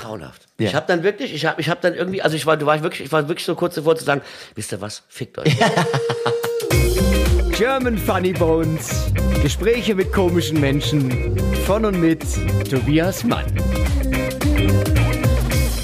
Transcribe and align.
grauenhaft. 0.00 0.46
Ja. 0.58 0.68
Ich 0.68 0.74
habe 0.74 0.86
dann 0.86 1.02
wirklich, 1.02 1.34
ich 1.34 1.46
habe 1.46 1.60
ich 1.60 1.68
hab 1.68 1.80
dann 1.80 1.94
irgendwie, 1.94 2.22
also 2.22 2.36
ich 2.36 2.46
war, 2.46 2.56
du 2.56 2.66
war 2.66 2.82
wirklich, 2.82 3.06
ich 3.06 3.12
war 3.12 3.28
wirklich 3.28 3.44
so 3.44 3.54
kurz 3.54 3.74
davor 3.74 3.96
zu 3.96 4.04
sagen, 4.04 4.22
wisst 4.54 4.72
ihr 4.72 4.80
was, 4.80 5.02
fickt 5.08 5.38
euch. 5.38 5.56
German 7.56 7.98
Funny 7.98 8.32
Bones. 8.32 9.12
Gespräche 9.42 9.94
mit 9.94 10.12
komischen 10.12 10.60
Menschen. 10.60 11.36
Von 11.66 11.84
und 11.84 12.00
mit 12.00 12.22
Tobias 12.70 13.22
Mann. 13.24 13.46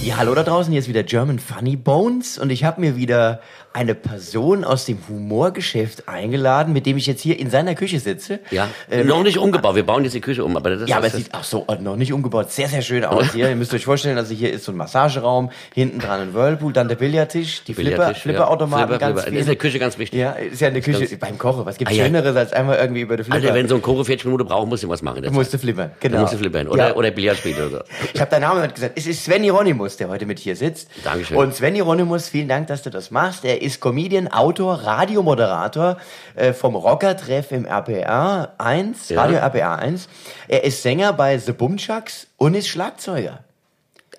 Ja, 0.07 0.18
hallo 0.18 0.36
da 0.36 0.45
draußen, 0.45 0.70
hier 0.70 0.79
ist 0.79 0.88
wieder 0.88 1.02
German 1.02 1.41
Funny 1.41 1.75
Bones 1.75 2.38
und 2.38 2.50
ich 2.50 2.62
habe 2.62 2.80
mir 2.80 2.95
wieder 2.96 3.41
eine 3.73 3.96
Person 3.96 4.62
aus 4.64 4.86
dem 4.86 4.98
Humorgeschäft 5.09 6.09
eingeladen, 6.09 6.73
mit 6.73 6.86
dem 6.86 6.96
ich 6.96 7.06
jetzt 7.06 7.20
hier 7.23 7.38
in 7.38 7.50
seiner 7.50 7.75
Küche 7.75 7.98
sitze. 7.98 8.38
Ja, 8.52 8.69
Ähm, 8.88 9.09
noch 9.09 9.24
nicht 9.24 9.37
umgebaut, 9.37 9.74
wir 9.74 9.84
bauen 9.84 10.05
jetzt 10.05 10.12
die 10.14 10.20
Küche 10.20 10.45
um, 10.45 10.56
aber 10.56 10.70
das 10.77 10.88
ja, 10.88 10.96
aber 10.98 11.09
es 11.09 11.14
sieht 11.14 11.34
auch 11.34 11.42
so 11.42 11.66
noch 11.80 11.96
nicht 11.96 12.12
umgebaut, 12.12 12.52
sehr, 12.52 12.69
sehr 12.69 12.82
schön 12.82 13.05
aus 13.05 13.32
hier. 13.32 13.48
Ihr 13.50 13.56
müsst 13.56 13.74
euch 13.74 13.84
vorstellen, 13.84 14.16
also 14.16 14.32
hier 14.32 14.52
ist 14.52 14.64
so 14.64 14.70
ein 14.73 14.77
Massageraum, 14.79 15.50
hinten 15.74 15.98
dran 15.98 16.20
ein 16.20 16.34
Whirlpool, 16.34 16.73
dann 16.73 16.87
der 16.88 16.95
Billardtisch, 16.95 17.65
die 17.65 17.74
Flipper, 17.74 17.91
Billardtisch, 17.91 18.16
ja. 18.18 18.23
Flipperautomaten, 18.23 18.87
Flipper, 18.87 18.98
ganz 19.01 19.12
Flipper. 19.23 19.24
viel. 19.29 19.32
Das 19.32 19.41
ist 19.41 19.46
in 19.46 19.51
der 19.51 19.57
Küche 19.57 19.79
ganz 19.80 19.98
wichtig. 19.98 20.20
Ja, 20.20 20.30
ist 20.30 20.60
ja 20.60 20.68
in 20.68 20.74
der 20.74 20.82
Küche, 20.84 21.01
Ganz- 21.01 21.16
beim 21.18 21.37
Kochen. 21.37 21.66
Was 21.66 21.77
gibt's 21.79 21.93
Ah, 21.93 21.96
ja. 21.96 22.04
Schöneres, 22.04 22.37
als 22.37 22.52
einmal 22.52 22.79
irgendwie 22.79 23.01
über 23.02 23.16
die 23.16 23.24
Flipper? 23.24 23.37
Alter, 23.43 23.54
wenn 23.54 23.68
so 23.68 23.74
ein 23.74 23.82
Chore 23.82 24.04
40 24.04 24.24
Minuten 24.24 24.46
braucht, 24.46 24.68
muss 24.68 24.82
ich 24.84 24.88
was 24.88 25.02
machen. 25.02 25.20
der 25.23 25.32
Du 25.32 25.45
flippern, 25.59 25.91
genau. 26.01 26.20
Musst 26.20 26.32
du 26.32 26.38
flippern. 26.38 26.68
Oder, 26.68 26.88
Ja. 26.91 26.95
oder 26.95 27.10
Billard 27.10 27.37
spielen 27.38 27.57
oder 27.57 27.70
so. 27.70 27.79
Ich 28.15 28.20
habe 28.20 28.30
deinen 28.30 28.43
Namen 28.43 28.73
gesagt. 28.73 28.93
Es 28.96 29.07
ist 29.07 29.24
Sven 29.24 29.43
Hieronymus, 29.43 29.95
der 29.96 30.09
heute 30.09 30.27
mit 30.27 30.38
hier 30.38 30.56
sitzt. 30.56 30.88
Dankeschön. 31.05 31.36
Und 31.36 31.55
Sven 31.55 31.74
Hieronymus, 31.74 32.28
vielen 32.28 32.48
Dank, 32.48 32.66
dass 32.68 32.82
du 32.82 32.91
das 32.91 33.10
machst. 33.10 33.45
Er 33.45 33.62
ist 33.62 33.80
Comedian, 33.80 34.28
Autor, 34.28 34.74
Radiomoderator 34.84 35.96
äh, 36.34 36.52
vom 36.52 36.74
Rockertreff 36.74 37.52
im 37.52 37.64
RPR 37.66 38.52
1, 38.59 39.09
Ja. 39.10 39.23
Radio 39.23 39.38
RPR 39.38 39.78
1. 39.78 40.09
Er 40.48 40.64
ist 40.64 40.82
Sänger 40.82 41.12
bei 41.12 41.38
The 41.38 41.52
Bumchucks 41.52 42.27
und 42.37 42.54
ist 42.54 42.68
Schlagzeuger. 42.68 43.40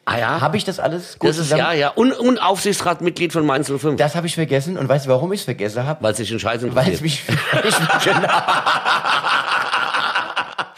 Ah 0.09 0.17
ja? 0.17 0.39
Habe 0.39 0.55
ich 0.55 0.63
das 0.63 0.79
alles 0.79 1.19
gut 1.19 1.29
das 1.29 1.37
ist 1.37 1.51
ja, 1.51 1.73
ja. 1.73 1.89
Und, 1.89 2.13
und 2.13 2.37
Aufsichtsratmitglied 2.37 3.33
von 3.33 3.45
Mainz 3.45 3.67
05. 3.69 3.97
Das 3.97 4.15
habe 4.15 4.25
ich 4.27 4.35
vergessen. 4.35 4.77
Und 4.77 4.87
weißt 4.87 5.05
du, 5.05 5.09
warum 5.09 5.33
ich 5.33 5.41
es 5.41 5.45
vergessen 5.45 5.85
habe? 5.85 6.01
weil 6.01 6.11
es 6.11 6.17
sich 6.17 6.31
in 6.31 6.39
Scheiße 6.39 6.73
Weil 6.73 6.93
es 6.93 7.01
interessiert. 7.01 7.01
mich, 7.01 7.23
weil 7.51 7.65
ich 7.67 7.77
mich 7.79 7.89
genau, 8.05 8.27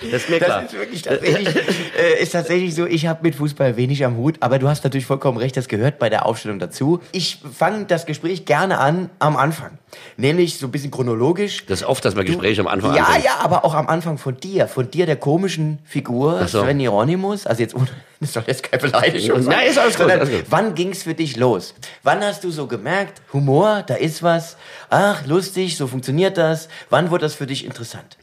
Das 0.01 0.21
ist 0.23 0.29
mir 0.29 0.39
klar. 0.39 0.61
Das 0.63 0.71
ist 0.73 0.79
wirklich 0.79 1.01
tatsächlich, 1.01 1.47
äh, 1.99 2.21
ist 2.21 2.31
tatsächlich 2.31 2.73
so, 2.75 2.85
ich 2.85 3.05
habe 3.07 3.19
mit 3.23 3.35
Fußball 3.35 3.75
wenig 3.77 4.05
am 4.05 4.15
Hut, 4.17 4.37
aber 4.39 4.57
du 4.59 4.67
hast 4.69 4.83
natürlich 4.83 5.05
vollkommen 5.05 5.37
recht, 5.37 5.57
das 5.57 5.67
gehört 5.67 5.99
bei 5.99 6.09
der 6.09 6.25
Aufstellung 6.25 6.59
dazu. 6.59 7.01
Ich 7.11 7.39
fange 7.57 7.85
das 7.85 8.05
Gespräch 8.05 8.45
gerne 8.45 8.77
an 8.77 9.09
am 9.19 9.35
Anfang, 9.35 9.77
nämlich 10.17 10.57
so 10.57 10.67
ein 10.67 10.71
bisschen 10.71 10.91
chronologisch. 10.91 11.65
das 11.65 11.81
ist 11.81 11.87
oft, 11.87 12.03
dass 12.05 12.15
man 12.15 12.25
Gespräche 12.25 12.61
am 12.61 12.67
Anfang 12.67 12.95
Ja, 12.95 13.03
anfängt. 13.05 13.25
ja, 13.25 13.37
aber 13.41 13.65
auch 13.65 13.73
am 13.73 13.87
Anfang 13.87 14.17
von 14.17 14.37
dir, 14.37 14.67
von 14.67 14.89
dir 14.89 15.05
der 15.05 15.17
komischen 15.17 15.79
Figur, 15.85 16.47
so. 16.47 16.63
Sven 16.63 16.79
Hieronymus, 16.79 17.45
also 17.45 17.61
jetzt, 17.61 17.75
ohne- 17.75 17.87
das 18.21 18.33
soll 18.33 18.43
jetzt 18.47 18.63
keine 18.63 18.81
Beleidigung 18.81 19.41
sein. 19.41 19.55
Nein, 19.57 19.67
ist 19.69 19.77
alles 19.79 19.97
gut, 19.97 20.09
alles 20.09 20.29
gut. 20.29 20.43
Wann 20.49 20.75
ging's 20.75 21.03
für 21.03 21.13
dich 21.13 21.35
los? 21.37 21.73
Wann 22.03 22.21
hast 22.23 22.43
du 22.43 22.51
so 22.51 22.67
gemerkt, 22.67 23.21
Humor, 23.33 23.83
da 23.85 23.95
ist 23.95 24.23
was, 24.23 24.55
ach, 24.89 25.25
lustig, 25.25 25.75
so 25.77 25.87
funktioniert 25.87 26.37
das. 26.37 26.69
Wann 26.89 27.11
wurde 27.11 27.23
das 27.25 27.35
für 27.35 27.47
dich 27.47 27.65
interessant? 27.65 28.17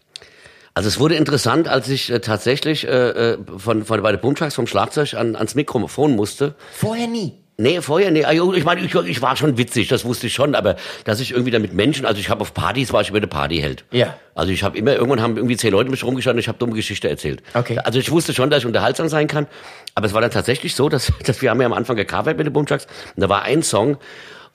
Also 0.76 0.88
es 0.88 1.00
wurde 1.00 1.14
interessant, 1.14 1.68
als 1.68 1.88
ich 1.88 2.10
äh, 2.10 2.20
tatsächlich 2.20 2.86
äh, 2.86 2.90
äh, 2.90 3.38
von, 3.56 3.86
von 3.86 4.02
bei 4.02 4.12
den 4.12 4.20
Boomtracks 4.20 4.54
vom 4.54 4.66
Schlagzeug 4.66 5.14
an, 5.14 5.34
ans 5.34 5.54
Mikrofon 5.54 6.14
musste. 6.14 6.54
Vorher 6.70 7.06
nie. 7.06 7.32
Nee, 7.56 7.80
vorher, 7.80 8.10
nee, 8.10 8.26
also 8.26 8.52
ich 8.52 8.64
meine, 8.64 8.82
ich, 8.82 8.94
ich 8.94 9.22
war 9.22 9.36
schon 9.36 9.56
witzig, 9.56 9.88
das 9.88 10.04
wusste 10.04 10.26
ich 10.26 10.34
schon, 10.34 10.54
aber 10.54 10.76
dass 11.04 11.20
ich 11.20 11.30
irgendwie 11.30 11.50
da 11.50 11.58
mit 11.58 11.72
Menschen, 11.72 12.04
also 12.04 12.20
ich 12.20 12.28
habe 12.28 12.42
auf 12.42 12.52
Partys, 12.52 12.92
war 12.92 13.00
ich 13.00 13.08
immer 13.08 13.20
der 13.20 13.26
Partyheld. 13.26 13.86
Ja. 13.90 14.18
Also 14.34 14.52
ich 14.52 14.62
habe 14.62 14.76
immer, 14.76 14.92
irgendwann 14.92 15.22
haben 15.22 15.38
irgendwie 15.38 15.56
zehn 15.56 15.72
Leute 15.72 15.88
mich 15.88 16.04
rumgestanden, 16.04 16.40
ich 16.40 16.48
habe 16.48 16.58
dumme 16.58 16.74
Geschichte 16.74 17.08
erzählt. 17.08 17.42
Okay. 17.54 17.78
Also 17.78 17.98
ich 17.98 18.10
wusste 18.10 18.34
schon, 18.34 18.50
dass 18.50 18.58
ich 18.58 18.66
unterhaltsam 18.66 19.08
sein 19.08 19.28
kann, 19.28 19.46
aber 19.94 20.08
es 20.08 20.12
war 20.12 20.20
dann 20.20 20.30
tatsächlich 20.30 20.74
so, 20.74 20.88
dass, 20.90 21.10
dass 21.24 21.40
wir 21.40 21.48
haben 21.48 21.60
ja 21.62 21.66
am 21.66 21.72
Anfang 21.72 21.96
gecovert 21.96 22.36
mit 22.36 22.44
den 22.44 22.52
Boomtracks 22.52 22.86
und 23.14 23.22
da 23.22 23.30
war 23.30 23.44
ein 23.44 23.62
Song 23.62 23.96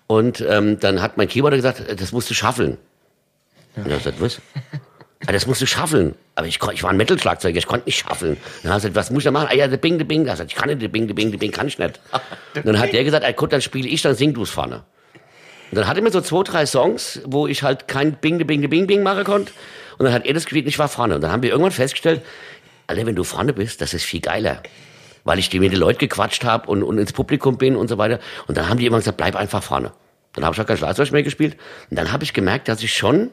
und 0.06 0.46
ähm, 0.48 0.80
dann 0.80 1.02
hat 1.02 1.18
mein 1.18 1.28
Keyboarder 1.28 1.58
gesagt, 1.58 1.80
äh, 1.80 1.96
das 1.96 2.12
musst 2.12 2.30
du 2.30 2.36
schaffeln. 2.36 2.78
Und 3.76 3.88
er 3.88 3.94
hat 3.94 4.04
gesagt, 4.04 4.22
was? 4.22 4.40
Ah, 5.28 5.32
das 5.32 5.46
musst 5.46 5.62
du 5.62 5.66
schaffeln. 5.68 6.16
Aber 6.36 6.48
ich, 6.48 6.59
ich 6.74 6.84
war 6.84 6.90
ein 6.90 6.98
Metal-Schlagzeuger, 6.98 7.58
ich 7.58 7.68
konnte 7.68 7.86
nicht 7.86 8.00
schaffeln. 8.00 8.38
Dann 8.64 8.72
hat 8.72 8.80
er 8.80 8.90
gesagt, 8.90 8.96
was 8.96 9.12
muss 9.12 9.22
ich 9.22 9.26
da 9.26 9.32
machen? 9.32 9.50
Ah 9.52 9.56
ja, 9.56 9.68
der 9.68 9.78
Bing, 9.78 9.98
der 9.98 10.06
Bing. 10.06 10.26
Er 10.26 10.32
hat 10.32 10.38
gesagt, 10.38 10.52
ich 10.52 10.58
kann 10.58 10.70
nicht, 10.70 10.82
der 10.82 10.88
Bing, 10.88 11.08
der 11.08 11.14
Bing, 11.14 11.32
der 11.32 11.38
Bing 11.38 11.52
kann 11.52 11.68
ich 11.68 11.78
nicht. 11.78 12.00
Dann 12.64 12.80
hat 12.80 12.92
der 12.94 13.04
gesagt, 13.04 13.26
ah, 13.26 13.31
gut, 13.31 13.54
dann 13.54 13.62
spiele 13.62 13.88
ich, 13.88 14.02
dann 14.02 14.16
sing 14.16 14.34
du 14.34 14.44
es 14.44 14.50
vorne. 14.50 14.84
Und 15.72 15.78
dann 15.78 15.88
hatte 15.88 16.02
mir 16.02 16.12
so 16.12 16.22
zwei, 16.22 16.44
drei 16.44 16.66
Songs, 16.66 17.22
wo 17.26 17.48
ich 17.48 17.64
halt 17.64 17.88
kein 17.88 18.14
Bing, 18.16 18.40
de 18.40 18.46
Bing, 18.46 18.62
de 18.62 18.68
Bing, 18.68 18.88
Bing 18.88 19.04
machen 19.04 19.24
konnte. 19.24 19.52
Und 19.98 20.06
dann 20.06 20.14
hat 20.14 20.26
er 20.26 20.34
das 20.34 20.46
gespielt 20.46 20.66
und 20.66 20.70
ich 20.70 20.80
war 20.80 20.88
vorne. 20.88 21.16
Und 21.16 21.22
dann 21.22 21.31
haben 21.31 21.44
wir 21.44 21.52
irgendwann 21.52 21.72
festgestellt, 21.72 22.22
Alter, 22.88 23.06
wenn 23.06 23.16
du 23.16 23.24
vorne 23.24 23.54
bist, 23.54 23.80
das 23.80 23.94
ist 23.94 24.04
viel 24.04 24.20
geiler. 24.20 24.64
Weil 25.24 25.38
ich 25.38 25.50
die 25.50 25.60
mit 25.60 25.72
den 25.72 25.80
Leuten 25.80 26.00
gequatscht 26.00 26.44
habe 26.44 26.70
und, 26.70 26.81
und 26.81 26.98
ins 26.98 27.14
Publikum 27.14 27.58
bin 27.58 27.76
und 27.76 27.88
so 27.88 27.98
weiter. 27.98 28.20
Und 28.48 28.58
dann 28.58 28.68
haben 28.68 28.80
die 28.80 28.88
immer 28.88 28.98
gesagt, 28.98 29.18
bleib 29.18 29.36
einfach 29.36 29.62
vorne. 29.62 29.94
Dann 30.34 30.44
habe 30.44 30.56
ich 30.56 30.62
auch 30.62 30.66
kein 30.66 30.78
Schlagzeug 30.78 31.12
mehr 31.12 31.24
gespielt. 31.24 31.56
Und 31.90 31.98
dann 31.98 32.12
habe 32.12 32.24
ich 32.24 32.34
gemerkt, 32.34 32.68
dass 32.68 32.81
ich 32.81 32.94
schon 32.94 33.30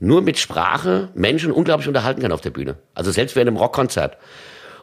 nur 0.00 0.22
mit 0.22 0.38
Sprache 0.38 1.10
Menschen 1.14 1.52
unglaublich 1.52 1.86
unterhalten 1.86 2.20
kann 2.22 2.32
auf 2.32 2.40
der 2.40 2.50
Bühne. 2.50 2.76
Also 2.94 3.10
selbst 3.12 3.36
während 3.36 3.48
einem 3.48 3.56
Rockkonzert. 3.58 4.16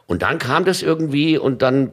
Und 0.06 0.22
dann 0.22 0.38
kam 0.38 0.64
das 0.64 0.80
irgendwie 0.82 1.36
und 1.36 1.60
dann 1.60 1.92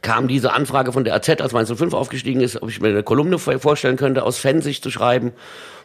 kam 0.00 0.26
diese 0.28 0.52
Anfrage 0.52 0.92
von 0.92 1.04
der 1.04 1.14
AZ, 1.14 1.28
als 1.40 1.52
Mainz 1.52 1.70
05 1.74 1.92
aufgestiegen 1.92 2.40
ist, 2.40 2.60
ob 2.62 2.70
ich 2.70 2.80
mir 2.80 2.88
eine 2.88 3.02
Kolumne 3.02 3.38
vor- 3.38 3.58
vorstellen 3.58 3.96
könnte, 3.96 4.22
aus 4.22 4.38
Fansicht 4.38 4.82
zu 4.82 4.90
schreiben. 4.90 5.32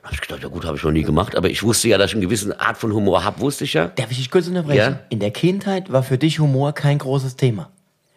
Da 0.01 0.05
habe 0.07 0.15
ich 0.15 0.21
gedacht, 0.21 0.43
ja 0.43 0.49
gut, 0.49 0.65
habe 0.65 0.77
ich 0.77 0.83
noch 0.83 0.91
nie 0.91 1.03
gemacht, 1.03 1.35
aber 1.35 1.49
ich 1.49 1.63
wusste 1.63 1.89
ja, 1.89 1.97
dass 1.97 2.11
ich 2.11 2.15
eine 2.15 2.25
gewisse 2.25 2.59
Art 2.59 2.77
von 2.77 2.93
Humor 2.93 3.23
habe, 3.23 3.41
wusste 3.41 3.65
ich 3.65 3.73
ja. 3.73 3.87
Darf 3.95 4.11
ich 4.11 4.17
dich 4.17 4.31
kurz 4.31 4.47
unterbrechen? 4.47 4.77
Ja. 4.93 4.99
In 5.09 5.19
der 5.19 5.31
Kindheit 5.31 5.91
war 5.91 6.03
für 6.03 6.17
dich 6.17 6.39
Humor 6.39 6.73
kein 6.73 6.97
großes 6.99 7.35
Thema. 7.35 7.69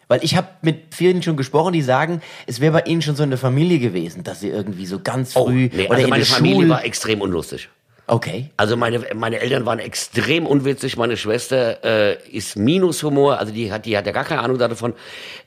Weil 0.07 0.23
ich 0.23 0.35
habe 0.35 0.47
mit 0.61 0.93
vielen 0.93 1.23
schon 1.23 1.37
gesprochen, 1.37 1.73
die 1.73 1.81
sagen, 1.81 2.21
es 2.47 2.59
wäre 2.61 2.73
bei 2.73 2.81
ihnen 2.81 3.01
schon 3.01 3.15
so 3.15 3.23
eine 3.23 3.37
Familie 3.37 3.79
gewesen, 3.79 4.23
dass 4.23 4.39
sie 4.41 4.49
irgendwie 4.49 4.85
so 4.85 4.99
ganz 4.99 5.33
früh 5.33 5.69
nee, 5.73 5.85
oder 5.85 5.91
also 5.91 6.03
in 6.03 6.09
meine 6.09 6.23
der 6.23 6.33
Familie 6.33 6.55
Schule. 6.57 6.69
war 6.69 6.83
extrem 6.85 7.21
unlustig. 7.21 7.69
Okay. 8.11 8.49
Also 8.57 8.75
meine, 8.75 9.01
meine 9.15 9.39
Eltern 9.39 9.65
waren 9.65 9.79
extrem 9.79 10.45
unwitzig. 10.45 10.97
Meine 10.97 11.15
Schwester 11.17 11.83
äh, 11.83 12.17
ist 12.29 12.57
Minushumor, 12.57 13.39
also 13.39 13.53
die 13.53 13.71
hat, 13.71 13.85
die 13.85 13.97
hat 13.97 14.05
ja 14.05 14.11
gar 14.11 14.25
keine 14.25 14.41
Ahnung 14.41 14.57
davon. 14.57 14.93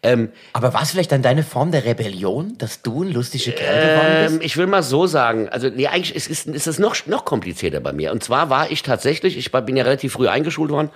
Ähm, 0.03 0.31
Aber 0.55 0.73
war 0.73 0.83
es 0.83 0.91
vielleicht 0.91 1.13
dann 1.13 1.23
deine 1.23 1.43
Form 1.43 1.71
der 1.71 1.85
Rebellion, 1.85 2.57
dass 2.59 2.83
du 2.83 3.03
ein 3.03 3.13
lustiger 3.13 3.53
Kerl 3.53 3.81
geworden 3.81 4.13
ähm, 4.17 4.33
bist? 4.39 4.45
ich 4.45 4.57
will 4.57 4.67
mal 4.67 4.83
so 4.83 5.07
sagen, 5.07 5.49
also 5.51 5.69
nee, 5.69 5.87
eigentlich 5.87 6.15
ist, 6.15 6.29
ist, 6.29 6.47
ist 6.47 6.67
es 6.67 6.79
noch, 6.79 6.97
noch 7.07 7.25
komplizierter 7.25 7.81
bei 7.81 7.93
mir. 7.93 8.13
Und 8.13 8.25
zwar 8.25 8.49
war 8.49 8.71
ich 8.71 8.83
tatsächlich, 8.83 9.37
ich 9.37 9.53
bin 9.53 9.77
ja 9.77 9.85
relativ 9.85 10.15
früh 10.15 10.29
eingeschult 10.29 10.71
worden 10.71 10.91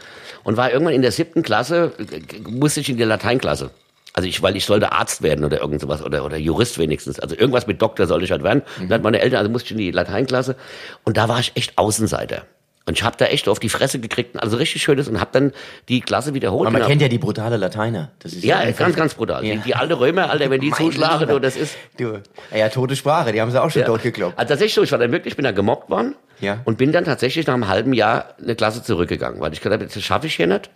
und 0.44 0.56
war 0.56 0.72
irgendwann 0.72 0.94
in 0.94 1.02
der 1.02 1.12
siebten 1.12 1.42
Klasse, 1.42 1.92
äh, 1.98 2.48
musste 2.48 2.80
ich 2.80 2.88
in 2.88 2.96
die 2.96 3.04
Lateinklasse. 3.04 3.70
Also 4.18 4.26
ich, 4.28 4.42
weil 4.42 4.56
ich 4.56 4.64
sollte 4.66 4.90
Arzt 4.90 5.22
werden 5.22 5.44
oder 5.44 5.60
irgend 5.60 5.80
sowas 5.80 6.02
oder, 6.02 6.24
oder 6.24 6.36
Jurist 6.36 6.76
wenigstens. 6.76 7.20
Also 7.20 7.36
irgendwas 7.36 7.68
mit 7.68 7.80
Doktor 7.80 8.08
sollte 8.08 8.24
ich 8.24 8.32
halt 8.32 8.42
werden. 8.42 8.62
Und 8.80 8.88
dann 8.90 8.94
hat 8.96 9.02
meine 9.04 9.20
Eltern, 9.20 9.38
also 9.38 9.48
musste 9.48 9.66
ich 9.66 9.70
in 9.70 9.78
die 9.78 9.92
Lateinklasse 9.92 10.56
und 11.04 11.16
da 11.16 11.28
war 11.28 11.38
ich 11.38 11.52
echt 11.54 11.78
Außenseiter. 11.78 12.42
Und 12.84 12.98
ich 12.98 13.04
habe 13.04 13.16
da 13.16 13.26
echt 13.26 13.46
auf 13.48 13.60
die 13.60 13.68
Fresse 13.68 14.00
gekriegt, 14.00 14.42
also 14.42 14.56
richtig 14.56 14.82
schönes 14.82 15.06
und 15.06 15.20
habe 15.20 15.30
dann 15.32 15.52
die 15.88 16.00
Klasse 16.00 16.34
wiederholt. 16.34 16.66
Aber 16.66 16.78
man 16.80 16.88
kennt 16.88 17.00
ja 17.00 17.06
die 17.06 17.18
brutale 17.18 17.58
Lateiner. 17.58 18.10
Das 18.18 18.32
ist 18.32 18.42
ja, 18.42 18.56
einfach- 18.58 18.86
ganz, 18.86 18.96
ganz 18.96 19.14
brutal. 19.14 19.44
Ja. 19.44 19.54
Die, 19.54 19.60
die 19.60 19.74
alte 19.76 20.00
Römer, 20.00 20.30
Alter, 20.30 20.50
wenn 20.50 20.60
die 20.60 20.70
zuschlagen, 20.76 21.28
du, 21.28 21.38
das 21.38 21.54
ist... 21.56 21.76
Du, 21.96 22.20
ja, 22.52 22.68
tote 22.70 22.96
Sprache, 22.96 23.30
die 23.30 23.40
haben 23.40 23.52
sie 23.52 23.62
auch 23.62 23.70
schon 23.70 23.84
tot 23.84 24.02
gekloppt. 24.02 24.36
Also 24.36 24.48
tatsächlich 24.48 24.74
so, 24.74 24.82
ich 24.82 24.90
war 24.90 24.98
dann 24.98 25.12
wirklich, 25.12 25.30
ich 25.34 25.36
bin 25.36 25.44
da 25.44 25.52
gemobbt 25.52 25.90
worden 25.90 26.16
Ja. 26.40 26.58
und 26.64 26.76
bin 26.76 26.90
dann 26.90 27.04
tatsächlich 27.04 27.46
nach 27.46 27.54
einem 27.54 27.68
halben 27.68 27.92
Jahr 27.92 28.34
eine 28.42 28.56
Klasse 28.56 28.82
zurückgegangen, 28.82 29.38
weil 29.40 29.52
ich 29.52 29.60
gedacht 29.60 29.80
habe, 29.82 29.92
das 29.92 30.02
schaffe 30.02 30.26
ich 30.26 30.34
hier 30.34 30.48
nicht. 30.48 30.70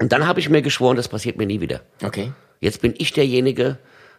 Und 0.00 0.10
dann 0.12 0.26
habe 0.26 0.40
ich 0.40 0.48
mir 0.48 0.60
geschworen, 0.60 0.96
das 0.96 1.06
passiert 1.06 1.36
mir 1.36 1.46
nie 1.46 1.60
wieder. 1.60 1.82
Okay. 2.02 2.32
Jetzt 2.64 2.80
bin 2.80 2.94
ich 2.98 3.12
derjenige, 3.12 3.76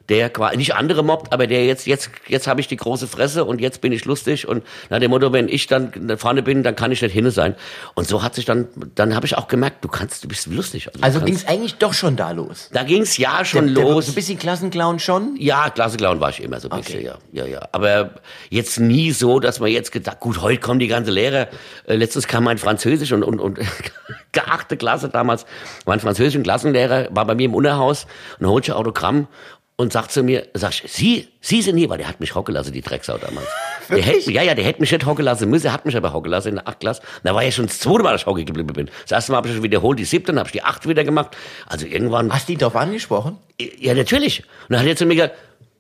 der 0.08 0.30
quasi 0.30 0.56
nicht 0.58 0.76
andere 0.76 1.02
mobbt, 1.04 1.34
aber 1.34 1.48
der 1.48 1.66
jetzt 1.66 1.88
jetzt 1.88 2.12
jetzt 2.28 2.46
habe 2.46 2.62
ich 2.62 2.68
die 2.68 2.76
große 2.78 3.08
Fresse 3.08 3.44
und 3.44 3.60
jetzt 3.60 3.82
bin 3.82 3.92
ich 3.92 4.06
lustig 4.06 4.48
und 4.48 4.64
nach 4.92 5.00
dem 5.00 5.10
Motto, 5.10 5.34
wenn 5.34 5.48
ich 5.50 5.66
dann 5.66 6.16
vorne 6.20 6.44
bin, 6.44 6.62
dann 6.62 6.76
kann 6.76 6.92
ich 6.92 7.02
nicht 7.02 7.12
hinne 7.12 7.32
sein. 7.32 7.56
Und 7.96 8.08
so 8.08 8.22
hat 8.22 8.36
sich 8.36 8.46
dann 8.46 8.68
dann 8.94 9.16
habe 9.16 9.26
ich 9.26 9.36
auch 9.36 9.48
gemerkt, 9.48 9.84
du 9.84 9.88
kannst, 9.88 10.24
du 10.24 10.28
bist 10.28 10.46
lustig. 10.46 10.90
Also 11.02 11.18
kannst- 11.18 11.26
ging 11.26 11.34
es 11.36 11.48
eigentlich 11.48 11.76
doch 11.78 11.94
schon 11.96 12.16
da 12.18 12.30
los. 12.30 12.70
da 12.72 12.84
ging's 12.84 13.18
ja 13.18 13.44
schon 13.44 13.74
Der- 13.74 13.84
der- 13.84 13.94
los. 13.96 14.06
So 14.06 14.12
ein 14.12 14.16
bisschen 14.16 14.38
Klassenclown 14.38 15.00
schon. 15.00 15.38
Ja, 15.40 15.72
Klassenclown 15.72 16.20
war 16.20 16.30
ich 16.30 16.40
immer 16.44 16.60
so 16.60 16.70
ein 16.70 16.80
bisschen, 16.82 17.00
Okay. 17.00 17.12
ja, 17.34 17.44
ja, 17.44 17.52
ja. 17.52 17.68
Aber 17.72 18.12
jetzt 18.52 18.80
nie 18.80 19.10
so, 19.12 19.40
dass 19.40 19.60
man 19.60 19.72
jetzt 19.72 19.92
gedacht, 19.92 20.20
gut, 20.20 20.40
heute 20.40 20.60
kommen 20.62 20.80
die 20.80 20.88
ganze 20.88 21.10
Lehrer. 21.10 21.48
Äh, 21.88 21.96
letztens 21.96 22.28
kam 22.28 22.44
mein 22.44 22.60
Französisch 22.60 23.12
und, 23.12 23.24
und, 23.24 23.40
und 23.40 23.58
geachte 24.36 24.78
Klasse 24.78 25.10
damals, 25.10 25.46
mein 25.88 26.00
französischen 26.00 26.44
Klassenlehrer 26.44 27.08
war 27.10 27.26
bei 27.26 27.34
mir 27.34 27.46
im 27.46 27.56
Unterhaus 27.56 28.06
und 28.40 28.46
holte 28.46 28.76
Autogramm 28.76 29.28
und 29.78 29.92
sagt 29.92 30.12
zu 30.12 30.24
mir, 30.24 30.48
sag 30.54 30.72
ich, 30.72 30.92
Sie, 30.92 31.28
Sie 31.42 31.62
sind 31.62 31.78
hier, 31.78 31.90
weil 31.90 31.98
der 31.98 32.08
hat 32.08 32.20
mich 32.20 32.34
hocken 32.36 32.54
lassen, 32.54 32.72
die 32.72 32.82
Drecksau 32.82 33.18
damals. 33.18 33.48
Der 33.90 34.02
hätte, 34.02 34.32
ja, 34.32 34.42
ja, 34.42 34.56
der 34.56 34.66
hätte 34.66 34.82
mich 34.82 34.92
nicht 34.92 35.06
hocken 35.06 35.24
lassen 35.24 35.48
müssen, 35.48 35.68
er 35.68 35.74
hat 35.74 35.86
mich 35.86 35.96
aber 35.96 36.12
hocken 36.12 36.32
lassen 36.32 36.48
in 36.48 36.56
der 36.56 36.68
8. 36.68 36.80
Klasse. 36.80 37.04
Da 37.24 37.36
war 37.36 37.44
ja 37.44 37.52
schon 37.52 37.68
das 37.68 37.78
zweite 37.78 38.02
Mal, 38.02 38.14
dass 38.14 38.22
ich 38.22 38.26
hocken 38.26 38.44
geblieben 38.44 38.74
bin. 38.74 38.90
Das 39.04 39.12
erste 39.12 39.32
Mal 39.32 39.38
habe 39.38 39.48
ich 39.48 39.54
schon 39.54 39.62
wiederholt, 39.62 40.00
die 40.00 40.06
siebte, 40.06 40.32
dann 40.32 40.40
habe 40.40 40.48
ich 40.48 40.54
die 40.54 40.64
acht 40.64 40.88
wieder 40.88 41.04
gemacht. 41.04 41.38
Also 41.68 41.86
irgendwann 41.86 42.34
Hast 42.34 42.48
du 42.50 42.54
ihn 42.54 42.58
darauf 42.58 42.76
angesprochen? 42.76 43.38
ja, 43.60 43.94
natürlich. 43.94 44.40
Und 44.40 44.72
dann 44.74 44.80
hat 44.80 44.88
er 44.88 44.96
zu 44.96 45.06
mir 45.06 45.14
gesagt, 45.14 45.36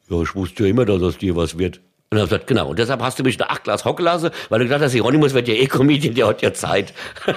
ja, 0.07 0.21
ich 0.21 0.35
wusste 0.35 0.65
ja 0.65 0.69
immer, 0.69 0.85
dass 0.85 1.01
aus 1.01 1.17
dir 1.17 1.35
was 1.35 1.57
wird. 1.57 1.81
Und 2.11 2.19
er 2.19 2.25
gesagt, 2.25 2.47
genau. 2.47 2.69
Und 2.69 2.79
deshalb 2.79 3.01
hast 3.01 3.17
du 3.19 3.23
mich 3.23 3.35
in 3.37 3.41
acht 3.43 3.63
Glas 3.63 3.83
hocken 3.83 4.05
lassen, 4.05 4.29
weil 4.49 4.59
du 4.59 4.65
gedacht 4.65 4.81
hast, 4.81 4.91
Hieronymus 4.91 5.33
wird 5.33 5.47
ja 5.47 5.55
eh 5.55 5.65
Comedian, 5.67 6.13
der 6.13 6.27
hat 6.27 6.41
ja 6.41 6.53
Zeit. 6.53 6.93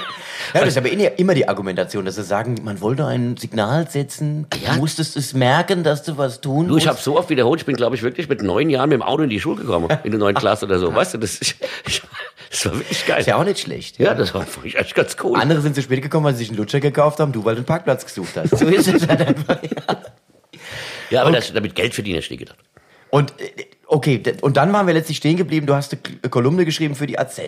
Ja, 0.54 0.60
das 0.60 0.68
ist 0.70 0.78
aber 0.78 0.88
immer 0.90 1.34
die 1.34 1.46
Argumentation, 1.48 2.04
dass 2.06 2.14
sie 2.14 2.22
sagen, 2.22 2.54
man 2.62 2.80
wollte 2.80 3.04
ein 3.04 3.36
Signal 3.36 3.90
setzen, 3.90 4.46
du 4.48 4.58
Ja. 4.64 4.76
musstest 4.76 5.16
es 5.16 5.34
merken, 5.34 5.82
dass 5.82 6.04
du 6.04 6.16
was 6.16 6.40
tun 6.40 6.68
Du, 6.68 6.76
ich 6.78 6.84
musst. 6.84 6.86
habe 6.86 6.98
so 7.02 7.18
oft 7.18 7.28
wiederholt, 7.28 7.60
ich 7.60 7.66
bin, 7.66 7.76
glaube 7.76 7.96
ich, 7.96 8.02
wirklich 8.02 8.28
mit 8.30 8.40
neun 8.42 8.70
Jahren 8.70 8.88
mit 8.88 8.96
dem 8.98 9.02
Auto 9.02 9.24
in 9.24 9.30
die 9.30 9.40
Schule 9.40 9.60
gekommen, 9.62 9.88
in 10.04 10.10
der 10.12 10.20
neunten 10.20 10.40
Klasse 10.40 10.64
oder 10.64 10.78
so. 10.78 10.94
Weißt 10.94 11.12
du, 11.14 11.18
das, 11.18 11.34
ist, 11.38 11.56
ich, 11.86 12.02
das 12.50 12.64
war 12.66 12.74
wirklich 12.78 13.04
geil. 13.04 13.20
ist 13.20 13.26
ja 13.26 13.36
auch 13.36 13.44
nicht 13.44 13.58
schlecht. 13.58 13.98
Ja, 13.98 14.14
das 14.14 14.32
war 14.32 14.46
wirklich 14.46 14.76
echt 14.78 14.94
ganz 14.94 15.16
cool. 15.22 15.36
Andere 15.38 15.60
sind 15.60 15.74
zu 15.74 15.82
spät 15.82 16.00
gekommen, 16.00 16.24
weil 16.24 16.32
sie 16.34 16.38
sich 16.38 16.48
einen 16.50 16.58
Lutscher 16.58 16.80
gekauft 16.80 17.18
haben, 17.20 17.32
du, 17.32 17.44
weil 17.44 17.54
du 17.56 17.58
einen 17.58 17.66
Parkplatz 17.66 18.06
gesucht 18.06 18.34
hast. 18.36 18.56
So 18.56 18.66
ist 18.68 18.86
es 18.88 19.06
halt 19.06 19.20
einfach. 19.20 19.58
Ja. 19.62 20.02
Ja, 21.10 21.22
aber 21.22 21.32
das, 21.32 21.52
damit 21.52 21.74
Geld 21.74 21.94
verdienen, 21.94 22.14
hätte 22.16 22.26
ich 22.26 22.30
nie 22.30 22.36
gedacht. 22.38 22.58
Und 23.10 23.32
äh, 23.40 23.50
okay, 23.88 24.22
und 24.42 24.56
dann 24.56 24.72
waren 24.72 24.86
wir 24.86 24.94
letztlich 24.94 25.16
stehen 25.16 25.36
geblieben. 25.36 25.66
Du 25.66 25.74
hast 25.74 25.92
eine 25.92 26.30
Kolumne 26.30 26.64
geschrieben 26.64 26.94
für 26.94 27.06
die 27.06 27.18
AZ, 27.18 27.40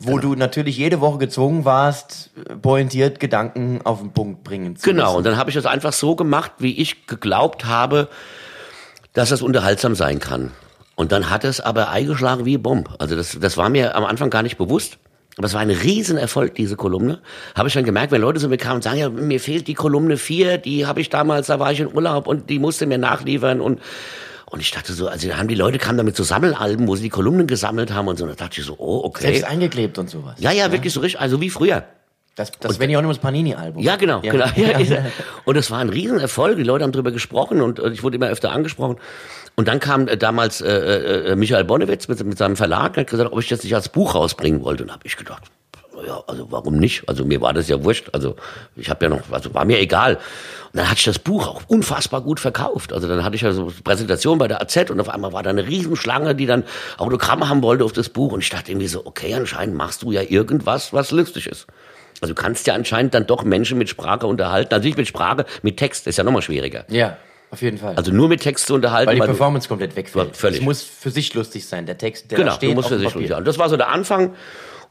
wo 0.00 0.18
du 0.18 0.34
natürlich 0.34 0.76
jede 0.76 1.00
Woche 1.00 1.18
gezwungen 1.18 1.64
warst, 1.64 2.30
äh, 2.48 2.56
pointiert 2.56 3.20
Gedanken 3.20 3.80
auf 3.84 4.00
den 4.00 4.12
Punkt 4.12 4.42
bringen 4.42 4.76
zu 4.76 4.88
Genau, 4.88 5.10
und 5.10 5.16
müssen. 5.18 5.24
dann 5.24 5.36
habe 5.36 5.50
ich 5.50 5.54
das 5.54 5.66
einfach 5.66 5.92
so 5.92 6.16
gemacht, 6.16 6.52
wie 6.58 6.78
ich 6.80 7.06
geglaubt 7.06 7.66
habe, 7.66 8.08
dass 9.12 9.28
das 9.28 9.42
unterhaltsam 9.42 9.94
sein 9.94 10.18
kann. 10.18 10.50
Und 10.96 11.12
dann 11.12 11.30
hat 11.30 11.44
es 11.44 11.60
aber 11.60 11.90
eingeschlagen 11.90 12.44
wie 12.44 12.58
Bomb. 12.58 12.90
Also 12.98 13.16
das, 13.16 13.38
das 13.38 13.56
war 13.56 13.68
mir 13.68 13.94
am 13.94 14.04
Anfang 14.04 14.30
gar 14.30 14.42
nicht 14.42 14.58
bewusst. 14.58 14.98
Aber 15.38 15.46
es 15.46 15.54
war 15.54 15.62
ein 15.62 15.70
Riesenerfolg, 15.70 16.54
diese 16.54 16.76
Kolumne. 16.76 17.20
Habe 17.54 17.68
ich 17.68 17.74
dann 17.74 17.84
gemerkt, 17.84 18.12
wenn 18.12 18.20
Leute 18.20 18.38
zu 18.38 18.48
mir 18.48 18.58
kamen 18.58 18.76
und 18.76 18.82
sagen, 18.82 18.98
ja, 18.98 19.08
mir 19.08 19.40
fehlt 19.40 19.66
die 19.66 19.72
Kolumne 19.74 20.18
4, 20.18 20.58
die 20.58 20.84
habe 20.86 21.00
ich 21.00 21.08
damals, 21.08 21.46
da 21.46 21.58
war 21.58 21.72
ich 21.72 21.80
in 21.80 21.92
Urlaub 21.92 22.26
und 22.26 22.50
die 22.50 22.58
musste 22.58 22.84
mir 22.84 22.98
nachliefern 22.98 23.62
und 23.62 23.80
und 24.52 24.60
ich 24.60 24.70
dachte 24.70 24.92
so, 24.92 25.08
also 25.08 25.32
haben 25.32 25.48
die 25.48 25.54
Leute 25.54 25.78
kamen 25.78 25.96
damit 25.96 26.14
so 26.14 26.24
Sammelalben, 26.24 26.86
wo 26.86 26.94
sie 26.94 27.04
die 27.04 27.08
Kolumnen 27.08 27.46
gesammelt 27.46 27.90
haben 27.90 28.06
und 28.06 28.18
so. 28.18 28.24
Und 28.24 28.30
da 28.32 28.44
dachte 28.44 28.60
ich 28.60 28.66
so, 28.66 28.74
oh, 28.76 29.00
okay. 29.04 29.22
Selbst 29.22 29.44
eingeklebt 29.44 29.96
und 29.96 30.10
sowas. 30.10 30.34
Ja, 30.40 30.52
ja, 30.52 30.70
wirklich 30.70 30.92
so 30.92 31.00
richtig, 31.00 31.18
also 31.18 31.40
wie 31.40 31.48
früher. 31.48 31.84
Das, 32.34 32.52
das 32.60 32.76
Hieronymus 32.76 33.16
Panini-Album. 33.16 33.82
Ja, 33.82 33.96
genau, 33.96 34.20
genau. 34.20 34.44
Ja, 34.56 34.78
er. 34.78 35.10
Und 35.46 35.56
es 35.56 35.70
war 35.70 35.78
ein 35.78 35.88
Riesenerfolg. 35.88 36.58
Die 36.58 36.64
Leute 36.64 36.84
haben 36.84 36.92
drüber 36.92 37.12
gesprochen 37.12 37.62
und, 37.62 37.80
und 37.80 37.92
ich 37.94 38.02
wurde 38.02 38.16
immer 38.16 38.28
öfter 38.28 38.52
angesprochen. 38.52 38.96
Und 39.54 39.68
dann 39.68 39.80
kam 39.80 40.06
äh, 40.06 40.18
damals 40.18 40.60
äh, 40.60 40.70
äh, 40.70 41.36
Michael 41.36 41.64
Bonnewitz 41.64 42.08
mit, 42.08 42.22
mit 42.22 42.36
seinem 42.36 42.56
Verlag 42.56 42.92
und 42.92 42.98
hat 42.98 43.06
gesagt, 43.10 43.32
ob 43.32 43.38
ich 43.38 43.48
das 43.48 43.62
nicht 43.62 43.74
als 43.74 43.88
Buch 43.88 44.14
rausbringen 44.14 44.62
wollte. 44.62 44.82
Und 44.82 44.92
habe 44.92 45.06
ich 45.06 45.16
gedacht, 45.16 45.44
ja, 46.06 46.22
also 46.26 46.50
warum 46.50 46.76
nicht? 46.76 47.08
Also 47.08 47.24
mir 47.24 47.40
war 47.40 47.52
das 47.52 47.68
ja 47.68 47.82
wurscht. 47.82 48.10
Also 48.12 48.36
ich 48.76 48.90
habe 48.90 49.04
ja 49.04 49.08
noch, 49.10 49.20
also 49.30 49.52
war 49.54 49.64
mir 49.64 49.80
egal. 49.80 50.16
Und 50.16 50.78
dann 50.78 50.88
hatte 50.88 50.98
ich 50.98 51.04
das 51.04 51.18
Buch 51.18 51.46
auch 51.46 51.62
unfassbar 51.68 52.20
gut 52.20 52.40
verkauft. 52.40 52.92
Also 52.92 53.08
dann 53.08 53.24
hatte 53.24 53.36
ich 53.36 53.42
ja 53.42 53.52
so 53.52 53.62
eine 53.62 53.72
Präsentation 53.72 54.38
bei 54.38 54.48
der 54.48 54.60
AZ 54.62 54.90
und 54.90 55.00
auf 55.00 55.08
einmal 55.08 55.32
war 55.32 55.42
da 55.42 55.50
eine 55.50 55.66
Riesenschlange, 55.66 56.34
die 56.34 56.46
dann 56.46 56.64
Autogramme 56.98 57.48
haben 57.48 57.62
wollte 57.62 57.84
auf 57.84 57.92
das 57.92 58.08
Buch. 58.08 58.32
Und 58.32 58.40
ich 58.40 58.50
dachte 58.50 58.70
irgendwie 58.70 58.88
so, 58.88 59.04
okay, 59.04 59.34
anscheinend 59.34 59.76
machst 59.76 60.02
du 60.02 60.12
ja 60.12 60.22
irgendwas, 60.22 60.92
was 60.92 61.10
lustig 61.10 61.46
ist. 61.46 61.66
Also 62.20 62.34
du 62.34 62.40
kannst 62.40 62.66
ja 62.66 62.74
anscheinend 62.74 63.14
dann 63.14 63.26
doch 63.26 63.42
Menschen 63.42 63.78
mit 63.78 63.88
Sprache 63.88 64.26
unterhalten. 64.26 64.72
Also 64.72 64.86
nicht 64.86 64.96
mit 64.96 65.08
Sprache, 65.08 65.44
mit 65.62 65.76
Text 65.76 66.06
ist 66.06 66.18
ja 66.18 66.24
nochmal 66.24 66.42
schwieriger. 66.42 66.84
Ja, 66.88 67.16
auf 67.52 67.60
jeden 67.60 67.76
Fall. 67.76 67.96
Also 67.96 68.12
nur 68.12 68.28
mit 68.28 68.40
Text 68.40 68.66
zu 68.66 68.74
unterhalten. 68.74 69.08
weil 69.08 69.16
die 69.16 69.20
weil 69.20 69.28
Performance 69.28 69.68
komplett 69.68 69.94
wegfällt. 69.94 70.34
Völlig. 70.36 70.60
Es 70.60 70.64
muss 70.64 70.82
für 70.82 71.10
sich 71.10 71.34
lustig 71.34 71.66
sein, 71.66 71.84
der 71.84 71.98
Text, 71.98 72.30
der 72.30 72.38
Genau, 72.38 72.52
steht 72.52 72.74
musst 72.74 72.86
auf 72.86 72.92
für 72.92 72.98
sich 72.98 73.14
lustig 73.14 73.34
Und 73.34 73.46
das 73.46 73.58
war 73.58 73.68
so 73.68 73.76
der 73.76 73.90
Anfang. 73.90 74.34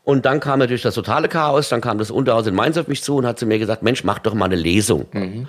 Und 0.04 0.26
dann 0.26 0.40
kam 0.40 0.60
natürlich 0.60 0.82
das 0.82 0.96
totale 0.96 1.28
Chaos. 1.28 1.70
Dann 1.70 1.82
kam 1.82 1.98
das 1.98 2.12
Unterhaus 2.12 2.48
in 2.48 2.56
Mainz 2.56 2.78
auf 2.78 2.88
mich 2.88 3.04
zu 3.04 3.18
und 3.18 3.26
hat 3.26 3.38
zu 3.40 3.46
mir 3.46 3.60
gesagt, 3.60 3.84
Mensch, 3.84 4.04
mach 4.04 4.20
doch 4.20 4.34
mal 4.34 4.46
eine 4.46 4.56
Lesung. 4.56 5.06
Mhm. 5.12 5.48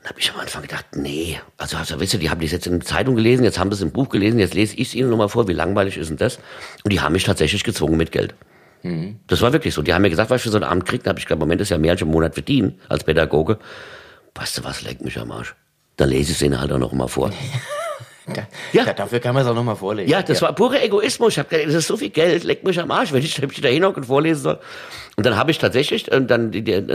Und 0.00 0.08
habe 0.08 0.18
ich 0.18 0.32
am 0.32 0.40
Anfang 0.40 0.62
gedacht, 0.62 0.86
nee. 0.94 1.38
Also, 1.56 1.76
also 1.76 2.00
wisst 2.00 2.14
ihr, 2.14 2.20
die 2.20 2.30
haben 2.30 2.40
das 2.40 2.52
jetzt 2.52 2.66
in 2.66 2.80
der 2.80 2.86
Zeitung 2.86 3.16
gelesen, 3.16 3.44
jetzt 3.44 3.58
haben 3.58 3.70
sie 3.70 3.76
es 3.76 3.82
im 3.82 3.90
Buch 3.90 4.08
gelesen, 4.08 4.38
jetzt 4.38 4.54
lese 4.54 4.76
ich 4.76 4.88
es 4.88 4.94
ihnen 4.94 5.10
nochmal 5.10 5.28
vor, 5.28 5.48
wie 5.48 5.52
langweilig 5.52 5.96
ist 5.96 6.08
denn 6.08 6.16
das? 6.16 6.38
Und 6.84 6.92
die 6.92 7.00
haben 7.00 7.12
mich 7.12 7.24
tatsächlich 7.24 7.64
gezwungen 7.64 7.96
mit 7.96 8.12
Geld. 8.12 8.34
Mhm. 8.82 9.20
Das 9.26 9.40
war 9.42 9.52
wirklich 9.52 9.74
so. 9.74 9.82
Die 9.82 9.92
haben 9.92 10.02
mir 10.02 10.10
gesagt, 10.10 10.30
was 10.30 10.36
ich 10.36 10.42
für 10.44 10.50
so 10.50 10.58
einen 10.58 10.64
Abend 10.64 10.84
kriege. 10.84 11.02
Da 11.02 11.10
habe 11.10 11.18
ich 11.18 11.26
gesagt, 11.26 11.40
Moment, 11.40 11.60
das 11.60 11.66
ist 11.66 11.70
ja 11.70 11.78
mehr 11.78 11.92
als 11.92 12.02
im 12.02 12.08
Monat 12.08 12.34
verdienen 12.34 12.78
als 12.88 13.04
Pädagoge. 13.04 13.58
Weißt 14.34 14.58
du 14.58 14.64
was, 14.64 14.82
leck 14.82 15.00
mich 15.00 15.18
am 15.18 15.32
Arsch. 15.32 15.54
Dann 15.96 16.10
lese 16.10 16.30
ich 16.30 16.38
es 16.38 16.42
ihnen 16.42 16.60
halt 16.60 16.70
auch 16.72 16.78
noch 16.78 16.92
mal 16.92 17.08
vor. 17.08 17.32
Ja. 18.36 18.46
Ja. 18.72 18.84
ja, 18.86 18.92
dafür 18.92 19.20
kann 19.20 19.34
man 19.34 19.44
es 19.44 19.48
auch 19.48 19.54
nochmal 19.54 19.76
vorlesen. 19.76 20.10
Ja, 20.10 20.22
das 20.22 20.42
war 20.42 20.52
purer 20.54 20.82
Egoismus. 20.82 21.32
Ich 21.32 21.38
habe 21.38 21.48
gedacht, 21.48 21.68
das 21.68 21.74
ist 21.74 21.86
so 21.86 21.96
viel 21.96 22.10
Geld, 22.10 22.44
leck 22.44 22.64
mich 22.64 22.78
am 22.80 22.90
Arsch, 22.90 23.12
wenn 23.12 23.22
ich, 23.22 23.40
wenn 23.42 23.50
ich 23.50 23.60
da 23.60 23.68
hinhocken 23.68 24.02
und 24.02 24.06
vorlesen 24.06 24.42
soll. 24.42 24.58
Und 25.16 25.26
dann 25.26 25.36
habe 25.36 25.50
ich 25.50 25.58
tatsächlich, 25.58 26.10
und 26.12 26.30
dann, 26.30 26.52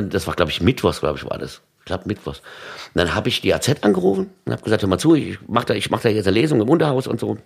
das 0.10 0.28
war 0.28 0.36
glaube 0.36 0.52
ich 0.52 0.62
Mittwochs, 0.62 1.00
glaube 1.00 1.18
ich, 1.18 1.30
war 1.30 1.38
das. 1.38 1.62
Ich 1.80 1.86
glaube 1.86 2.04
Mittwochs. 2.06 2.40
Und 2.40 3.00
dann 3.00 3.14
habe 3.16 3.28
ich 3.30 3.42
die 3.42 3.54
AZ 3.54 3.70
angerufen 3.82 4.30
und 4.46 4.52
habe 4.54 4.64
gesagt, 4.64 4.82
hör 4.82 4.90
mal 4.90 4.98
zu, 4.98 5.16
ich 5.16 5.40
mache 5.48 5.66
da, 5.66 5.74
ich 5.74 5.90
mach 5.90 6.02
da 6.02 6.10
jetzt 6.10 6.28
eine 6.28 6.40
Lesung 6.40 6.62
im 6.62 6.70
Unterhaus 6.70 7.08
und 7.08 7.20
so 7.20 7.38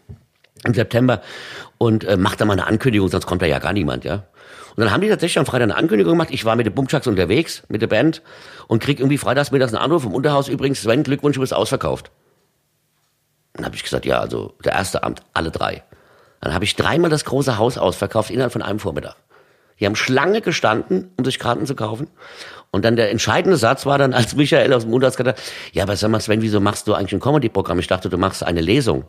im 0.64 0.74
September 0.74 1.22
und 1.78 2.04
äh, 2.04 2.18
mach 2.18 2.36
da 2.36 2.46
mal 2.46 2.54
eine 2.54 2.68
Ankündigung, 2.68 3.08
sonst 3.08 3.26
kommt 3.26 3.42
da 3.42 3.46
ja 3.46 3.60
gar 3.60 3.74
niemand, 3.74 4.04
ja. 4.04 4.24
Und 4.76 4.84
dann 4.84 4.92
haben 4.92 5.02
die 5.02 5.10
tatsächlich 5.10 5.40
am 5.40 5.48
Freitag 5.48 5.64
eine 5.64 5.76
Ankündigung 5.76 6.14
gemacht. 6.14 6.30
Ich 6.32 6.46
war 6.46 6.56
mit 6.56 6.68
den 6.68 6.74
Bumchucks 6.74 7.08
unterwegs, 7.08 7.64
mit 7.68 7.82
der 7.82 7.88
Band 7.88 8.22
und 8.68 8.82
krieg 8.82 9.00
irgendwie 9.00 9.18
freitags 9.18 9.52
mittags 9.52 9.74
einen 9.74 9.84
Anruf 9.84 10.04
vom 10.04 10.14
Unterhaus. 10.14 10.50
Übrigens, 10.50 10.84
Sven, 10.84 11.02
Glückwunsch, 11.02 11.34
du 11.34 11.42
bist 11.42 11.54
ausverkauft. 11.54 12.12
Dann 13.58 13.66
habe 13.66 13.76
ich 13.76 13.84
gesagt, 13.84 14.06
ja, 14.06 14.20
also 14.20 14.54
der 14.64 14.74
erste 14.74 15.04
Abend, 15.04 15.22
alle 15.34 15.52
drei. 15.52 15.84
Dann 16.42 16.54
habe 16.54 16.64
ich 16.64 16.76
dreimal 16.76 17.10
das 17.10 17.26
große 17.26 17.58
Haus 17.58 17.78
ausverkauft 17.78 18.30
innerhalb 18.30 18.54
von 18.54 18.62
einem 18.62 18.80
Vormittag. 18.80 19.16
Die 19.80 19.86
haben 19.86 19.96
Schlange 19.96 20.42
gestanden, 20.42 21.12
um 21.18 21.26
sich 21.26 21.40
Karten 21.40 21.66
zu 21.66 21.76
kaufen. 21.76 22.08
Und 22.72 22.84
dann 22.86 22.96
der 22.96 23.12
entscheidende 23.12 23.58
Satz 23.58 23.86
war 23.86 23.98
dann, 23.98 24.14
als 24.14 24.36
Michael 24.36 24.74
aus 24.74 24.84
dem 24.84 24.94
Unterhaus 24.94 25.16
gesagt 25.18 25.38
hat, 25.40 25.46
ja, 25.74 25.84
aber 25.84 25.96
sag 25.96 26.10
mal, 26.12 26.20
Sven, 26.20 26.42
wieso 26.42 26.60
machst 26.60 26.88
du 26.88 26.94
eigentlich 26.94 27.14
ein 27.14 27.20
Comedy-Programm? 27.20 27.80
Ich 27.80 27.88
dachte, 27.88 28.10
du 28.10 28.18
machst 28.18 28.44
eine 28.44 28.62
Lesung. 28.62 29.06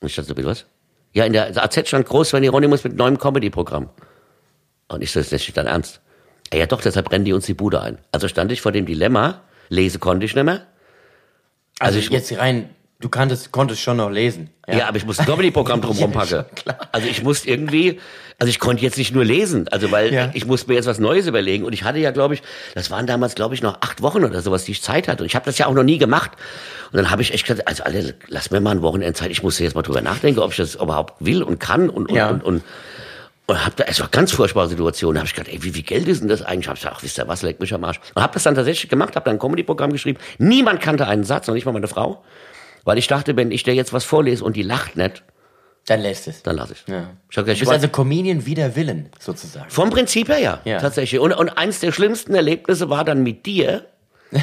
Und 0.00 0.08
ich 0.08 0.14
dachte 0.16 0.28
so, 0.28 0.34
bitte 0.34 0.48
was? 0.48 0.66
Ja, 1.12 1.24
in 1.24 1.32
der 1.32 1.62
AZ 1.62 1.88
stand 1.88 2.06
groß, 2.06 2.30
Sven 2.30 2.42
Hieronymus 2.42 2.84
mit 2.84 2.96
neuem 2.96 3.18
Comedy-Programm. 3.18 3.88
Und 4.88 5.02
ich 5.02 5.12
so, 5.12 5.20
ist 5.20 5.32
das 5.32 5.40
nicht 5.40 5.56
dein 5.56 5.66
Ernst? 5.66 6.00
Ja, 6.52 6.60
ja 6.60 6.66
doch, 6.66 6.80
deshalb 6.80 7.08
brennen 7.08 7.24
die 7.24 7.32
uns 7.32 7.46
die 7.46 7.54
Bude 7.54 7.80
ein. 7.80 7.98
Also 8.12 8.28
stand 8.28 8.50
ich 8.52 8.60
vor 8.60 8.72
dem 8.72 8.86
Dilemma, 8.86 9.42
lese 9.68 9.98
konnte 9.98 10.26
ich 10.26 10.34
nicht 10.34 10.44
mehr. 10.44 10.62
Also, 11.78 11.96
Also 11.96 11.98
ich- 11.98 12.08
jetzt 12.10 12.36
rein, 12.38 12.70
du 13.00 13.08
kanntest, 13.08 13.52
konntest 13.52 13.80
schon 13.82 13.98
noch 13.98 14.10
lesen. 14.10 14.50
Ja, 14.68 14.88
aber 14.88 14.96
ich 14.96 15.04
musste 15.06 15.22
ein 15.22 15.26
Comedy-Programm 15.28 15.80
drum 15.82 15.96
Ja, 15.96 16.04
rumpacken. 16.04 16.44
klar. 16.54 16.78
Also 16.92 17.06
ich 17.08 17.22
musste 17.22 17.48
irgendwie, 17.48 18.00
also 18.38 18.48
ich 18.50 18.58
konnte 18.58 18.82
jetzt 18.82 18.96
nicht 18.98 19.14
nur 19.14 19.24
lesen, 19.24 19.68
also 19.68 19.90
weil 19.90 20.12
Ja. 20.12 20.30
ich 20.34 20.46
musste 20.46 20.68
mir 20.68 20.74
jetzt 20.74 20.86
was 20.86 20.98
Neues 20.98 21.26
überlegen 21.26 21.64
und 21.64 21.72
ich 21.72 21.84
hatte 21.84 21.98
ja, 21.98 22.10
glaube 22.10 22.34
ich, 22.34 22.42
das 22.74 22.90
waren 22.90 23.06
damals, 23.06 23.34
glaube 23.34 23.54
ich, 23.54 23.62
noch 23.62 23.80
acht 23.82 24.02
Wochen 24.02 24.24
oder 24.24 24.40
sowas, 24.40 24.64
die 24.64 24.72
ich 24.72 24.82
Zeit 24.82 25.08
hatte 25.08 25.22
und 25.22 25.26
ich 25.26 25.34
habe 25.36 25.44
das 25.44 25.58
ja 25.58 25.66
auch 25.66 25.74
noch 25.74 25.82
nie 25.84 25.98
gemacht. 25.98 26.32
Und 26.92 26.96
dann 26.96 27.10
habe 27.10 27.22
ich 27.22 27.32
echt 27.34 27.46
gesagt, 27.46 27.68
also 27.68 27.84
alle, 27.84 28.14
lass 28.28 28.50
mir 28.50 28.60
mal 28.60 28.70
ein 28.70 28.82
Wochenende 28.82 29.12
Zeit, 29.14 29.30
ich 29.30 29.42
musste 29.42 29.62
jetzt 29.64 29.74
mal 29.74 29.82
drüber 29.82 30.00
nachdenken, 30.00 30.40
ob 30.40 30.50
ich 30.52 30.56
das 30.56 30.74
überhaupt 30.76 31.14
will 31.24 31.42
und 31.42 31.60
kann 31.60 31.88
und, 31.90 32.08
und, 32.08 32.16
Ja. 32.16 32.30
und, 32.30 32.42
und 32.44 32.62
und 33.48 33.64
hab 33.64 33.76
da, 33.76 33.84
es 33.84 34.00
war 34.00 34.08
ganz 34.08 34.32
furchtbare 34.32 34.66
Situation. 34.66 35.14
Da 35.14 35.20
habe 35.20 35.28
ich 35.28 35.32
gedacht, 35.34 35.52
ey, 35.54 35.62
wie 35.62 35.70
viel 35.70 35.84
Geld 35.84 36.08
ist 36.08 36.20
denn 36.20 36.28
das 36.28 36.42
eigentlich? 36.42 36.66
Hab 36.66 36.74
ich 36.74 36.80
gesagt, 36.80 36.96
ach, 36.98 37.02
wisst 37.04 37.16
ihr 37.16 37.28
was, 37.28 37.42
leck 37.42 37.60
mich 37.60 37.72
am 37.72 37.84
Arsch. 37.84 38.00
Und 38.16 38.20
hab 38.20 38.32
das 38.32 38.42
dann 38.42 38.56
tatsächlich 38.56 38.90
gemacht, 38.90 39.14
hab 39.14 39.24
dann 39.24 39.36
ein 39.36 39.38
Comedy-Programm 39.38 39.92
geschrieben. 39.92 40.18
Niemand 40.38 40.80
kannte 40.80 41.06
einen 41.06 41.22
Satz, 41.22 41.46
noch 41.46 41.54
nicht 41.54 41.64
mal 41.64 41.70
meine 41.70 41.86
Frau. 41.86 42.24
Weil 42.86 42.96
ich 42.98 43.06
dachte, 43.08 43.36
wenn 43.36 43.50
ich 43.50 43.62
dir 43.64 43.74
jetzt 43.74 43.92
was 43.92 44.04
vorlese 44.04 44.42
und 44.44 44.56
die 44.56 44.62
lacht 44.62 44.96
nicht, 44.96 45.22
Dann 45.86 46.00
lässt 46.00 46.26
es. 46.28 46.42
dann 46.42 46.56
lasse 46.56 46.72
ich. 46.74 46.84
Ja. 46.90 47.10
Ich 47.28 47.34
Du 47.36 47.44
bist 47.44 47.68
also 47.68 47.88
Comedian 47.88 48.46
wider 48.46 48.74
Willen, 48.76 49.10
sozusagen. 49.18 49.68
vom 49.68 49.90
Prinzip 49.90 50.28
her 50.28 50.38
ja, 50.38 50.60
Ja. 50.64 50.80
tatsächlich. 50.80 51.20
Und, 51.20 51.32
und 51.32 51.50
eins 51.50 51.80
der 51.80 51.92
schlimmsten 51.92 52.34
Erlebnisse 52.34 52.88
war 52.88 53.04
dann 53.04 53.22
mit 53.22 53.44
dir. 53.44 53.86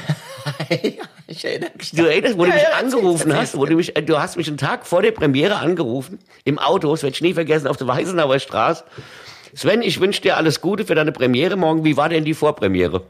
ich 1.28 1.46
erinnere 1.46 1.72
mich. 1.78 1.92
Du 1.92 2.04
erinnerst, 2.06 2.38
wo 2.38 2.44
du 2.44 2.50
Ja, 2.50 2.56
mich 2.56 2.64
ja, 2.64 2.70
angerufen 2.78 3.32
erzähl's. 3.32 3.52
hast, 3.54 3.58
wo 3.58 3.66
du 3.66 3.76
mich, 3.76 3.96
äh, 3.96 4.02
du 4.04 4.20
hast 4.20 4.38
mich 4.38 4.48
einen 4.48 4.58
Tag 4.58 4.86
vor 4.86 5.02
der 5.02 5.12
Premiere 5.12 5.56
angerufen, 5.58 6.20
im 6.44 6.60
Auto, 6.60 6.92
das 6.92 7.04
werde 7.04 7.16
ich 7.16 7.22
nie 7.22 7.34
vergessen, 7.34 7.68
auf 7.68 7.78
der 7.78 7.88
Weißenauer 7.88 8.40
Straße. 8.40 8.84
Sven, 9.56 9.82
ich 9.84 10.00
wünsche 10.00 10.22
dir 10.22 10.38
alles 10.38 10.62
Gute 10.62 10.86
für 10.86 10.96
deine 10.96 11.12
Premiere 11.12 11.56
morgen. 11.56 11.84
Wie 11.86 11.96
war 11.96 12.10
denn 12.10 12.26
die 12.26 12.34
Vorpremiere? 12.34 13.04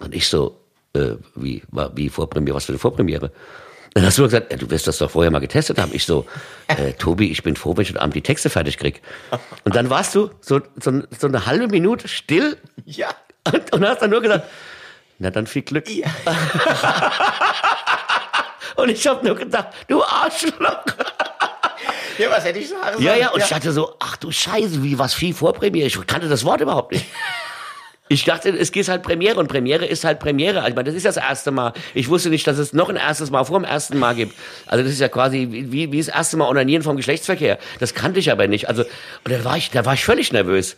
Und 0.00 0.14
ich 0.14 0.26
so, 0.26 0.58
äh, 0.94 1.12
wie, 1.34 1.62
war, 1.70 1.96
wie 1.96 2.08
Vorpremiere, 2.08 2.56
was 2.56 2.64
für 2.64 2.72
eine 2.72 2.78
Vorpremiere? 2.78 3.30
Dann 3.94 4.04
hast 4.04 4.18
du 4.18 4.22
gesagt, 4.24 4.52
du 4.60 4.70
wirst 4.70 4.86
das 4.86 4.98
doch 4.98 5.10
vorher 5.10 5.30
mal 5.30 5.38
getestet 5.40 5.78
haben. 5.78 5.90
Ich 5.94 6.04
so, 6.06 6.26
äh, 6.68 6.92
Tobi, 6.92 7.30
ich 7.30 7.42
bin 7.42 7.56
froh, 7.56 7.76
wenn 7.76 7.82
ich 7.82 7.90
heute 7.90 8.00
Abend 8.00 8.14
die 8.14 8.22
Texte 8.22 8.50
fertig 8.50 8.78
krieg. 8.78 9.02
Und 9.64 9.74
dann 9.74 9.90
warst 9.90 10.14
du 10.14 10.30
so, 10.40 10.60
so, 10.80 11.02
so 11.18 11.26
eine 11.26 11.46
halbe 11.46 11.66
Minute 11.68 12.06
still 12.08 12.56
Ja. 12.84 13.08
und, 13.52 13.72
und 13.72 13.84
hast 13.86 14.02
dann 14.02 14.10
nur 14.10 14.20
gesagt, 14.20 14.46
na 15.18 15.30
dann 15.30 15.46
viel 15.46 15.62
Glück. 15.62 15.88
Ja. 15.90 16.08
Und 18.76 18.90
ich 18.90 19.04
habe 19.08 19.26
nur 19.26 19.34
gedacht, 19.34 19.68
du 19.88 20.02
Arschloch. 20.04 20.84
ja, 22.18 22.30
was 22.30 22.44
hätte 22.44 22.60
ich 22.60 22.68
sagen 22.68 22.92
sollen? 22.92 23.04
Ja, 23.04 23.16
ja, 23.16 23.30
und 23.30 23.42
ich 23.42 23.48
dachte 23.48 23.72
so, 23.72 23.96
ach 23.98 24.16
du 24.18 24.30
Scheiße, 24.30 24.84
wie 24.84 24.96
was 24.96 25.14
viel 25.14 25.34
Vorpremiere. 25.34 25.88
Ich 25.88 26.06
kannte 26.06 26.28
das 26.28 26.44
Wort 26.44 26.60
überhaupt 26.60 26.92
nicht. 26.92 27.06
Ich 28.08 28.24
dachte, 28.24 28.50
es 28.50 28.72
geht 28.72 28.88
halt 28.88 29.02
Premiere 29.02 29.38
und 29.38 29.48
Premiere 29.48 29.84
ist 29.84 30.04
halt 30.04 30.18
Premiere. 30.18 30.66
Ich 30.68 30.74
meine, 30.74 30.84
das 30.84 30.94
ist 30.94 31.04
das 31.04 31.16
erste 31.16 31.50
Mal. 31.50 31.72
Ich 31.94 32.08
wusste 32.08 32.30
nicht, 32.30 32.46
dass 32.46 32.58
es 32.58 32.72
noch 32.72 32.88
ein 32.88 32.96
erstes 32.96 33.30
Mal 33.30 33.44
vor 33.44 33.58
dem 33.58 33.64
ersten 33.64 33.98
Mal 33.98 34.14
gibt. 34.14 34.34
Also 34.66 34.82
das 34.82 34.92
ist 34.92 35.00
ja 35.00 35.08
quasi 35.08 35.48
wie, 35.50 35.92
wie, 35.92 35.98
das 35.98 36.08
erste 36.08 36.36
Mal 36.36 36.48
Onanieren 36.48 36.82
vom 36.82 36.96
Geschlechtsverkehr. 36.96 37.58
Das 37.80 37.94
kannte 37.94 38.18
ich 38.20 38.32
aber 38.32 38.48
nicht. 38.48 38.68
Also 38.68 38.82
und 39.24 39.32
da 39.32 39.44
war 39.44 39.56
ich, 39.56 39.70
da 39.70 39.84
war 39.84 39.94
ich 39.94 40.04
völlig 40.04 40.32
nervös. 40.32 40.76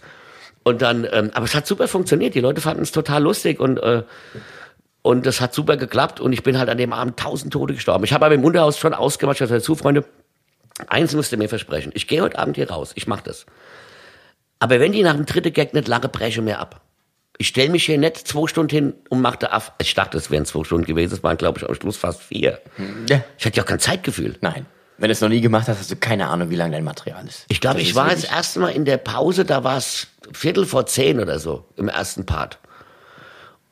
Und 0.62 0.82
dann, 0.82 1.06
ähm, 1.10 1.30
aber 1.32 1.46
es 1.46 1.54
hat 1.54 1.66
super 1.66 1.88
funktioniert. 1.88 2.34
Die 2.34 2.40
Leute 2.40 2.60
fanden 2.60 2.82
es 2.82 2.92
total 2.92 3.22
lustig 3.22 3.60
und 3.60 3.78
äh, 3.78 4.02
und 5.02 5.24
das 5.24 5.40
hat 5.40 5.54
super 5.54 5.76
geklappt 5.78 6.20
und 6.20 6.32
ich 6.32 6.42
bin 6.42 6.58
halt 6.58 6.68
an 6.68 6.76
dem 6.76 6.92
Abend 6.92 7.18
tausend 7.18 7.52
Tote 7.52 7.72
gestorben. 7.72 8.04
Ich 8.04 8.12
habe 8.12 8.26
aber 8.26 8.34
im 8.34 8.44
Unterhaus 8.44 8.78
schon 8.78 8.92
ausgemacht, 8.92 9.40
ich 9.40 9.48
dazu, 9.48 9.74
Freunde, 9.74 10.04
eins 10.88 11.14
musst 11.14 11.32
du 11.32 11.38
mir 11.38 11.48
versprechen. 11.48 11.90
Ich 11.94 12.06
gehe 12.06 12.20
heute 12.20 12.38
Abend 12.38 12.56
hier 12.56 12.70
raus. 12.70 12.92
Ich 12.96 13.06
mach 13.06 13.22
das. 13.22 13.46
Aber 14.58 14.78
wenn 14.78 14.92
die 14.92 15.02
nach 15.02 15.16
dem 15.16 15.24
dritten 15.24 15.54
Gag 15.54 15.72
nicht 15.72 15.88
lache, 15.88 16.08
breche 16.08 16.42
mir 16.42 16.58
ab. 16.58 16.82
Ich 17.40 17.48
stelle 17.48 17.70
mich 17.70 17.86
hier 17.86 17.96
nicht 17.96 18.18
zwei 18.28 18.46
Stunden 18.48 18.68
hin 18.68 18.94
und 19.08 19.22
mache 19.22 19.38
da 19.38 19.46
ab. 19.46 19.74
Ich 19.80 19.94
dachte, 19.94 20.18
es 20.18 20.30
wären 20.30 20.44
zwei 20.44 20.62
Stunden 20.62 20.84
gewesen. 20.84 21.14
Es 21.14 21.22
waren, 21.22 21.38
glaube 21.38 21.58
ich, 21.58 21.66
am 21.66 21.74
Schluss 21.74 21.96
fast 21.96 22.20
vier. 22.22 22.60
Ja. 23.08 23.22
Ich 23.38 23.46
hatte 23.46 23.56
ja 23.56 23.62
auch 23.62 23.66
kein 23.66 23.78
Zeitgefühl. 23.78 24.36
Nein. 24.42 24.66
Wenn 24.98 25.08
du 25.08 25.12
es 25.12 25.22
noch 25.22 25.30
nie 25.30 25.40
gemacht 25.40 25.66
hast, 25.66 25.78
hast 25.78 25.90
du 25.90 25.96
keine 25.96 26.28
Ahnung, 26.28 26.50
wie 26.50 26.56
lang 26.56 26.70
dein 26.70 26.84
Material 26.84 27.26
ist. 27.26 27.46
Ich 27.48 27.62
glaube, 27.62 27.80
ich 27.80 27.94
war 27.94 28.08
wirklich- 28.08 28.24
das 28.26 28.30
erste 28.36 28.60
Mal 28.60 28.68
in 28.72 28.84
der 28.84 28.98
Pause, 28.98 29.46
da 29.46 29.64
war 29.64 29.78
es 29.78 30.08
Viertel 30.34 30.66
vor 30.66 30.84
zehn 30.84 31.18
oder 31.18 31.38
so, 31.38 31.64
im 31.78 31.88
ersten 31.88 32.26
Part. 32.26 32.58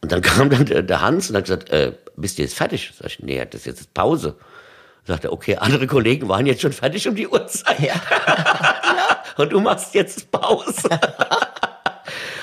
Und 0.01 0.13
dann 0.13 0.23
kam 0.23 0.49
dann 0.49 0.65
der, 0.65 0.83
der 0.83 1.03
Hans 1.03 1.29
und 1.29 1.37
hat 1.37 1.45
gesagt, 1.45 1.69
äh, 1.69 1.93
bist 2.17 2.39
du 2.39 2.43
jetzt 2.45 2.55
fertig? 2.57 2.95
Sag 2.99 3.09
ich, 3.09 3.19
nee, 3.21 3.37
das 3.45 3.61
ist 3.61 3.67
jetzt 3.67 3.93
Pause. 3.93 4.37
Sagt 5.05 5.25
er, 5.25 5.33
okay, 5.35 5.57
andere 5.57 5.87
Kollegen 5.87 6.27
waren 6.31 6.47
jetzt 6.47 6.63
schon 6.63 6.73
fertig 6.73 7.07
um 7.07 7.15
die 7.15 7.29
Uhrzeit. 7.29 7.81
Ja. 7.81 7.95
Und 9.37 9.53
du 9.53 9.61
machst 9.61 9.95
jetzt 9.95 10.31
Pause. 10.33 10.89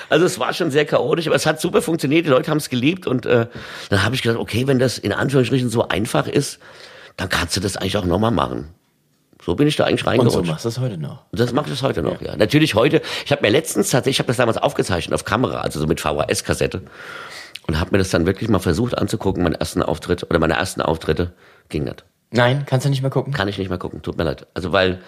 Also 0.08 0.24
es 0.26 0.38
war 0.38 0.52
schon 0.52 0.70
sehr 0.70 0.84
chaotisch, 0.84 1.26
aber 1.26 1.36
es 1.36 1.46
hat 1.46 1.60
super 1.60 1.82
funktioniert. 1.82 2.26
Die 2.26 2.30
Leute 2.30 2.50
haben 2.50 2.58
es 2.58 2.68
geliebt 2.68 3.06
und 3.06 3.26
äh, 3.26 3.46
dann 3.90 4.04
habe 4.04 4.14
ich 4.14 4.22
gedacht, 4.22 4.38
okay, 4.38 4.66
wenn 4.66 4.78
das 4.78 4.98
in 4.98 5.12
Anführungsstrichen 5.12 5.68
so 5.68 5.88
einfach 5.88 6.26
ist, 6.28 6.58
dann 7.16 7.28
kannst 7.28 7.56
du 7.56 7.60
das 7.60 7.76
eigentlich 7.76 7.96
auch 7.96 8.04
nochmal 8.04 8.30
machen. 8.30 8.68
So 9.44 9.54
bin 9.54 9.68
ich 9.68 9.76
da 9.76 9.84
eigentlich 9.84 10.02
Und 10.02 10.08
reingerutscht. 10.08 10.34
so 10.34 10.42
machst 10.42 10.64
du 10.64 10.68
es 10.70 10.78
heute 10.80 10.98
noch. 10.98 11.22
Und 11.30 11.38
das 11.40 11.52
mache 11.52 11.66
ich 11.66 11.72
das 11.72 11.82
heute 11.82 12.02
noch, 12.02 12.20
ja. 12.20 12.36
Natürlich 12.36 12.74
heute, 12.74 13.00
ich 13.24 13.30
habe 13.32 13.42
mir 13.42 13.50
letztens 13.50 13.90
tatsächlich, 13.90 14.16
ich 14.16 14.18
habe 14.20 14.28
das 14.28 14.38
damals 14.38 14.58
aufgezeichnet 14.58 15.14
auf 15.14 15.24
Kamera, 15.24 15.60
also 15.60 15.78
so 15.78 15.86
mit 15.86 16.00
VHS-Kassette. 16.00 16.82
Und 17.68 17.80
habe 17.80 17.90
mir 17.92 17.98
das 17.98 18.10
dann 18.10 18.26
wirklich 18.26 18.48
mal 18.48 18.58
versucht 18.60 18.96
anzugucken, 18.96 19.42
meinen 19.42 19.54
ersten 19.54 19.82
Auftritt 19.82 20.24
oder 20.24 20.38
meine 20.38 20.54
ersten 20.54 20.80
Auftritte. 20.82 21.32
Ging 21.68 21.84
nicht. 21.84 22.04
Nein, 22.30 22.64
kannst 22.66 22.86
du 22.86 22.90
nicht 22.90 23.02
mehr 23.02 23.10
gucken? 23.10 23.32
Kann 23.32 23.48
ich 23.48 23.58
nicht 23.58 23.68
mehr 23.68 23.78
gucken, 23.78 24.02
tut 24.02 24.16
mir 24.16 24.24
leid. 24.24 24.46
Also 24.54 24.72
weil 24.72 25.00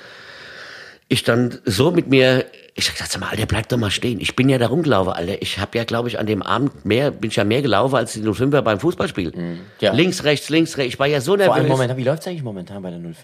ich 1.09 1.23
dann 1.25 1.59
so 1.65 1.91
mit 1.91 2.09
mir, 2.09 2.45
ich 2.75 2.91
gesagt, 2.93 3.11
sag 3.11 3.21
mal, 3.21 3.31
Alter, 3.31 3.47
bleib 3.47 3.69
doch 3.71 3.79
mal 3.79 3.91
stehen. 3.91 4.21
Ich 4.21 4.37
bin 4.37 4.49
ja 4.51 4.59
da 4.59 4.67
rumgelaufen, 4.69 5.13
Alter. 5.13 5.41
Ich 5.41 5.59
habe 5.59 5.77
ja, 5.79 5.85
glaube 5.85 6.09
ich, 6.09 6.19
an 6.19 6.27
dem 6.27 6.43
Abend 6.43 6.85
mehr, 6.85 7.11
bin 7.11 7.31
ich 7.31 7.37
ja 7.37 7.45
mehr 7.45 7.63
gelaufen 7.63 7.97
als 7.97 8.13
die 8.13 8.21
05er 8.23 8.61
beim 8.61 8.79
Fußballspiel. 8.79 9.59
ja. 9.81 9.93
Links, 9.93 10.25
rechts, 10.25 10.49
links, 10.51 10.77
rechts. 10.77 10.95
Ich 10.95 10.99
war 11.01 11.07
ja 11.07 11.21
so 11.21 11.33
nervös. 11.33 11.47
Vor 11.47 11.55
allem, 11.57 11.69
Moment, 11.69 11.97
wie 11.97 12.05
läuft's 12.05 12.27
eigentlich 12.27 12.43
momentan 12.43 12.83
bei 12.83 12.91
der 12.91 12.99
05er? 13.01 13.15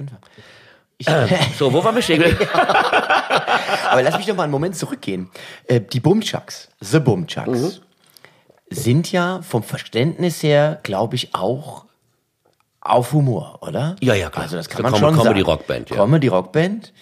Ich, 0.97 1.07
So, 1.59 1.73
wo 1.73 1.83
waren 1.85 1.95
wir 1.95 2.03
stehen? 2.03 2.23
aber 3.91 4.03
lass 4.03 4.17
mich 4.17 4.27
doch 4.27 4.37
mal 4.37 4.45
einen 4.45 4.53
Moment 4.53 4.77
zurückgehen. 4.77 5.29
Äh, 5.67 5.81
die 5.81 6.01
Bumchucks, 6.01 6.69
The 6.81 7.01
Bumchucks, 7.01 7.49
Mhm. 7.49 7.71
sind 8.71 9.13
ja 9.13 9.43
vom 9.43 9.63
Verständnis 9.63 10.43
her, 10.43 10.81
glaube 10.85 11.17
ich, 11.17 11.35
auch 11.35 11.85
auf 12.81 13.13
Humor, 13.13 13.59
oder? 13.63 13.97
Ja, 14.01 14.15
ja, 14.15 14.31
klar. 14.31 14.45
Also 14.45 14.57
das 14.57 14.69
kann 14.69 14.79
So 14.79 14.83
man 14.85 14.93
Com- 14.93 15.01
schon 15.01 15.15
sagen. 15.17 15.25
Comedy-Rockband, 15.27 15.91
ja. 15.91 15.97
Comedy-Rockband. 15.97 16.93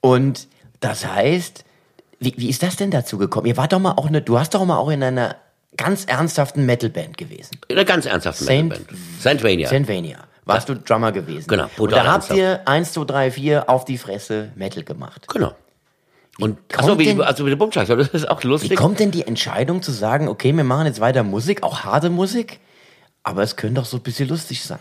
Und 0.00 0.48
das 0.80 1.06
heißt, 1.06 1.64
wie, 2.20 2.34
wie 2.36 2.48
ist 2.48 2.62
das 2.62 2.76
denn 2.76 2.90
dazu 2.90 3.18
gekommen? 3.18 3.46
Ihr 3.46 3.56
wart 3.56 3.72
doch 3.72 3.78
mal 3.80 3.92
auch 3.92 4.06
eine, 4.06 4.22
du 4.22 4.38
hast 4.38 4.54
doch 4.54 4.64
mal 4.64 4.76
auch 4.78 4.90
in 4.90 5.02
einer 5.02 5.36
ganz 5.76 6.04
ernsthaften 6.06 6.66
Metalband 6.66 7.16
gewesen. 7.16 7.58
In 7.68 7.76
einer 7.76 7.84
ganz 7.84 8.06
ernsthaften 8.06 8.44
Saint- 8.44 8.68
Metalband. 8.70 8.98
Saint 9.20 9.42
Vania. 9.44 9.68
Sandvania. 9.68 10.18
Warst 10.44 10.68
du 10.68 10.74
Drummer 10.76 11.12
gewesen. 11.12 11.46
Genau, 11.46 11.66
Und 11.76 11.92
da 11.92 12.06
habt 12.06 12.30
ihr 12.30 12.66
1, 12.66 12.92
2, 12.94 13.04
3, 13.04 13.30
4 13.32 13.68
auf 13.68 13.84
die 13.84 13.98
Fresse 13.98 14.50
Metal 14.56 14.82
gemacht. 14.82 15.26
Genau. 15.28 15.52
Und 16.38 16.58
achso, 16.74 16.98
wie, 16.98 17.04
denn- 17.04 17.20
also 17.20 17.44
mit 17.44 17.52
dem 17.52 17.58
Bumschlag, 17.58 17.86
das 17.86 18.08
ist 18.08 18.28
auch 18.30 18.42
Wie 18.42 18.46
lustig. 18.46 18.76
kommt 18.76 18.98
denn 18.98 19.10
die 19.10 19.26
Entscheidung 19.26 19.82
zu 19.82 19.92
sagen, 19.92 20.26
okay, 20.28 20.52
wir 20.56 20.64
machen 20.64 20.86
jetzt 20.86 21.00
weiter 21.00 21.22
Musik, 21.22 21.62
auch 21.62 21.80
harte 21.80 22.08
Musik, 22.10 22.60
aber 23.24 23.42
es 23.42 23.56
könnte 23.56 23.80
doch 23.80 23.84
so 23.86 23.98
ein 23.98 24.02
bisschen 24.02 24.28
lustig 24.28 24.64
sein. 24.64 24.78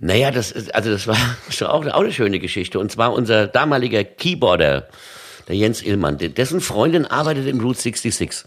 Naja, 0.00 0.30
das 0.30 0.50
ist, 0.52 0.74
also 0.74 0.90
das 0.90 1.06
war 1.06 1.16
schon 1.50 1.68
auch, 1.68 1.86
auch 1.86 2.00
eine 2.00 2.12
schöne 2.12 2.38
Geschichte. 2.38 2.78
Und 2.78 2.90
zwar 2.92 3.12
unser 3.12 3.46
damaliger 3.46 4.04
Keyboarder, 4.04 4.88
der 5.48 5.56
Jens 5.56 5.82
Illmann, 5.82 6.18
de- 6.18 6.28
dessen 6.28 6.60
Freundin 6.60 7.06
arbeitet 7.06 7.46
im 7.46 7.60
Route 7.60 7.80
66. 7.80 8.44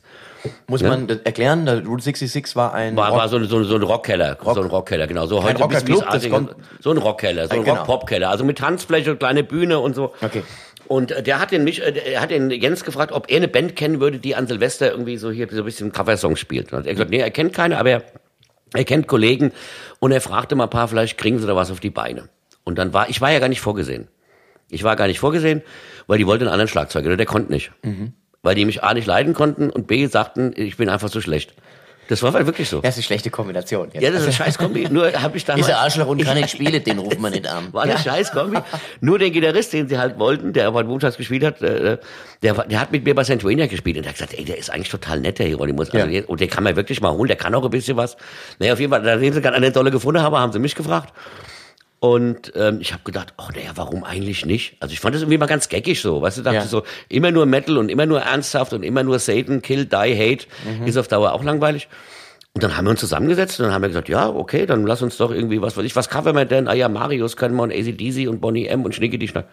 Muss 0.67 0.81
man 0.83 1.07
das 1.07 1.17
erklären? 1.23 1.65
Der 1.65 1.83
Route 1.85 2.03
66 2.03 2.55
war 2.55 2.73
ein 2.73 2.95
War, 2.95 3.09
Rock- 3.09 3.17
war 3.19 3.29
so, 3.29 3.37
ein- 3.37 3.45
so, 3.45 3.63
so 3.63 3.75
ein 3.75 3.81
Rockkeller, 3.83 4.37
so 4.43 4.61
ein 4.61 4.67
Rockkeller, 4.69 5.07
genau. 5.07 5.25
So 5.25 5.43
heute 5.43 5.67
bis- 5.67 5.83
bis 5.83 6.01
Asien- 6.03 6.49
so 6.79 6.91
ein 6.91 6.97
Rockkeller, 6.97 7.47
so 7.47 7.55
ein 7.55 7.63
genau. 7.63 7.75
Rock-Pop-Keller, 7.77 8.29
also 8.29 8.43
mit 8.45 8.57
Tanzfläche, 8.59 9.15
kleine 9.15 9.43
Bühne 9.43 9.79
und 9.79 9.95
so. 9.95 10.13
Okay. 10.21 10.43
Und 10.87 11.11
äh, 11.11 11.21
der 11.21 11.39
hat 11.39 11.51
den 11.51 11.63
mich, 11.65 11.81
äh, 11.85 11.91
der 11.91 12.21
hat 12.21 12.31
den 12.31 12.49
Jens 12.49 12.85
gefragt, 12.85 13.11
ob 13.11 13.29
er 13.29 13.37
eine 13.37 13.47
Band 13.49 13.75
kennen 13.75 13.99
würde, 13.99 14.19
die 14.19 14.35
an 14.35 14.47
Silvester 14.47 14.89
irgendwie 14.89 15.17
so 15.17 15.31
hier 15.31 15.47
so 15.51 15.57
ein 15.57 15.65
bisschen 15.65 15.91
Coversongs 15.91 16.39
spielt. 16.39 16.71
Und 16.71 16.85
er 16.85 16.91
hat 16.91 16.95
gesagt, 16.95 17.09
nee, 17.11 17.17
er 17.19 17.31
kennt 17.31 17.53
keine, 17.53 17.77
aber 17.77 17.89
er, 17.89 18.03
er 18.73 18.83
kennt 18.83 19.07
Kollegen 19.07 19.51
und 19.99 20.11
er 20.11 20.21
fragte 20.21 20.55
mal 20.55 20.65
ein 20.65 20.69
paar, 20.69 20.87
vielleicht 20.87 21.17
kriegen 21.17 21.39
sie 21.39 21.47
da 21.47 21.55
was 21.55 21.71
auf 21.71 21.79
die 21.79 21.89
Beine. 21.89 22.29
Und 22.63 22.77
dann 22.77 22.93
war, 22.93 23.09
ich 23.09 23.21
war 23.21 23.31
ja 23.31 23.39
gar 23.39 23.49
nicht 23.49 23.61
vorgesehen. 23.61 24.07
Ich 24.69 24.83
war 24.83 24.95
gar 24.95 25.07
nicht 25.07 25.19
vorgesehen, 25.19 25.61
weil 26.07 26.17
die 26.17 26.27
wollten 26.27 26.43
einen 26.43 26.51
anderen 26.51 26.67
Schlagzeuger, 26.67 27.15
der 27.15 27.25
konnte 27.25 27.51
nicht. 27.51 27.71
Mhm. 27.83 28.13
Weil 28.41 28.55
die 28.55 28.65
mich 28.65 28.83
A 28.83 28.93
nicht 28.93 29.07
leiden 29.07 29.33
konnten 29.33 29.69
und 29.69 29.87
B 29.87 30.05
sagten, 30.07 30.53
ich 30.55 30.77
bin 30.77 30.89
einfach 30.89 31.09
so 31.09 31.21
schlecht. 31.21 31.53
Das 32.09 32.23
war 32.23 32.33
halt 32.33 32.45
wirklich 32.45 32.69
so. 32.69 32.79
Das 32.81 32.91
ist 32.91 32.97
eine 32.97 33.03
schlechte 33.03 33.29
Kombination. 33.29 33.89
Ja, 33.93 34.11
das 34.11 34.21
ist 34.21 34.27
ein 34.27 34.33
scheiß 34.33 34.57
Kombi. 34.57 34.87
Nur 34.89 35.11
habe 35.13 35.35
ich 35.37 35.45
damals. 35.45 35.67
Ist 35.67 35.73
ein 35.73 35.79
Arschloch 35.79 36.07
und 36.07 36.23
kann 36.23 36.35
nicht 36.37 36.49
spielen, 36.51 36.83
den 36.83 36.99
ruft 36.99 37.19
man 37.19 37.31
nicht 37.33 37.47
an. 37.47 37.67
War 37.73 37.83
eine 37.83 37.93
Ja. 37.93 37.97
scheiß 37.99 38.31
Kombi. 38.31 38.57
Nur 39.01 39.19
den 39.19 39.31
Gitarrist, 39.33 39.73
den 39.73 39.87
sie 39.89 39.97
halt 39.97 40.17
wollten, 40.19 40.53
der 40.53 40.71
bei 40.71 40.83
Montags 40.83 41.17
gespielt 41.17 41.43
hat, 41.43 41.61
äh, 41.61 41.97
der, 42.43 42.57
war- 42.57 42.65
der 42.67 42.79
hat 42.79 42.91
mit 42.91 43.03
mir 43.03 43.13
bei 43.15 43.23
St. 43.23 43.43
Wayne 43.43 43.67
gespielt 43.67 43.97
und 43.97 44.03
der 44.03 44.09
hat 44.11 44.17
gesagt, 44.17 44.33
ey, 44.37 44.45
der 44.45 44.57
ist 44.57 44.69
eigentlich 44.69 44.89
total 44.89 45.19
nett, 45.19 45.39
der 45.39 45.47
Hieronymus. 45.47 45.89
Also, 45.91 45.97
Ja. 46.05 46.11
jetzt- 46.11 46.29
Und 46.29 46.39
den 46.39 46.49
kann 46.49 46.63
man 46.63 46.75
wirklich 46.75 47.01
mal 47.01 47.11
holen, 47.11 47.27
der 47.27 47.37
kann 47.37 47.53
auch 47.55 47.63
ein 47.63 47.69
bisschen 47.71 47.97
was. 47.97 48.15
Naja, 48.59 48.73
auf 48.73 48.79
jeden 48.79 48.91
Fall, 48.91 49.01
nachdem 49.01 49.33
sie 49.33 49.41
gerade 49.41 49.55
eine 49.57 49.71
Dolle 49.71 49.91
gefunden 49.91 50.21
haben, 50.21 50.35
haben 50.37 50.51
sie 50.53 50.59
mich 50.59 50.75
gefragt. 50.75 51.13
Und 51.99 52.53
ähm, 52.55 52.77
ich 52.79 52.93
habe 52.93 53.03
gedacht, 53.03 53.33
oh 53.39 53.49
naja, 53.55 53.71
warum 53.75 54.03
eigentlich 54.03 54.45
nicht? 54.45 54.77
Also 54.79 54.93
ich 54.93 54.99
fand 54.99 55.15
das 55.15 55.23
irgendwie 55.23 55.39
mal 55.39 55.47
ganz 55.47 55.67
geckig 55.67 55.99
so, 55.99 56.21
weißt 56.21 56.37
du, 56.37 56.41
dachte 56.43 56.57
Ja. 56.57 56.65
so, 56.67 56.83
immer 57.09 57.31
nur 57.31 57.45
Metal 57.47 57.77
und 57.77 57.89
immer 57.89 58.05
nur 58.05 58.21
ernsthaft 58.21 58.73
und 58.73 58.83
immer 58.83 59.01
nur 59.03 59.17
Satan, 59.17 59.61
Kill, 59.63 59.85
Die, 59.85 59.95
Hate, 59.95 60.45
Mhm. 60.65 60.85
ist 60.85 60.95
auf 60.97 61.07
Dauer 61.07 61.33
auch 61.33 61.43
langweilig. 61.43 61.87
Und 62.53 62.63
dann 62.63 62.77
haben 62.77 62.85
wir 62.85 62.91
uns 62.91 62.99
zusammengesetzt 62.99 63.59
und 63.59 63.65
dann 63.65 63.73
haben 63.73 63.81
wir 63.81 63.89
gesagt, 63.89 64.09
ja, 64.09 64.29
okay, 64.29 64.65
dann 64.67 64.85
lass 64.85 65.01
uns 65.01 65.17
doch 65.17 65.31
irgendwie, 65.31 65.61
was 65.61 65.75
weiß 65.75 65.85
ich, 65.85 65.95
was 65.95 66.09
covern 66.09 66.35
wir 66.35 66.45
denn? 66.45 66.67
Ah 66.67 66.73
ja, 66.73 66.87
Marius 66.87 67.35
können 67.35 67.55
wir 67.55 67.63
und 67.63 67.71
ACDC 67.71 68.27
und 68.29 68.41
Bonnie 68.41 68.67
M 68.67 68.83
und 68.85 68.93
Schnicke 68.95 69.17
die 69.17 69.27
Schnack. 69.27 69.47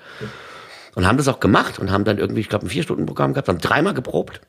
Und 0.95 1.07
haben 1.07 1.17
das 1.19 1.29
auch 1.29 1.41
gemacht 1.41 1.79
und 1.79 1.91
haben 1.91 2.05
dann 2.05 2.19
irgendwie, 2.19 2.41
ich 2.41 2.49
glaube, 2.49 2.67
ein 2.67 2.69
Vier-Stunden-Programm 2.71 3.33
gehabt, 3.33 3.49
haben 3.49 3.59
dreimal 3.59 3.95
geprobt. 3.95 4.41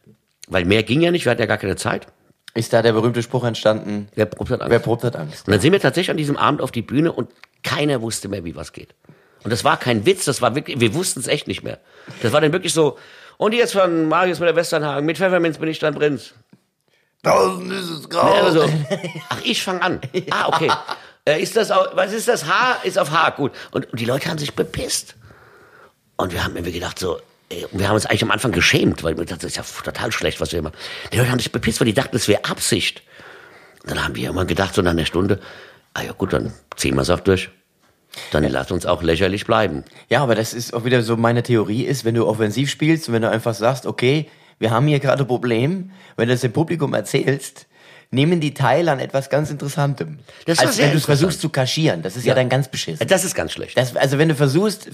Weil 0.47 0.63
mehr 0.65 0.83
ging 0.83 1.01
ja 1.01 1.11
nicht, 1.11 1.25
wir 1.25 1.31
hatten 1.31 1.41
ja 1.41 1.47
gar 1.47 1.57
keine 1.57 1.75
Zeit. 1.75 2.07
Ist 2.53 2.71
da 2.71 2.81
der 2.81 2.93
berühmte 2.93 3.21
Spruch 3.23 3.43
entstanden, 3.43 4.07
Wer 4.15 4.25
probt 4.27 4.51
hat 4.51 4.61
Angst. 4.61 4.71
wer 4.71 4.79
probt 4.79 5.03
hat 5.03 5.15
Angst? 5.17 5.47
Und 5.47 5.51
dann 5.51 5.59
sind 5.59 5.73
wir 5.73 5.79
tatsächlich 5.81 6.11
an 6.11 6.17
diesem 6.17 6.37
Abend 6.37 6.61
auf 6.61 6.71
die 6.71 6.81
Bühne 6.83 7.11
und 7.11 7.29
keiner 7.65 8.01
wusste 8.01 8.29
mehr, 8.29 8.45
wie 8.45 8.55
was 8.55 8.71
geht. 8.71 8.95
Und 9.43 9.51
das 9.51 9.63
war 9.63 9.77
kein 9.77 10.05
Witz, 10.05 10.25
das 10.25 10.41
war 10.41 10.55
wirklich, 10.55 10.79
wir 10.79 10.93
wussten 10.93 11.19
es 11.19 11.27
echt 11.27 11.47
nicht 11.47 11.63
mehr. 11.63 11.79
Das 12.21 12.31
war 12.31 12.39
dann 12.41 12.51
wirklich 12.53 12.73
so, 12.73 12.97
und 13.37 13.53
jetzt 13.53 13.73
von 13.73 14.07
Marius 14.07 14.39
mit 14.39 14.47
der 14.47 14.55
Westernhagen, 14.55 15.05
mit 15.05 15.17
Pfefferminz 15.17 15.57
bin 15.57 15.67
ich 15.69 15.79
dann 15.79 15.93
Prinz. 15.93 16.33
Draußen 17.23 17.69
ist 17.71 17.89
es 17.89 18.09
grau. 18.09 18.33
Ja, 18.35 18.43
also, 18.43 18.63
ach, 19.29 19.39
ich 19.43 19.61
fange 19.63 19.81
an. 19.81 20.01
Ah, 20.29 20.47
okay. 20.47 20.71
Äh, 21.25 21.41
ist 21.41 21.57
das, 21.57 21.71
au- 21.71 21.87
was 21.93 22.13
ist 22.13 22.27
das? 22.27 22.45
H? 22.45 22.77
Ist 22.83 22.97
auf 22.99 23.11
H, 23.11 23.31
gut. 23.31 23.51
Und, 23.71 23.91
und 23.91 23.99
die 23.99 24.05
Leute 24.05 24.29
haben 24.29 24.37
sich 24.37 24.53
bepisst. 24.53 25.15
Und 26.17 26.31
wir 26.33 26.43
haben 26.43 26.55
irgendwie 26.55 26.71
gedacht 26.73 26.99
so, 26.99 27.19
ey, 27.49 27.65
und 27.71 27.79
wir 27.79 27.87
haben 27.87 27.95
uns 27.95 28.05
eigentlich 28.05 28.23
am 28.23 28.31
Anfang 28.31 28.51
geschämt, 28.51 29.03
weil 29.03 29.17
wir 29.17 29.25
dachten, 29.25 29.41
das 29.41 29.51
ist 29.51 29.57
ja 29.57 29.63
total 29.83 30.11
schlecht, 30.11 30.39
was 30.39 30.51
wir 30.53 30.61
machen. 30.61 30.75
Die 31.11 31.17
Leute 31.17 31.31
haben 31.31 31.39
sich 31.39 31.51
bepisst, 31.51 31.79
weil 31.81 31.87
die 31.87 31.93
dachten, 31.93 32.11
das 32.15 32.27
wäre 32.27 32.45
Absicht. 32.45 33.01
Und 33.83 33.91
dann 33.91 34.03
haben 34.03 34.15
wir 34.15 34.29
immer 34.29 34.45
gedacht, 34.45 34.75
so 34.75 34.81
nach 34.81 34.91
einer 34.91 35.05
Stunde, 35.05 35.39
ah 35.95 36.03
ja 36.03 36.11
gut, 36.11 36.33
dann 36.33 36.53
ziehen 36.75 36.93
wir 36.95 37.01
es 37.01 37.09
auch 37.09 37.19
durch. 37.21 37.49
Dann 38.31 38.43
lass 38.45 38.71
uns 38.71 38.85
auch 38.85 39.01
lächerlich 39.03 39.45
bleiben. 39.45 39.83
Ja, 40.09 40.21
aber 40.21 40.35
das 40.35 40.53
ist 40.53 40.73
auch 40.73 40.85
wieder 40.85 41.01
so 41.01 41.17
meine 41.17 41.43
Theorie 41.43 41.83
ist, 41.83 42.05
wenn 42.05 42.15
du 42.15 42.27
offensiv 42.27 42.69
spielst 42.69 43.07
und 43.07 43.13
wenn 43.13 43.23
du 43.23 43.29
einfach 43.29 43.53
sagst, 43.53 43.85
okay, 43.85 44.29
wir 44.59 44.71
haben 44.71 44.87
hier 44.87 44.99
gerade 44.99 45.23
ein 45.23 45.27
Problem, 45.27 45.91
wenn 46.15 46.27
du 46.27 46.33
das 46.33 46.41
dem 46.41 46.53
Publikum 46.53 46.93
erzählst, 46.93 47.67
nehmen 48.11 48.39
die 48.39 48.53
teil 48.53 48.87
an 48.87 48.99
etwas 48.99 49.29
ganz 49.29 49.49
Interessantem. 49.49 50.19
Das 50.45 50.59
Als 50.59 50.77
wenn 50.77 50.91
du 50.91 50.97
es 50.97 51.05
versuchst 51.05 51.41
zu 51.41 51.49
kaschieren. 51.49 52.03
Das 52.03 52.15
ist 52.15 52.23
ja, 52.25 52.29
Ja. 52.29 52.35
dann 52.35 52.47
ganz 52.47 52.69
beschissen. 52.69 53.05
Das 53.05 53.25
ist 53.25 53.35
ganz 53.35 53.51
schlecht. 53.51 53.77
Das, 53.77 53.95
also 53.97 54.17
wenn 54.17 54.29
du 54.29 54.35
versuchst, 54.35 54.89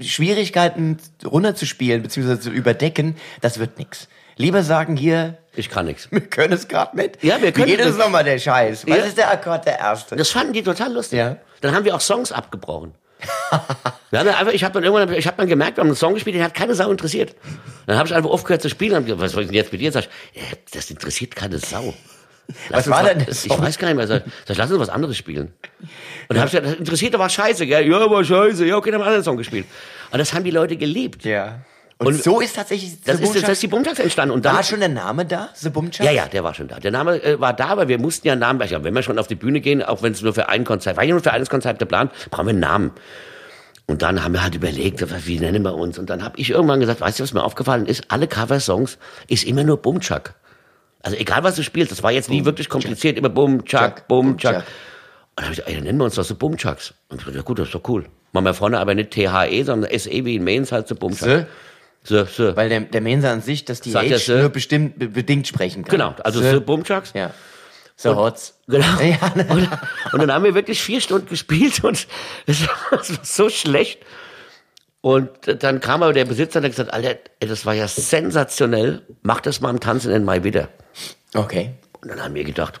Schwierigkeiten 0.00 0.96
runterzuspielen 1.24 2.02
bzw. 2.02 2.40
zu 2.40 2.50
überdecken, 2.50 3.16
das 3.40 3.58
wird 3.58 3.78
nix. 3.78 4.08
Lieber 4.38 4.62
sagen 4.62 4.96
hier, 4.96 5.36
Ich 5.54 5.68
kann 5.68 5.86
nichts. 5.86 6.08
wir 6.10 6.20
können 6.22 6.54
es 6.54 6.66
gerade 6.68 6.96
mit. 6.96 7.22
Ja, 7.22 7.42
wir 7.42 7.52
können 7.52 7.66
Wie 7.66 7.76
geht 7.76 7.80
es. 7.84 7.96
nochmal, 7.98 8.24
der 8.24 8.38
Scheiß? 8.38 8.86
Was 8.86 8.96
Ja. 8.96 9.02
ist 9.04 9.18
der 9.18 9.30
Akkord, 9.30 9.66
der 9.66 9.78
erste? 9.78 10.16
Das 10.16 10.30
fanden 10.30 10.52
die 10.54 10.62
total 10.62 10.92
lustig. 10.92 11.18
Ja. 11.18 11.36
Dann 11.60 11.74
haben 11.74 11.84
wir 11.84 11.94
auch 11.94 12.00
Songs 12.00 12.32
abgebrochen. 12.32 12.94
wir 14.10 14.18
haben 14.20 14.26
dann 14.26 14.36
einfach, 14.36 14.52
ich 14.52 14.62
habe 14.62 14.74
dann 14.74 14.84
irgendwann, 14.84 15.12
ich 15.12 15.26
habe 15.26 15.36
dann 15.36 15.48
gemerkt, 15.48 15.76
wir 15.76 15.80
haben 15.82 15.88
einen 15.88 15.96
Song 15.96 16.14
gespielt, 16.14 16.36
den 16.36 16.44
hat 16.44 16.54
keine 16.54 16.74
Sau 16.74 16.90
interessiert. 16.90 17.34
Dann 17.86 17.98
habe 17.98 18.08
ich 18.08 18.14
einfach 18.14 18.30
aufgehört 18.30 18.62
zu 18.62 18.68
spielen 18.70 18.92
und 18.92 18.98
hab 18.98 19.04
gesagt, 19.06 19.20
was 19.20 19.32
soll 19.32 19.42
ich 19.42 19.48
denn 19.48 19.56
jetzt 19.56 19.72
mit 19.72 19.80
dir? 19.80 19.90
Sag 19.90 20.04
ich, 20.04 20.40
das 20.72 20.88
interessiert 20.90 21.34
keine 21.34 21.58
Sau. 21.58 21.94
Lass 22.70 22.86
Was 22.86 22.90
war 22.90 23.02
denn 23.04 23.18
der 23.18 23.28
Ich 23.28 23.50
weiß 23.50 23.76
gar 23.78 23.88
nicht 23.88 23.96
mehr. 23.96 24.06
Sag, 24.06 24.22
sag 24.46 24.50
ich, 24.52 24.56
lass 24.56 24.70
uns 24.70 24.78
was 24.80 24.88
anderes 24.88 25.16
spielen. 25.16 25.52
Und 25.80 25.88
dann 26.28 26.38
habe 26.38 26.46
ich 26.46 26.52
gesagt, 26.52 26.66
das 26.66 26.74
interessiert 26.76 27.14
aber 27.14 27.28
scheiße, 27.28 27.66
gell? 27.66 27.86
Ja, 27.90 27.98
aber 27.98 28.24
scheiße. 28.24 28.64
Ja, 28.64 28.76
okay, 28.76 28.90
dann 28.92 29.00
haben 29.00 29.02
wir 29.02 29.06
einen 29.06 29.14
anderen 29.16 29.24
Song 29.24 29.36
gespielt. 29.36 29.66
Und 30.12 30.18
das 30.18 30.32
haben 30.32 30.44
die 30.44 30.50
Leute 30.52 30.76
geliebt. 30.76 31.24
Ja. 31.24 31.58
Und, 32.00 32.06
Und 32.06 32.22
so 32.22 32.40
ist 32.40 32.54
tatsächlich 32.54 33.02
Das 33.02 33.16
The 33.18 33.24
ist, 33.24 33.42
das 33.42 33.48
ist 33.50 33.62
die 33.62 33.66
Bumtags 33.66 33.98
entstanden. 33.98 34.32
Und 34.32 34.44
dann, 34.44 34.54
War 34.54 34.62
schon 34.62 34.78
der 34.78 34.88
Name 34.88 35.26
da, 35.26 35.48
The 35.54 35.68
Bumchucks? 35.68 35.98
ja, 35.98 36.12
ja, 36.12 36.26
der 36.26 36.44
war 36.44 36.54
schon 36.54 36.68
da. 36.68 36.78
Der 36.78 36.92
Name 36.92 37.20
äh, 37.22 37.40
war 37.40 37.52
da, 37.52 37.66
aber 37.66 37.88
wir 37.88 37.98
mussten 37.98 38.26
ja 38.28 38.34
einen 38.34 38.40
Namen, 38.40 38.62
ja, 38.68 38.84
wenn 38.84 38.94
wir 38.94 39.02
schon 39.02 39.18
auf 39.18 39.26
die 39.26 39.34
Bühne 39.34 39.60
gehen, 39.60 39.82
auch 39.82 40.00
wenn 40.02 40.12
es 40.12 40.22
nur 40.22 40.32
für 40.32 40.48
ein 40.48 40.64
Konzert, 40.64 40.96
war 40.96 41.02
ja 41.02 41.12
nur 41.12 41.22
für 41.22 41.32
eines 41.32 41.50
Konzert 41.50 41.80
geplant, 41.80 42.12
brauchen 42.30 42.46
wir 42.46 42.50
einen 42.50 42.60
Namen. 42.60 42.90
Und 43.86 44.02
dann 44.02 44.22
haben 44.22 44.32
wir 44.32 44.42
halt 44.42 44.54
überlegt, 44.54 45.02
wie 45.26 45.40
nennen 45.40 45.62
wir 45.64 45.74
uns? 45.74 45.98
Und 45.98 46.08
dann 46.08 46.22
habe 46.22 46.38
ich 46.38 46.50
irgendwann 46.50 46.78
gesagt, 46.78 47.00
weißt 47.00 47.18
du, 47.18 47.24
was 47.24 47.32
mir 47.32 47.42
aufgefallen 47.42 47.86
ist? 47.86 48.04
Alle 48.08 48.28
Coversongs 48.28 48.98
ist 49.28 49.44
immer 49.44 49.64
nur 49.64 49.78
Bumchuck. 49.78 50.34
Also 51.02 51.16
egal, 51.16 51.42
was 51.42 51.56
du 51.56 51.62
spielst, 51.64 51.90
das 51.90 52.02
war 52.02 52.12
jetzt 52.12 52.28
nie 52.30 52.44
wirklich 52.44 52.68
kompliziert, 52.68 53.16
immer 53.18 53.28
Bumchuck, 53.30 54.06
Bumchuck. 54.06 54.56
Und 54.56 54.64
dann 55.36 55.44
habe 55.46 55.52
ich 55.52 55.58
gesagt, 55.58 55.68
ey, 55.68 55.74
dann 55.76 55.84
nennen 55.84 55.98
wir 55.98 56.04
uns 56.04 56.14
das 56.16 56.28
so 56.28 56.34
Bumchucks. 56.36 56.94
Und 57.08 57.18
ich 57.18 57.24
gesagt, 57.24 57.36
ja 57.36 57.42
gut, 57.42 57.58
das 57.58 57.68
ist 57.68 57.74
doch 57.74 57.88
cool. 57.88 58.04
Machen 58.32 58.44
wir 58.44 58.54
vorne 58.54 58.78
aber 58.78 58.94
nicht 58.94 59.10
THE, 59.10 59.64
sondern 59.64 59.90
SE 59.98 60.10
wie 60.10 60.36
in 60.36 60.44
Mainz 60.44 60.70
halt 60.70 60.86
so 60.86 60.94
Bumchuck. 60.94 61.46
So, 62.08 62.24
so. 62.24 62.56
Weil 62.56 62.68
der, 62.70 62.80
der 62.80 63.00
Mensa 63.00 63.30
an 63.32 63.42
sich, 63.42 63.64
dass 63.64 63.80
die 63.80 63.90
Sagt 63.90 64.10
er, 64.10 64.40
nur 64.40 64.48
bestimmt, 64.48 64.98
be- 64.98 65.08
bedingt 65.08 65.46
sprechen 65.46 65.84
kann. 65.84 65.90
Genau, 65.98 66.14
also 66.24 66.40
so 66.42 66.60
Bumchucks. 66.60 67.12
Ja. 67.14 67.32
So 67.96 68.16
Hotz. 68.16 68.54
Genau. 68.66 68.86
Ja, 69.00 69.32
ne? 69.34 69.46
Und, 69.50 69.68
und 70.12 70.18
dann 70.20 70.32
haben 70.32 70.44
wir 70.44 70.54
wirklich 70.54 70.80
vier 70.80 71.00
Stunden 71.00 71.28
gespielt 71.28 71.82
und 71.84 72.06
es 72.46 72.66
war, 72.66 73.00
es 73.00 73.10
war 73.16 73.24
so 73.24 73.48
schlecht. 73.50 74.00
Und 75.00 75.30
dann 75.62 75.80
kam 75.80 76.02
aber 76.02 76.12
der 76.12 76.24
Besitzer 76.24 76.58
und 76.58 76.64
hat 76.64 76.72
gesagt, 76.72 76.92
Alter, 76.92 77.16
das 77.40 77.66
war 77.66 77.74
ja 77.74 77.86
sensationell, 77.86 79.02
mach 79.22 79.40
das 79.40 79.60
mal 79.60 79.70
im 79.70 79.80
Tanzen 79.80 80.10
in 80.12 80.24
Mai 80.24 80.42
wieder. 80.44 80.68
Okay. 81.34 81.70
Und 82.00 82.08
dann 82.08 82.22
haben 82.22 82.34
wir 82.34 82.44
gedacht, 82.44 82.80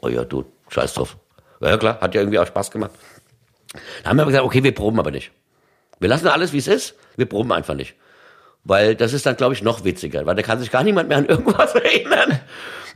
oh 0.00 0.08
ja, 0.08 0.24
du, 0.24 0.44
scheiß 0.68 0.94
drauf. 0.94 1.16
Ja 1.60 1.76
klar, 1.78 2.00
hat 2.00 2.14
ja 2.14 2.20
irgendwie 2.20 2.38
auch 2.38 2.46
Spaß 2.46 2.70
gemacht. 2.70 2.92
Dann 4.02 4.10
haben 4.10 4.16
wir 4.18 4.22
aber 4.22 4.30
gesagt, 4.30 4.46
okay, 4.46 4.62
wir 4.62 4.72
proben 4.74 4.98
aber 4.98 5.10
nicht. 5.10 5.30
Wir 5.98 6.08
lassen 6.08 6.28
alles, 6.28 6.52
wie 6.52 6.58
es 6.58 6.68
ist, 6.68 6.94
wir 7.16 7.26
proben 7.26 7.52
einfach 7.52 7.74
nicht. 7.74 7.94
Weil 8.66 8.96
das 8.96 9.12
ist 9.12 9.24
dann, 9.26 9.36
glaube 9.36 9.54
ich, 9.54 9.62
noch 9.62 9.84
witziger, 9.84 10.26
weil 10.26 10.34
da 10.34 10.42
kann 10.42 10.58
sich 10.58 10.72
gar 10.72 10.82
niemand 10.82 11.08
mehr 11.08 11.18
an 11.18 11.26
irgendwas 11.26 11.74
erinnern. 11.74 12.40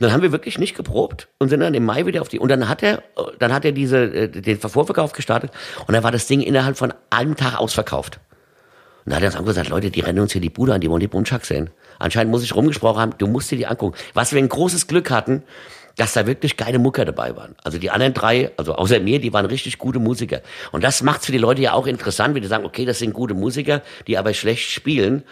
Dann 0.01 0.11
haben 0.11 0.21
wir 0.21 0.33
wirklich 0.33 0.57
nicht 0.57 0.75
geprobt 0.75 1.29
und 1.39 1.47
sind 1.47 1.61
dann 1.61 1.73
im 1.73 1.85
Mai 1.85 2.05
wieder 2.05 2.21
auf 2.21 2.27
die. 2.27 2.39
Und 2.39 2.49
dann 2.49 2.67
hat 2.67 2.83
er, 2.83 3.03
dann 3.39 3.53
hat 3.53 3.63
er 3.63 3.71
diese, 3.71 3.97
äh, 4.03 4.27
den 4.27 4.59
Vorverkauf 4.59 5.13
gestartet 5.13 5.51
und 5.87 5.93
dann 5.93 6.03
war 6.03 6.11
das 6.11 6.27
Ding 6.27 6.41
innerhalb 6.41 6.77
von 6.77 6.93
einem 7.09 7.37
Tag 7.37 7.57
ausverkauft. 7.57 8.19
Und 9.05 9.11
da 9.11 9.15
hat 9.15 9.23
er 9.23 9.39
uns 9.39 9.47
gesagt, 9.47 9.69
Leute, 9.69 9.91
die 9.91 10.01
rennen 10.01 10.19
uns 10.19 10.33
hier 10.33 10.41
die 10.41 10.49
Bude 10.49 10.73
an, 10.73 10.81
die 10.81 10.89
wollen 10.89 10.99
die 10.99 11.07
Bundschak 11.07 11.45
sehen. 11.45 11.69
Anscheinend 11.99 12.31
muss 12.31 12.43
ich 12.43 12.53
rumgesprochen 12.53 12.99
haben, 12.99 13.13
du 13.17 13.27
musst 13.27 13.49
dir 13.49 13.57
die 13.57 13.67
angucken. 13.67 13.97
Was 14.13 14.33
wir 14.33 14.39
ein 14.39 14.49
großes 14.49 14.87
Glück 14.87 15.09
hatten, 15.09 15.43
dass 15.95 16.13
da 16.13 16.27
wirklich 16.27 16.57
geile 16.57 16.79
Mucker 16.79 17.05
dabei 17.05 17.35
waren. 17.35 17.55
Also 17.63 17.77
die 17.77 17.91
anderen 17.91 18.13
drei, 18.13 18.51
also 18.57 18.75
außer 18.75 18.99
mir, 18.99 19.19
die 19.19 19.33
waren 19.33 19.45
richtig 19.45 19.77
gute 19.77 19.99
Musiker. 19.99 20.41
Und 20.71 20.83
das 20.83 21.01
macht's 21.01 21.27
für 21.27 21.31
die 21.31 21.37
Leute 21.37 21.61
ja 21.61 21.73
auch 21.73 21.87
interessant, 21.87 22.35
wenn 22.35 22.41
die 22.41 22.47
sagen, 22.47 22.65
okay, 22.65 22.85
das 22.85 22.99
sind 22.99 23.13
gute 23.13 23.33
Musiker, 23.33 23.81
die 24.07 24.17
aber 24.17 24.33
schlecht 24.33 24.69
spielen. 24.69 25.23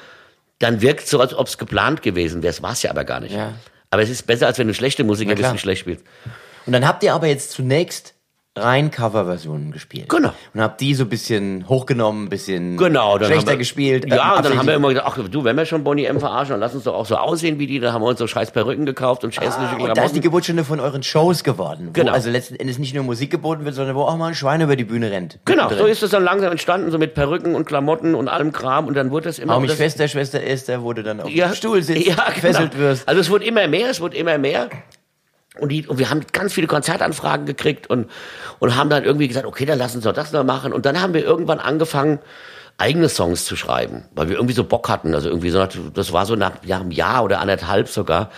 Dann 0.59 0.81
wirkt 0.81 1.07
so, 1.07 1.19
als 1.19 1.33
ob 1.33 1.47
es 1.47 1.57
geplant 1.57 2.01
gewesen 2.01 2.43
wäre. 2.43 2.51
Es 2.51 2.61
war's 2.61 2.83
ja 2.83 2.91
aber 2.91 3.05
gar 3.05 3.19
nicht. 3.21 3.33
Ja. 3.33 3.53
Aber 3.89 4.01
es 4.01 4.09
ist 4.09 4.27
besser, 4.27 4.47
als 4.47 4.59
wenn 4.59 4.67
du 4.67 4.73
schlechte 4.73 5.03
Musiker 5.03 5.35
bist, 5.35 5.51
die 5.51 5.57
schlecht 5.57 5.81
spielst. 5.81 6.03
Und 6.65 6.73
dann 6.73 6.87
habt 6.87 7.01
ihr 7.03 7.13
aber 7.13 7.27
jetzt 7.27 7.51
zunächst 7.51 8.13
rein 8.63 8.91
Coverversionen 8.91 9.71
gespielt. 9.71 10.09
Genau. 10.09 10.31
Und 10.53 10.61
habt 10.61 10.79
die 10.81 10.93
so 10.93 11.03
ein 11.03 11.09
bisschen 11.09 11.67
hochgenommen, 11.67 12.25
ein 12.25 12.29
bisschen 12.29 12.77
Genau, 12.77 13.17
dann 13.17 13.27
schlechter 13.31 13.51
wir, 13.51 13.57
gespielt. 13.57 14.05
Ja, 14.07 14.31
ähm, 14.31 14.37
und 14.37 14.45
dann 14.45 14.57
haben 14.57 14.67
wir 14.67 14.75
immer 14.75 14.89
gesagt, 14.89 15.07
ach 15.07 15.17
du, 15.29 15.43
wenn 15.43 15.55
wir 15.57 15.65
schon 15.65 15.83
Bonnie 15.83 16.05
M 16.05 16.19
verarschen, 16.19 16.51
dann 16.53 16.59
lass 16.59 16.75
uns 16.75 16.83
doch 16.83 16.93
auch 16.93 17.05
so 17.05 17.15
aussehen 17.15 17.59
wie 17.59 17.67
die. 17.67 17.79
Da 17.79 17.93
haben 17.93 18.01
wir 18.01 18.07
uns 18.07 18.19
so 18.19 18.27
scheiß 18.27 18.51
Perücken 18.51 18.85
gekauft 18.85 19.23
und 19.23 19.31
hässliche 19.31 19.77
Ah, 19.77 19.83
und 19.83 19.97
da 19.97 20.03
ist 20.03 20.15
die. 20.15 20.21
Geburtsstunde 20.21 20.63
von 20.63 20.79
euren 20.79 21.01
Shows 21.01 21.43
geworden. 21.43 21.89
Genau. 21.93 22.11
Also 22.11 22.29
letzten 22.29 22.55
Endes 22.55 22.77
nicht 22.77 22.93
nur 22.93 23.03
Musik 23.03 23.31
geboten 23.31 23.65
wird, 23.65 23.75
sondern 23.75 23.95
wo 23.95 24.01
auch 24.03 24.17
mal 24.17 24.27
ein 24.27 24.35
Schwein 24.35 24.61
über 24.61 24.75
die 24.75 24.83
Bühne 24.83 25.09
rennt. 25.11 25.39
Genau, 25.45 25.69
so 25.69 25.85
ist 25.85 26.03
es 26.03 26.11
dann 26.11 26.23
langsam 26.23 26.51
entstanden, 26.51 26.91
so 26.91 26.97
mit 26.97 27.13
Perücken 27.13 27.55
und 27.55 27.65
Klamotten 27.65 28.15
und 28.15 28.27
allem 28.27 28.51
Kram. 28.51 28.85
Und 28.87 28.95
dann 28.95 29.11
wurde 29.11 29.29
es 29.29 29.39
immer... 29.39 29.55
Hau 29.55 29.59
mich 29.59 29.71
das- 29.71 29.77
fester, 29.77 30.07
Schwester 30.07 30.43
Esther, 30.43 30.79
du 30.79 31.03
dann 31.03 31.21
auf 31.21 31.29
ja, 31.29 31.47
dem 31.47 31.55
Stuhl 31.55 31.81
sitzt, 31.81 32.05
ja, 32.05 32.29
gefesselt 32.29 32.71
genau. 32.71 32.83
wirst. 32.83 33.07
Also 33.07 33.21
es 33.21 33.29
wurde 33.29 33.45
immer 33.45 33.67
mehr, 33.67 33.89
es 33.89 34.01
wurde 34.01 34.17
immer 34.17 34.37
mehr. 34.37 34.69
Und, 35.57 35.69
die, 35.69 35.87
und 35.87 35.97
wir 35.97 36.09
haben 36.09 36.21
ganz 36.31 36.53
viele 36.53 36.67
Konzertanfragen 36.67 37.45
gekriegt 37.45 37.89
und, 37.89 38.09
und 38.59 38.75
haben 38.75 38.89
dann 38.89 39.03
irgendwie 39.03 39.27
gesagt, 39.27 39.45
okay, 39.45 39.65
dann 39.65 39.79
lass 39.79 39.95
uns 39.95 40.03
doch 40.03 40.13
das 40.13 40.31
noch 40.31 40.43
machen. 40.43 40.73
Und 40.73 40.85
dann 40.85 41.01
haben 41.01 41.13
wir 41.13 41.23
irgendwann 41.23 41.59
angefangen, 41.59 42.19
eigene 42.77 43.09
Songs 43.09 43.45
zu 43.45 43.55
schreiben, 43.55 44.05
weil 44.15 44.29
wir 44.29 44.35
irgendwie 44.35 44.53
so 44.53 44.63
Bock 44.63 44.87
hatten. 44.89 45.13
Also 45.13 45.27
irgendwie 45.29 45.49
so, 45.49 45.65
das 45.93 46.13
war 46.13 46.25
so 46.25 46.35
nach, 46.35 46.63
nach 46.65 46.79
einem 46.79 46.91
Jahr 46.91 47.23
oder 47.23 47.39
anderthalb 47.39 47.89
sogar. 47.89 48.29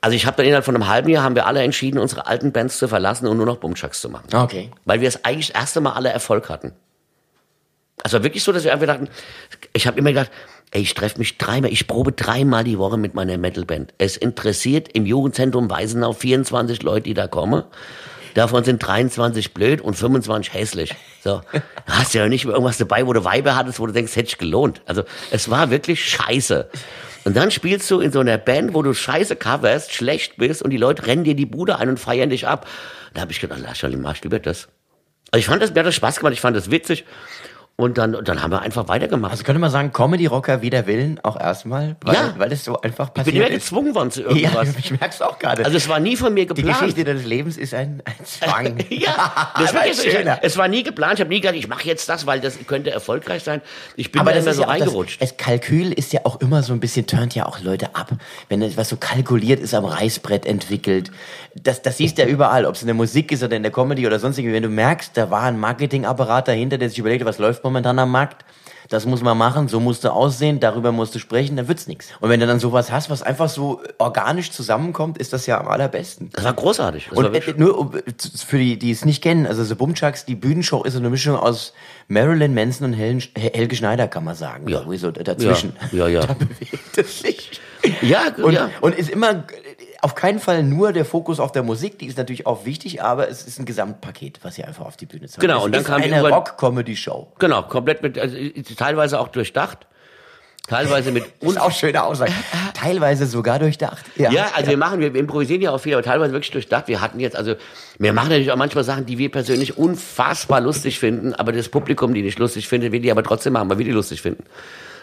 Also 0.00 0.16
ich 0.16 0.26
habe 0.26 0.36
dann 0.36 0.46
innerhalb 0.46 0.64
von 0.64 0.74
einem 0.74 0.88
halben 0.88 1.08
Jahr 1.08 1.22
haben 1.22 1.34
wir 1.34 1.46
alle 1.46 1.62
entschieden, 1.62 1.98
unsere 1.98 2.26
alten 2.26 2.52
Bands 2.52 2.78
zu 2.78 2.88
verlassen 2.88 3.26
und 3.26 3.36
nur 3.36 3.46
noch 3.46 3.58
Bumchucks 3.58 4.00
zu 4.00 4.08
machen. 4.08 4.28
Okay. 4.34 4.70
Weil 4.84 5.00
wir 5.00 5.08
es 5.08 5.24
eigentlich 5.24 5.48
das 5.48 5.60
erste 5.62 5.80
Mal 5.80 5.92
alle 5.92 6.10
Erfolg 6.10 6.48
hatten. 6.48 6.72
Also 8.02 8.22
wirklich 8.22 8.42
so, 8.42 8.52
dass 8.52 8.64
wir 8.64 8.72
einfach 8.72 8.86
dachten, 8.86 9.08
ich 9.72 9.86
habe 9.86 9.98
immer 9.98 10.10
gedacht, 10.10 10.30
ey, 10.70 10.82
ich 10.82 10.94
treffe 10.94 11.18
mich 11.18 11.38
dreimal, 11.38 11.72
ich 11.72 11.86
probe 11.86 12.12
dreimal 12.12 12.64
die 12.64 12.78
Woche 12.78 12.96
mit 12.96 13.14
meiner 13.14 13.38
Metalband. 13.38 13.94
Es 13.98 14.16
interessiert 14.16 14.88
im 14.92 15.06
Jugendzentrum 15.06 15.70
Weisenau 15.70 16.12
24 16.12 16.82
Leute, 16.82 17.04
die 17.04 17.14
da 17.14 17.26
kommen. 17.26 17.64
Davon 18.34 18.62
sind 18.62 18.78
23 18.78 19.52
blöd 19.52 19.80
und 19.80 19.94
25 19.94 20.52
hässlich. 20.52 20.94
So. 21.24 21.40
Hast 21.86 22.14
ja 22.14 22.28
nicht 22.28 22.44
irgendwas 22.44 22.78
dabei, 22.78 23.06
wo 23.06 23.12
du 23.12 23.24
Weiber 23.24 23.56
hattest, 23.56 23.80
wo 23.80 23.86
du 23.86 23.92
denkst, 23.92 24.14
hätte 24.14 24.28
ich 24.28 24.38
gelohnt. 24.38 24.82
Also, 24.86 25.02
es 25.30 25.50
war 25.50 25.70
wirklich 25.70 26.04
scheiße. 26.04 26.70
Und 27.24 27.36
dann 27.36 27.50
spielst 27.50 27.90
du 27.90 28.00
in 28.00 28.12
so 28.12 28.20
einer 28.20 28.38
Band, 28.38 28.74
wo 28.74 28.82
du 28.82 28.94
scheiße 28.94 29.36
coverst, 29.36 29.92
schlecht 29.92 30.36
bist 30.36 30.62
und 30.62 30.70
die 30.70 30.76
Leute 30.76 31.06
rennen 31.06 31.24
dir 31.24 31.34
die 31.34 31.46
Bude 31.46 31.78
ein 31.78 31.88
und 31.88 31.98
feiern 31.98 32.30
dich 32.30 32.46
ab. 32.46 32.68
Da 33.12 33.22
habe 33.22 33.32
ich 33.32 33.40
gedacht, 33.40 33.60
lass 33.62 33.82
mal, 33.82 33.96
mach 33.96 34.20
lieber 34.22 34.38
das. 34.38 34.68
Also 35.30 35.40
ich 35.40 35.46
fand 35.46 35.62
das, 35.62 35.74
mir 35.74 35.80
hat 35.80 35.86
das 35.86 35.94
Spaß 35.94 36.20
gemacht, 36.20 36.32
ich 36.32 36.40
fand 36.40 36.56
das 36.56 36.70
witzig. 36.70 37.04
Und 37.80 37.96
dann, 37.96 38.16
dann 38.24 38.42
haben 38.42 38.50
wir 38.50 38.60
einfach 38.62 38.88
weitergemacht. 38.88 39.30
Also 39.30 39.44
könnte 39.44 39.60
man 39.60 39.70
sagen, 39.70 39.92
Comedy-Rocker 39.92 40.62
wider 40.62 40.88
Willen 40.88 41.20
auch 41.22 41.38
erstmal, 41.38 41.94
weil, 42.02 42.14
Ja. 42.16 42.34
weil 42.36 42.50
es 42.50 42.64
so 42.64 42.80
einfach 42.80 43.06
ich 43.06 43.12
bin 43.12 43.22
passiert 43.24 43.36
immer 43.36 43.46
ist. 43.56 43.62
gezwungen 43.66 43.94
worden 43.94 44.10
zu 44.10 44.22
Ja, 44.30 44.30
irgendwas. 44.34 44.68
ich 44.78 44.90
merk's 44.98 45.22
auch 45.22 45.38
gerade. 45.38 45.64
Also 45.64 45.76
es 45.76 45.88
war 45.88 46.00
nie 46.00 46.16
von 46.16 46.34
mir 46.34 46.40
die 46.46 46.54
geplant. 46.54 46.80
Geschichte 46.80 47.04
deines 47.04 47.24
Lebens 47.24 47.56
ist 47.56 47.74
ein, 47.74 48.02
ein 48.04 48.24
Zwang. 48.24 48.78
Ja, 48.90 49.52
das 49.56 49.72
war 49.74 49.86
jetzt, 49.86 50.02
schöner. 50.04 50.40
es 50.42 50.56
war 50.56 50.66
nie 50.66 50.82
geplant. 50.82 51.14
Ich 51.14 51.20
habe 51.20 51.30
nie 51.30 51.40
gedacht, 51.40 51.54
ich 51.56 51.68
mache 51.68 51.86
jetzt 51.86 52.08
das, 52.08 52.26
weil 52.26 52.40
das 52.40 52.58
könnte 52.66 52.90
erfolgreich 52.90 53.44
sein. 53.44 53.62
Ich 53.94 54.10
bin 54.10 54.20
Aber 54.22 54.32
da 54.32 54.38
immer 54.40 54.52
so 54.54 54.62
ja 54.62 54.68
reingerutscht. 54.68 55.22
Das, 55.22 55.36
das 55.36 55.36
Kalkül 55.38 55.92
ist 55.92 56.12
ja 56.12 56.22
auch 56.24 56.40
immer 56.40 56.64
so 56.64 56.72
ein 56.72 56.80
bisschen, 56.80 57.06
turnt 57.06 57.36
ja 57.36 57.46
auch 57.46 57.60
Leute 57.60 57.94
ab. 57.94 58.10
Wenn 58.48 58.60
etwas 58.60 58.88
so 58.88 58.96
kalkuliert 58.96 59.60
ist, 59.60 59.72
am 59.74 59.84
Reißbrett 59.84 60.46
entwickelt. 60.46 61.12
Das, 61.54 61.80
das 61.82 61.98
siehst 61.98 62.18
du 62.18 62.22
ja 62.22 62.28
überall, 62.28 62.66
ob 62.66 62.74
es 62.74 62.80
in 62.80 62.88
der 62.88 62.94
Musik 62.96 63.30
ist 63.30 63.44
oder 63.44 63.54
in 63.56 63.62
der 63.62 63.70
Comedy 63.70 64.04
oder 64.04 64.18
sonst 64.18 64.36
irgendwie. 64.38 64.54
Wenn 64.56 64.64
du 64.64 64.68
merkst, 64.68 65.16
da 65.16 65.30
war 65.30 65.42
ein 65.44 65.60
Marketingapparat 65.60 66.48
dahinter, 66.48 66.76
der 66.76 66.88
sich 66.90 66.98
überlegt, 66.98 67.24
was 67.24 67.38
läuft 67.38 67.62
momentan 67.68 67.98
am 67.98 68.10
Markt. 68.10 68.44
Das 68.90 69.04
muss 69.04 69.20
man 69.20 69.36
machen, 69.36 69.68
so 69.68 69.80
musst 69.80 70.04
du 70.04 70.08
aussehen, 70.10 70.60
darüber 70.60 70.92
musst 70.92 71.14
du 71.14 71.18
sprechen, 71.18 71.56
dann 71.58 71.68
wird's 71.68 71.86
nichts. 71.88 72.08
Und 72.20 72.30
wenn 72.30 72.40
du 72.40 72.46
dann 72.46 72.58
sowas 72.58 72.90
hast, 72.90 73.10
was 73.10 73.22
einfach 73.22 73.50
so 73.50 73.82
organisch 73.98 74.50
zusammenkommt, 74.50 75.18
ist 75.18 75.34
das 75.34 75.44
ja 75.44 75.60
am 75.60 75.68
allerbesten. 75.68 76.30
Das 76.32 76.42
war 76.46 76.54
großartig. 76.54 77.08
Das 77.10 77.16
war 77.18 77.26
Und 77.26 77.32
wirklich- 77.34 77.54
äh, 77.56 77.60
nur 77.60 77.94
äh, 77.96 78.00
für 78.46 78.56
die, 78.58 78.78
die 78.78 78.90
es 78.90 79.04
nicht 79.04 79.22
kennen, 79.22 79.46
also 79.46 79.62
The 79.62 79.74
Bumchucks, 79.74 80.24
die 80.24 80.36
Bühnenshow 80.36 80.84
ist 80.84 80.94
so 80.94 81.00
eine 81.00 81.10
Mischung 81.10 81.36
aus 81.36 81.74
Marilyn 82.08 82.54
Manson 82.54 82.86
und 82.86 82.92
Helen, 82.94 83.22
Hel- 83.36 83.52
Helge 83.52 83.76
Schneider, 83.76 84.08
kann 84.08 84.24
man 84.24 84.36
sagen. 84.36 84.66
Ja. 84.68 84.78
Irgendwie 84.78 84.96
so 84.96 85.10
dazwischen. 85.10 85.76
Ja, 85.92 86.08
ja, 86.08 86.20
ja. 86.20 86.20
Da 86.26 86.32
bewegt 86.32 86.96
es 86.96 87.20
sich. 87.20 87.60
ja, 88.00 88.22
Und, 88.42 88.54
ja. 88.54 88.70
und 88.80 88.94
ist 88.94 89.10
immer 89.10 89.44
auf 90.00 90.14
keinen 90.14 90.38
Fall 90.38 90.62
nur 90.62 90.92
der 90.92 91.04
Fokus 91.04 91.40
auf 91.40 91.50
der 91.52 91.62
Musik, 91.62 91.98
die 91.98 92.06
ist 92.06 92.18
natürlich 92.18 92.46
auch 92.46 92.64
wichtig, 92.64 93.02
aber 93.02 93.28
es 93.28 93.46
ist 93.46 93.58
ein 93.58 93.64
Gesamtpaket, 93.64 94.40
was 94.42 94.56
ihr 94.58 94.66
einfach 94.66 94.86
auf 94.86 94.96
die 94.96 95.06
Bühne 95.06 95.26
zeigt. 95.26 95.40
Genau, 95.40 95.58
Es 95.58 95.64
und 95.64 95.72
dann 95.72 95.82
ist 95.82 95.88
kam 95.88 96.02
eine 96.02 96.28
Rock-Comedy-Show. 96.28 97.32
Genau, 97.38 97.62
komplett 97.64 98.02
mit, 98.02 98.18
also, 98.18 98.36
teilweise 98.76 99.18
auch 99.18 99.28
durchdacht. 99.28 99.86
Teilweise 100.68 101.10
mit 101.12 101.24
Und 101.40 101.58
auch 101.58 101.72
schöne 101.72 102.02
Aussage. 102.04 102.30
Teilweise 102.74 103.26
sogar 103.26 103.58
durchdacht. 103.58 104.04
Ja, 104.16 104.50
also 104.54 104.70
wir 104.70 104.76
machen, 104.76 105.00
wir 105.00 105.14
improvisieren 105.14 105.62
ja 105.62 105.72
auch 105.72 105.78
viel, 105.78 105.94
aber 105.94 106.02
teilweise 106.02 106.32
wirklich 106.32 106.50
durchdacht. 106.50 106.88
Wir 106.88 107.00
hatten 107.00 107.18
jetzt, 107.20 107.36
also 107.36 107.54
wir 107.98 108.12
machen 108.12 108.28
natürlich 108.28 108.52
auch 108.52 108.56
manchmal 108.56 108.84
Sachen, 108.84 109.06
die 109.06 109.16
wir 109.16 109.30
persönlich 109.30 109.78
unfassbar 109.78 110.60
lustig 110.60 110.98
finden, 110.98 111.34
aber 111.34 111.52
das 111.52 111.70
Publikum, 111.70 112.12
die 112.12 112.22
nicht 112.22 112.38
lustig 112.38 112.68
findet, 112.68 112.92
will 112.92 113.00
die 113.00 113.10
aber 113.10 113.22
trotzdem 113.22 113.54
machen, 113.54 113.70
weil 113.70 113.78
wir 113.78 113.86
die 113.86 113.92
lustig 113.92 114.20
finden. 114.20 114.44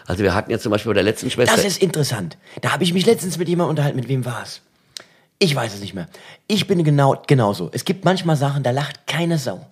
Also 0.06 0.22
wir 0.22 0.34
hatten 0.34 0.52
jetzt 0.52 0.62
zum 0.62 0.70
Beispiel 0.70 0.90
bei 0.90 0.94
der 0.94 1.02
letzten 1.02 1.30
Schwester. 1.30 1.56
Das 1.56 1.64
ist 1.64 1.82
interessant. 1.82 2.38
Da 2.62 2.72
habe 2.72 2.84
ich 2.84 2.94
mich 2.94 3.04
letztens 3.04 3.36
mit 3.36 3.48
jemandem 3.48 3.70
unterhalten. 3.70 3.96
Mit 3.96 4.08
wem 4.08 4.24
war's? 4.24 4.62
Ich 5.38 5.54
weiß 5.54 5.74
es 5.74 5.80
nicht 5.80 5.94
mehr. 5.94 6.08
Ich 6.46 6.66
bin 6.66 6.82
genau 6.82 7.22
genauso. 7.26 7.70
Es 7.72 7.84
gibt 7.84 8.04
manchmal 8.04 8.36
Sachen, 8.36 8.62
da 8.62 8.70
lacht 8.70 9.06
keine 9.06 9.38
Sau. 9.38 9.66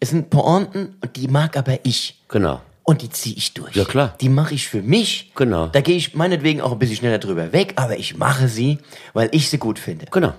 Es 0.00 0.10
sind 0.10 0.30
Pointen 0.30 0.96
und 1.00 1.16
die 1.16 1.28
mag 1.28 1.56
aber 1.56 1.78
ich. 1.84 2.22
genau. 2.28 2.60
Und 2.84 3.00
die 3.02 3.10
ziehe 3.10 3.36
ich 3.36 3.54
durch. 3.54 3.76
Ja, 3.76 3.84
klar. 3.84 4.16
Die 4.20 4.28
mache 4.28 4.54
ich 4.54 4.66
für 4.66 4.82
mich. 4.82 5.30
Genau. 5.36 5.68
Da 5.68 5.80
gehe 5.80 5.96
ich 5.96 6.14
meinetwegen 6.16 6.60
auch 6.60 6.72
ein 6.72 6.80
bisschen 6.80 6.96
schneller 6.96 7.18
drüber 7.18 7.52
weg, 7.52 7.74
aber 7.76 7.96
ich 7.96 8.16
mache 8.16 8.48
sie, 8.48 8.78
weil 9.12 9.28
ich 9.30 9.48
sie 9.50 9.58
gut 9.58 9.78
finde. 9.78 10.06
Genau. 10.10 10.34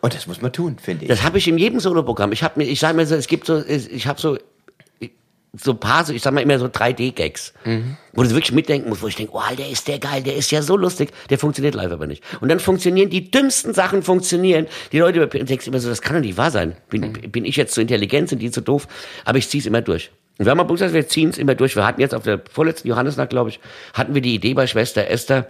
Und 0.00 0.12
das 0.12 0.26
muss 0.26 0.42
man 0.42 0.52
tun, 0.52 0.76
finde 0.82 1.04
ich. 1.04 1.08
Das 1.08 1.22
habe 1.22 1.38
ich 1.38 1.46
in 1.46 1.56
jedem 1.56 1.78
Soloprogramm. 1.78 2.32
Ich 2.32 2.42
habe 2.42 2.58
mir, 2.58 2.64
ich 2.64 2.80
sage 2.80 2.96
mir 2.96 3.06
so, 3.06 3.14
es 3.14 3.28
gibt 3.28 3.46
so, 3.46 3.64
ich 3.64 4.08
habe 4.08 4.20
so 4.20 4.36
so 5.56 5.72
ein 5.72 5.80
paar, 5.80 6.04
so, 6.04 6.12
ich 6.12 6.22
sag 6.22 6.32
mal 6.34 6.40
immer 6.40 6.58
so 6.58 6.66
3D-Gags, 6.66 7.54
wo 8.12 8.22
du 8.22 8.30
wirklich 8.30 8.52
mitdenken 8.52 8.88
musst, 8.88 9.02
wo 9.02 9.08
ich 9.08 9.16
denke, 9.16 9.34
oh, 9.34 9.38
Alter, 9.38 9.68
ist 9.68 9.86
der 9.86 9.98
geil, 9.98 10.22
der 10.22 10.36
ist 10.36 10.50
ja 10.50 10.62
so 10.62 10.76
lustig, 10.76 11.10
der 11.30 11.38
funktioniert 11.38 11.74
live 11.74 11.92
aber 11.92 12.06
nicht. 12.06 12.24
Und 12.40 12.48
dann 12.48 12.60
funktionieren 12.60 13.10
die 13.10 13.30
dümmsten 13.30 13.72
Sachen 13.72 14.02
funktionieren. 14.02 14.66
Die 14.92 14.98
Leute 14.98 15.26
denkst 15.26 15.66
immer 15.66 15.80
so, 15.80 15.88
das 15.88 16.02
kann 16.02 16.16
doch 16.16 16.22
nicht 16.22 16.36
wahr 16.36 16.50
sein. 16.50 16.76
Bin, 16.90 17.12
bin 17.12 17.44
ich 17.44 17.56
jetzt 17.56 17.74
zu 17.74 17.80
intelligent, 17.80 18.28
sind 18.28 18.40
die 18.40 18.50
zu 18.50 18.62
doof? 18.62 18.88
Aber 19.24 19.38
ich 19.38 19.48
zieh's 19.48 19.66
immer 19.66 19.82
durch. 19.82 20.10
Und 20.38 20.46
wir 20.46 20.50
haben 20.50 20.58
mal 20.58 20.66
gesagt, 20.66 20.92
wir 20.92 21.06
ziehen 21.06 21.30
es 21.30 21.38
immer 21.38 21.54
durch. 21.54 21.76
Wir 21.76 21.86
hatten 21.86 22.00
jetzt 22.00 22.14
auf 22.14 22.24
der 22.24 22.40
vorletzten 22.50 22.88
Johannesnacht, 22.88 23.30
glaube 23.30 23.50
ich, 23.50 23.60
hatten 23.92 24.14
wir 24.14 24.22
die 24.22 24.34
Idee 24.34 24.54
bei 24.54 24.66
Schwester 24.66 25.06
Esther, 25.06 25.48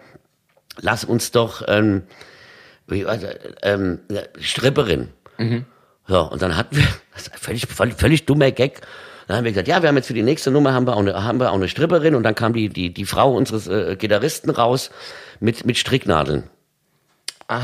lass 0.81 1.05
uns 1.05 1.31
doch 1.31 1.63
ähm, 1.67 2.03
wie, 2.87 3.07
also, 3.07 3.27
ähm, 3.63 4.01
Stripperin. 4.39 5.09
So, 6.07 6.21
und 6.31 6.43
dann 6.43 6.57
hatten 6.57 6.77
wir, 6.77 6.85
das 7.15 7.23
ist 7.23 7.33
ein 7.33 7.39
völlig, 7.39 7.67
völlig, 7.67 7.95
völlig 7.95 8.27
dummer 8.27 8.51
Gag, 8.51 8.83
Dann 9.27 9.37
haben 9.39 9.45
wir 9.45 9.53
gesagt, 9.53 9.69
ja, 9.69 9.83
wir 9.83 9.89
haben 9.89 9.97
jetzt 9.97 10.07
für 10.07 10.15
die 10.15 10.23
nächste 10.23 10.51
Nummer 10.51 10.73
haben 10.73 10.87
wir 10.87 10.95
auch 10.95 11.01
eine, 11.01 11.25
haben 11.25 11.41
wir 11.41 11.51
auch 11.51 11.55
eine 11.55 11.69
Stripperin 11.69 12.15
und 12.15 12.23
dann 12.23 12.35
kam 12.35 12.53
die, 12.53 12.69
die, 12.69 12.93
die 12.93 13.07
Frau 13.07 13.35
unseres 13.35 13.67
äh, 13.67 13.97
Gitarristen 13.97 14.51
raus 14.51 14.91
mit, 15.41 15.65
mit 15.65 15.79
Stricknadeln. 15.79 16.45
Ah. 17.49 17.63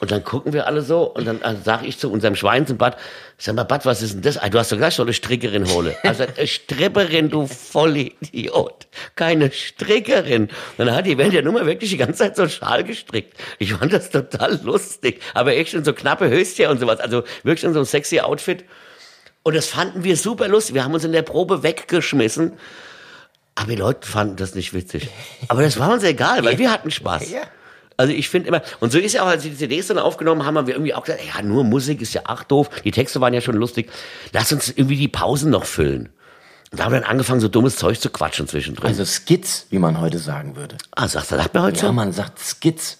Und 0.00 0.10
dann 0.10 0.24
gucken 0.24 0.52
wir 0.52 0.66
alle 0.66 0.82
so 0.82 1.02
und 1.02 1.26
dann 1.26 1.40
äh, 1.42 1.56
sage 1.56 1.86
ich 1.86 1.98
zu 1.98 2.10
unserem 2.10 2.36
Schwein 2.36 2.66
zum 2.66 2.78
Bad, 2.78 2.96
sag 3.38 3.54
mal, 3.54 3.64
Bad, 3.64 3.86
was 3.86 4.02
ist 4.02 4.14
denn 4.14 4.22
das? 4.22 4.38
Ah, 4.38 4.48
Du 4.48 4.58
hast 4.58 4.72
doch 4.72 4.76
gleich 4.76 4.94
so 4.94 5.02
eine 5.02 5.12
Strickerin 5.12 5.68
hole. 5.68 5.96
Also 6.02 6.24
eine 6.24 6.46
Stripperin, 6.46 7.30
du 7.30 7.46
Vollidiot. 7.46 8.86
Keine 9.16 9.50
Strickerin. 9.50 10.44
Und 10.78 10.86
dann 10.86 10.94
hat 10.94 11.06
die 11.06 11.16
während 11.18 11.34
der 11.34 11.42
Nummer 11.42 11.66
wirklich 11.66 11.90
die 11.90 11.96
ganze 11.96 12.18
Zeit 12.18 12.36
so 12.36 12.42
einen 12.42 12.50
Schal 12.50 12.84
gestrickt. 12.84 13.34
Ich 13.58 13.74
fand 13.74 13.92
das 13.92 14.10
total 14.10 14.60
lustig. 14.62 15.20
Aber 15.34 15.54
echt 15.54 15.74
in 15.74 15.84
so 15.84 15.92
knappe 15.92 16.28
Höschen 16.28 16.66
und 16.66 16.80
sowas. 16.80 17.00
Also 17.00 17.22
wirklich 17.42 17.64
in 17.64 17.72
so 17.72 17.80
ein 17.80 17.86
sexy 17.86 18.20
Outfit. 18.20 18.64
Und 19.42 19.54
das 19.54 19.66
fanden 19.66 20.04
wir 20.04 20.16
super 20.16 20.48
lustig. 20.48 20.74
Wir 20.74 20.84
haben 20.84 20.94
uns 20.94 21.04
in 21.04 21.12
der 21.12 21.22
Probe 21.22 21.62
weggeschmissen. 21.62 22.52
Aber 23.54 23.70
die 23.70 23.76
Leute 23.76 24.06
fanden 24.06 24.36
das 24.36 24.54
nicht 24.54 24.72
witzig. 24.74 25.08
Aber 25.48 25.62
das 25.62 25.78
war 25.78 25.90
uns 25.92 26.02
egal, 26.04 26.44
weil 26.44 26.58
wir 26.58 26.70
hatten 26.70 26.90
Spaß. 26.90 27.30
Ja. 27.30 27.42
Also 27.96 28.12
ich 28.14 28.28
finde 28.30 28.48
immer, 28.48 28.62
und 28.80 28.92
so 28.92 28.98
ist 28.98 29.12
ja 29.12 29.22
auch, 29.22 29.26
als 29.26 29.44
wir 29.44 29.50
die 29.50 29.56
CDs 29.58 29.88
dann 29.88 29.98
aufgenommen 29.98 30.46
haben, 30.46 30.56
haben 30.56 30.66
wir 30.66 30.74
irgendwie 30.74 30.94
auch 30.94 31.04
gesagt, 31.04 31.20
ja, 31.34 31.42
nur 31.42 31.64
Musik 31.64 32.00
ist 32.00 32.14
ja 32.14 32.22
ach 32.24 32.44
doof. 32.44 32.70
Die 32.84 32.90
Texte 32.92 33.20
waren 33.20 33.34
ja 33.34 33.42
schon 33.42 33.56
lustig. 33.56 33.90
Lass 34.32 34.52
uns 34.52 34.68
irgendwie 34.70 34.96
die 34.96 35.08
Pausen 35.08 35.50
noch 35.50 35.66
füllen. 35.66 36.08
Und 36.70 36.78
da 36.80 36.84
haben 36.84 36.92
wir 36.92 37.00
dann 37.00 37.10
angefangen, 37.10 37.40
so 37.40 37.48
dummes 37.48 37.76
Zeug 37.76 38.00
zu 38.00 38.08
quatschen 38.08 38.46
zwischendrin. 38.48 38.86
Also 38.86 39.04
Skits, 39.04 39.66
wie 39.70 39.78
man 39.78 40.00
heute 40.00 40.18
sagen 40.18 40.56
würde. 40.56 40.78
ah, 40.92 41.08
sagst 41.08 41.32
du, 41.32 41.36
sagt 41.36 41.52
mir 41.52 41.62
heute 41.62 41.80
Ja, 41.80 41.88
so? 41.88 41.92
man 41.92 42.12
sagt 42.12 42.38
Skits. 42.38 42.99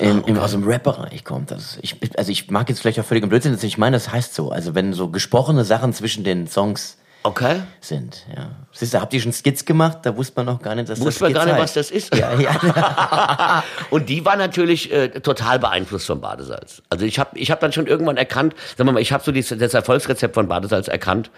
Ah, 0.00 0.04
im, 0.04 0.18
okay. 0.20 0.38
aus 0.38 0.52
dem 0.52 0.64
Rap-Bereich 0.64 1.24
kommt 1.24 1.50
das. 1.50 1.78
Ich, 1.82 1.96
also 2.16 2.30
ich 2.30 2.50
mag 2.50 2.68
jetzt 2.68 2.80
vielleicht 2.80 3.00
auch 3.00 3.04
völlig 3.04 3.22
im 3.22 3.28
Blödsinn, 3.30 3.58
ich 3.60 3.78
meine, 3.78 3.96
das 3.96 4.12
heißt 4.12 4.34
so. 4.34 4.50
Also 4.50 4.74
wenn 4.74 4.92
so 4.92 5.08
gesprochene 5.08 5.64
Sachen 5.64 5.92
zwischen 5.92 6.24
den 6.24 6.46
Songs 6.46 6.97
okay. 7.22 7.62
sind, 7.80 8.24
ja. 8.34 8.50
Siehst 8.72 8.94
du, 8.94 9.00
habt 9.00 9.12
ihr 9.14 9.20
schon 9.20 9.32
Skits 9.32 9.64
gemacht? 9.64 9.98
Da 10.02 10.16
wusste 10.16 10.34
man 10.36 10.46
noch 10.46 10.62
gar 10.62 10.74
nicht, 10.74 10.88
dass 10.88 11.00
Wusste 11.00 11.10
das 11.10 11.20
man 11.20 11.30
Skits 11.30 11.38
gar 11.38 11.46
nicht, 11.46 11.62
was 11.62 11.76
heißt. 11.76 11.76
das 11.76 11.90
ist. 11.90 12.14
Ja, 12.14 12.34
ja. 12.38 13.64
Und 13.90 14.08
die 14.08 14.24
war 14.24 14.36
natürlich 14.36 14.92
äh, 14.92 15.08
total 15.20 15.58
beeinflusst 15.58 16.06
von 16.06 16.20
Badesalz. 16.20 16.82
Also 16.90 17.04
ich 17.04 17.18
habe 17.18 17.38
ich 17.38 17.50
hab 17.50 17.60
dann 17.60 17.72
schon 17.72 17.86
irgendwann 17.86 18.16
erkannt, 18.16 18.54
sagen 18.76 18.88
wir 18.88 18.92
mal, 18.92 19.00
ich 19.00 19.12
habe 19.12 19.24
so 19.24 19.32
dieses, 19.32 19.58
das 19.58 19.74
Erfolgsrezept 19.74 20.34
von 20.34 20.48
Badesalz 20.48 20.88
erkannt, 20.88 21.30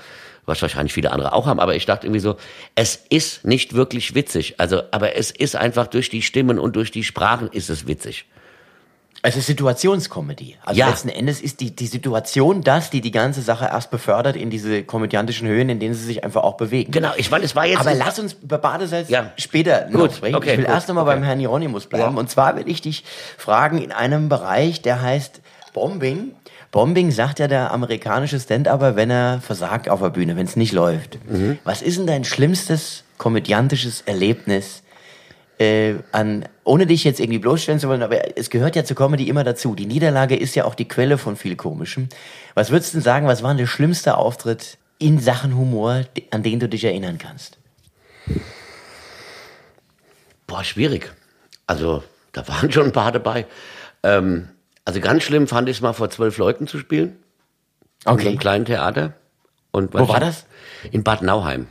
was 0.47 0.61
wahrscheinlich 0.62 0.93
viele 0.93 1.12
andere 1.12 1.33
auch 1.33 1.47
haben, 1.47 1.61
aber 1.61 1.75
ich 1.75 1.87
dachte 1.87 2.07
irgendwie 2.07 2.21
so, 2.21 2.37
es 2.75 2.97
ist 3.09 3.45
nicht 3.45 3.75
wirklich 3.75 4.14
witzig. 4.14 4.55
Also, 4.59 4.83
aber 4.90 5.16
es 5.16 5.31
ist 5.31 5.57
einfach 5.57 5.87
durch 5.87 6.11
die 6.11 6.23
Stimmen 6.23 6.59
und 6.59 6.77
durch 6.77 6.90
die 6.90 7.05
Sprachen 7.05 7.49
ist 7.49 7.71
es 7.71 7.87
witzig. 7.87 8.27
Es 9.22 9.37
ist 9.37 9.46
Situationskomödie. 9.46 10.56
Also 10.64 10.78
Ja. 10.78 10.88
letzten 10.88 11.11
Endes 11.11 11.42
ist 11.42 11.61
die, 11.61 11.74
die 11.76 11.87
Situation 11.87 12.62
das, 12.62 12.88
die 12.88 13.00
die 13.02 13.11
ganze 13.11 13.42
Sache 13.42 13.66
erst 13.66 13.90
befördert 13.90 14.35
in 14.37 14.48
diese 14.48 14.83
komödiantischen 14.83 15.46
Höhen, 15.46 15.68
in 15.68 15.78
denen 15.78 15.94
sie 15.94 16.04
sich 16.04 16.24
einfach 16.24 16.42
auch 16.42 16.56
bewegen. 16.56 16.90
Genau, 16.90 17.12
ich 17.16 17.30
meine, 17.30 17.44
es 17.44 17.54
war 17.54 17.66
jetzt. 17.66 17.80
Aber 17.80 17.94
lass 17.94 18.18
uns 18.18 18.35
über 18.42 18.56
Badesalz 18.59 19.11
Ja. 19.11 19.30
später 19.37 19.88
noch 19.90 20.00
Gut, 20.00 20.12
sprechen. 20.14 20.37
okay, 20.37 20.52
ich 20.52 20.56
will 20.59 20.64
gut, 20.64 20.74
erst 20.74 20.88
nochmal 20.88 21.04
okay. 21.04 21.14
beim 21.16 21.22
Herrn 21.24 21.38
Hieronymus 21.38 21.87
bleiben. 21.87 22.14
Ja. 22.14 22.18
Und 22.20 22.30
zwar 22.30 22.56
will 22.56 22.64
ich 22.68 22.80
dich 22.80 23.04
fragen 23.37 23.83
in 23.83 23.92
einem 23.92 24.28
Bereich, 24.30 24.80
der 24.80 25.02
heißt 25.02 25.40
Bombing. 25.74 26.33
Bombing 26.72 27.11
sagt 27.11 27.40
ja 27.40 27.48
der 27.48 27.72
amerikanische 27.72 28.40
Stand-Upper, 28.40 28.96
wenn 28.96 29.11
er 29.11 29.40
versagt 29.40 29.88
auf 29.90 30.00
der 30.00 30.11
Bühne, 30.11 30.37
wenn 30.37 30.46
es 30.46 30.56
nicht 30.56 30.72
läuft. 30.72 31.18
Mhm. 31.28 31.59
Was 31.64 31.83
ist 31.83 31.98
denn 31.98 32.06
dein 32.06 32.24
schlimmstes 32.24 33.04
komödiantisches 33.18 34.02
Erlebnis 34.06 34.83
äh, 35.61 35.96
an, 36.12 36.46
ohne 36.64 36.87
dich 36.87 37.05
jetzt 37.05 37.20
irgendwie 37.20 37.38
bloßstellen 37.38 37.79
zu 37.79 37.88
wollen, 37.88 38.03
aber 38.03 38.38
es 38.38 38.49
gehört 38.49 38.77
ja 38.77 38.85
zur 38.85 38.96
Comedy 38.96 39.29
immer 39.29 39.44
dazu. 39.44 39.75
Die 39.75 39.85
Niederlage 39.85 40.35
ist 40.35 40.55
ja 40.55 40.64
auch 40.64 40.75
die 40.75 40.88
Quelle 40.88 41.18
von 41.18 41.37
viel 41.37 41.55
Komischem. 41.55 42.09
Was 42.55 42.70
würdest 42.70 42.94
du 42.94 42.96
denn 42.96 43.05
sagen, 43.05 43.27
was 43.27 43.42
war 43.42 43.51
denn 43.51 43.59
der 43.59 43.66
schlimmste 43.66 44.16
Auftritt 44.16 44.79
in 44.99 45.18
Sachen 45.18 45.57
Humor, 45.57 46.07
an 46.31 46.42
den 46.42 46.61
du 46.61 46.68
dich 46.68 46.85
erinnern 46.85 47.18
kannst? 47.18 47.59
Boah, 50.46 50.64
schwierig. 50.64 51.12
Also, 51.66 52.03
da 52.33 52.49
waren 52.49 52.73
schon 52.73 52.87
ein 52.87 52.92
paar 52.92 53.12
dabei. 53.12 53.46
Ähm, 54.03 54.49
also 54.87 55.01
ganz 55.01 55.23
schlimm 55.25 55.46
fand 55.46 55.68
ich 55.68 55.77
es 55.77 55.83
mal 55.83 55.92
vor 55.92 56.11
zwölf 56.11 56.38
Leuten 56.38 56.66
zu 56.66 56.79
spielen. 56.79 57.18
In 58.07 58.12
Okay. 58.12 58.29
einem 58.29 58.38
kleinen 58.38 58.64
Theater. 58.64 59.12
Und 59.73 59.92
Wo 59.92 60.09
war 60.09 60.20
das? 60.20 60.46
In 60.90 61.05
Bad 61.05 61.20
Nauheim. 61.23 61.66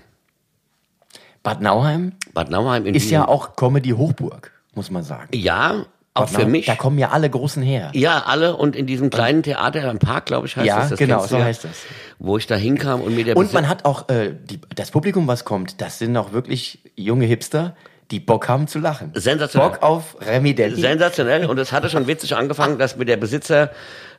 Bad 1.49 1.62
Nauheim 1.62 2.13
Bad 2.33 2.49
Nauheim 2.51 2.85
in 2.85 2.95
ist 2.95 3.05
Wien. 3.05 3.13
ja 3.13 3.27
auch 3.27 3.55
Comedy-Hochburg, 3.55 4.51
muss 4.75 4.91
man 4.91 5.03
sagen. 5.03 5.27
Ja, 5.33 5.85
auch 6.13 6.21
Bad 6.21 6.29
für 6.29 6.33
Nauheim, 6.39 6.51
mich. 6.51 6.65
Da 6.67 6.75
kommen 6.75 6.97
ja 6.99 7.09
alle 7.09 7.29
Großen 7.29 7.63
her. 7.63 7.91
Ja, 7.93 8.23
alle 8.25 8.55
und 8.55 8.75
in 8.75 8.85
diesem 8.85 9.09
kleinen 9.09 9.41
Theater 9.43 9.89
im 9.89 9.99
Park, 9.99 10.25
glaube 10.27 10.47
ich, 10.47 10.55
heißt 10.55 10.67
Ja, 10.67 10.79
das. 10.81 10.89
das 10.89 10.99
genau, 10.99 11.25
so 11.25 11.38
ja, 11.38 11.45
heißt 11.45 11.63
das. 11.63 11.71
Wo 12.19 12.38
ich 12.38 12.45
da 12.47 12.55
hinkam 12.55 13.01
und 13.01 13.15
mir 13.15 13.23
der 13.23 13.35
Und 13.38 13.51
man 13.53 13.67
hat 13.67 13.85
auch, 13.85 14.09
äh, 14.09 14.35
die, 14.43 14.59
das 14.75 14.91
Publikum, 14.91 15.27
was 15.27 15.43
kommt, 15.45 15.81
das 15.81 15.97
sind 15.99 16.15
auch 16.17 16.31
wirklich 16.33 16.79
junge 16.95 17.25
Hipster, 17.25 17.75
die 18.12 18.19
Bock 18.19 18.47
haben 18.47 18.67
zu 18.67 18.79
lachen. 18.79 19.12
Sensationell. 19.15 19.69
Bock 19.69 19.83
auf 19.83 20.17
Remi 20.21 20.55
Denti. 20.55 20.81
sensationell 20.81 21.45
und 21.45 21.57
es 21.59 21.71
hatte 21.71 21.89
schon 21.89 22.07
witzig 22.07 22.35
angefangen, 22.35 22.79
dass 22.79 22.95
mir 22.97 23.05
der 23.05 23.17
Besitzer 23.17 23.71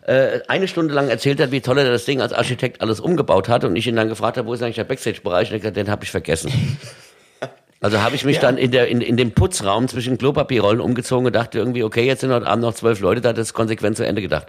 äh, 0.07 0.41
eine 0.47 0.69
Stunde 0.69 0.95
lang 0.95 1.09
erzählt 1.09 1.41
hat, 1.41 1.51
wie 1.51 1.61
toll 1.61 1.79
er 1.79 1.91
das 1.91 2.05
Ding 2.05 2.21
als 2.23 2.33
Architekt 2.33 2.81
alles 2.83 3.01
umgebaut 3.01 3.49
hat 3.49 3.65
und 3.65 3.75
ich 3.77 3.87
ihn 3.89 3.97
dann 3.97 4.09
gefragt 4.09 4.37
habe, 4.39 4.47
wo 4.49 4.55
ist 4.55 4.63
eigentlich 4.63 4.77
der 4.77 4.85
Backstage-Bereich 4.85 5.49
und 5.49 5.55
er 5.55 5.57
hat 5.57 5.61
gesagt, 5.63 5.77
den 5.77 5.91
habe 5.91 6.05
ich 6.05 6.11
vergessen. 6.13 6.53
Also 7.83 8.03
habe 8.03 8.15
ich 8.15 8.27
mich 8.27 8.39
dann 8.39 8.59
in, 8.59 8.73
der, 8.73 8.89
in, 8.89 9.01
in 9.01 9.17
dem 9.17 9.33
Putzraum 9.33 9.89
zwischen 9.89 10.19
Klopapierrollen 10.19 10.83
umgezogen 10.83 11.27
und 11.27 11.35
dachte 11.35 11.59
irgendwie, 11.59 11.83
okay, 11.83 12.05
jetzt 12.05 12.21
sind 12.21 12.31
heute 12.31 12.47
Abend 12.47 12.63
noch 12.63 12.75
zwölf 12.75 13.01
Leute 13.01 13.23
da, 13.23 13.33
das 13.33 13.49
ist 13.49 13.55
konsequent 13.55 13.97
zu 13.97 14.05
Ende 14.05 14.21
gedacht. 14.21 14.49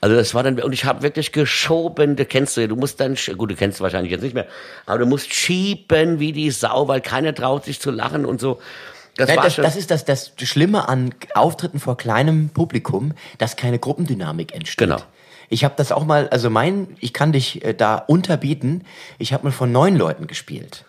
Also 0.00 0.14
das 0.14 0.32
war 0.32 0.44
dann, 0.44 0.60
und 0.60 0.72
ich 0.72 0.84
habe 0.84 1.02
wirklich 1.02 1.32
geschoben, 1.32 2.14
du 2.14 2.24
kennst 2.24 2.56
du, 2.56 2.60
ja, 2.60 2.68
du 2.68 2.76
musst 2.76 3.00
dann, 3.00 3.16
gut, 3.36 3.50
du 3.50 3.56
kennst 3.56 3.80
wahrscheinlich 3.80 4.12
jetzt 4.12 4.22
nicht 4.22 4.34
mehr, 4.34 4.46
aber 4.86 5.00
du 5.00 5.06
musst 5.06 5.34
schieben 5.34 6.20
wie 6.20 6.30
die 6.30 6.52
Sau, 6.52 6.86
weil 6.86 7.00
keiner 7.00 7.34
traut 7.34 7.64
sich 7.64 7.80
zu 7.80 7.90
lachen 7.90 8.24
und 8.24 8.40
so. 8.40 8.60
Das 9.16 9.34
das, 9.34 9.56
das 9.56 9.74
ist 9.74 9.90
das, 9.90 10.04
das 10.04 10.32
Schlimme 10.40 10.88
an 10.88 11.12
Auftritten 11.34 11.80
vor 11.80 11.96
kleinem 11.96 12.50
Publikum, 12.50 13.14
dass 13.38 13.56
keine 13.56 13.80
Gruppendynamik 13.80 14.54
entsteht. 14.54 14.78
Genau. 14.78 15.02
Ich 15.48 15.64
habe 15.64 15.74
das 15.76 15.90
auch 15.90 16.04
mal, 16.04 16.28
also 16.28 16.48
mein, 16.48 16.96
ich 17.00 17.12
kann 17.12 17.32
dich 17.32 17.64
äh, 17.64 17.74
da 17.74 17.96
unterbieten. 17.96 18.84
Ich 19.18 19.32
habe 19.32 19.44
mal 19.44 19.50
von 19.50 19.72
neun 19.72 19.96
Leuten 19.96 20.28
gespielt. 20.28 20.84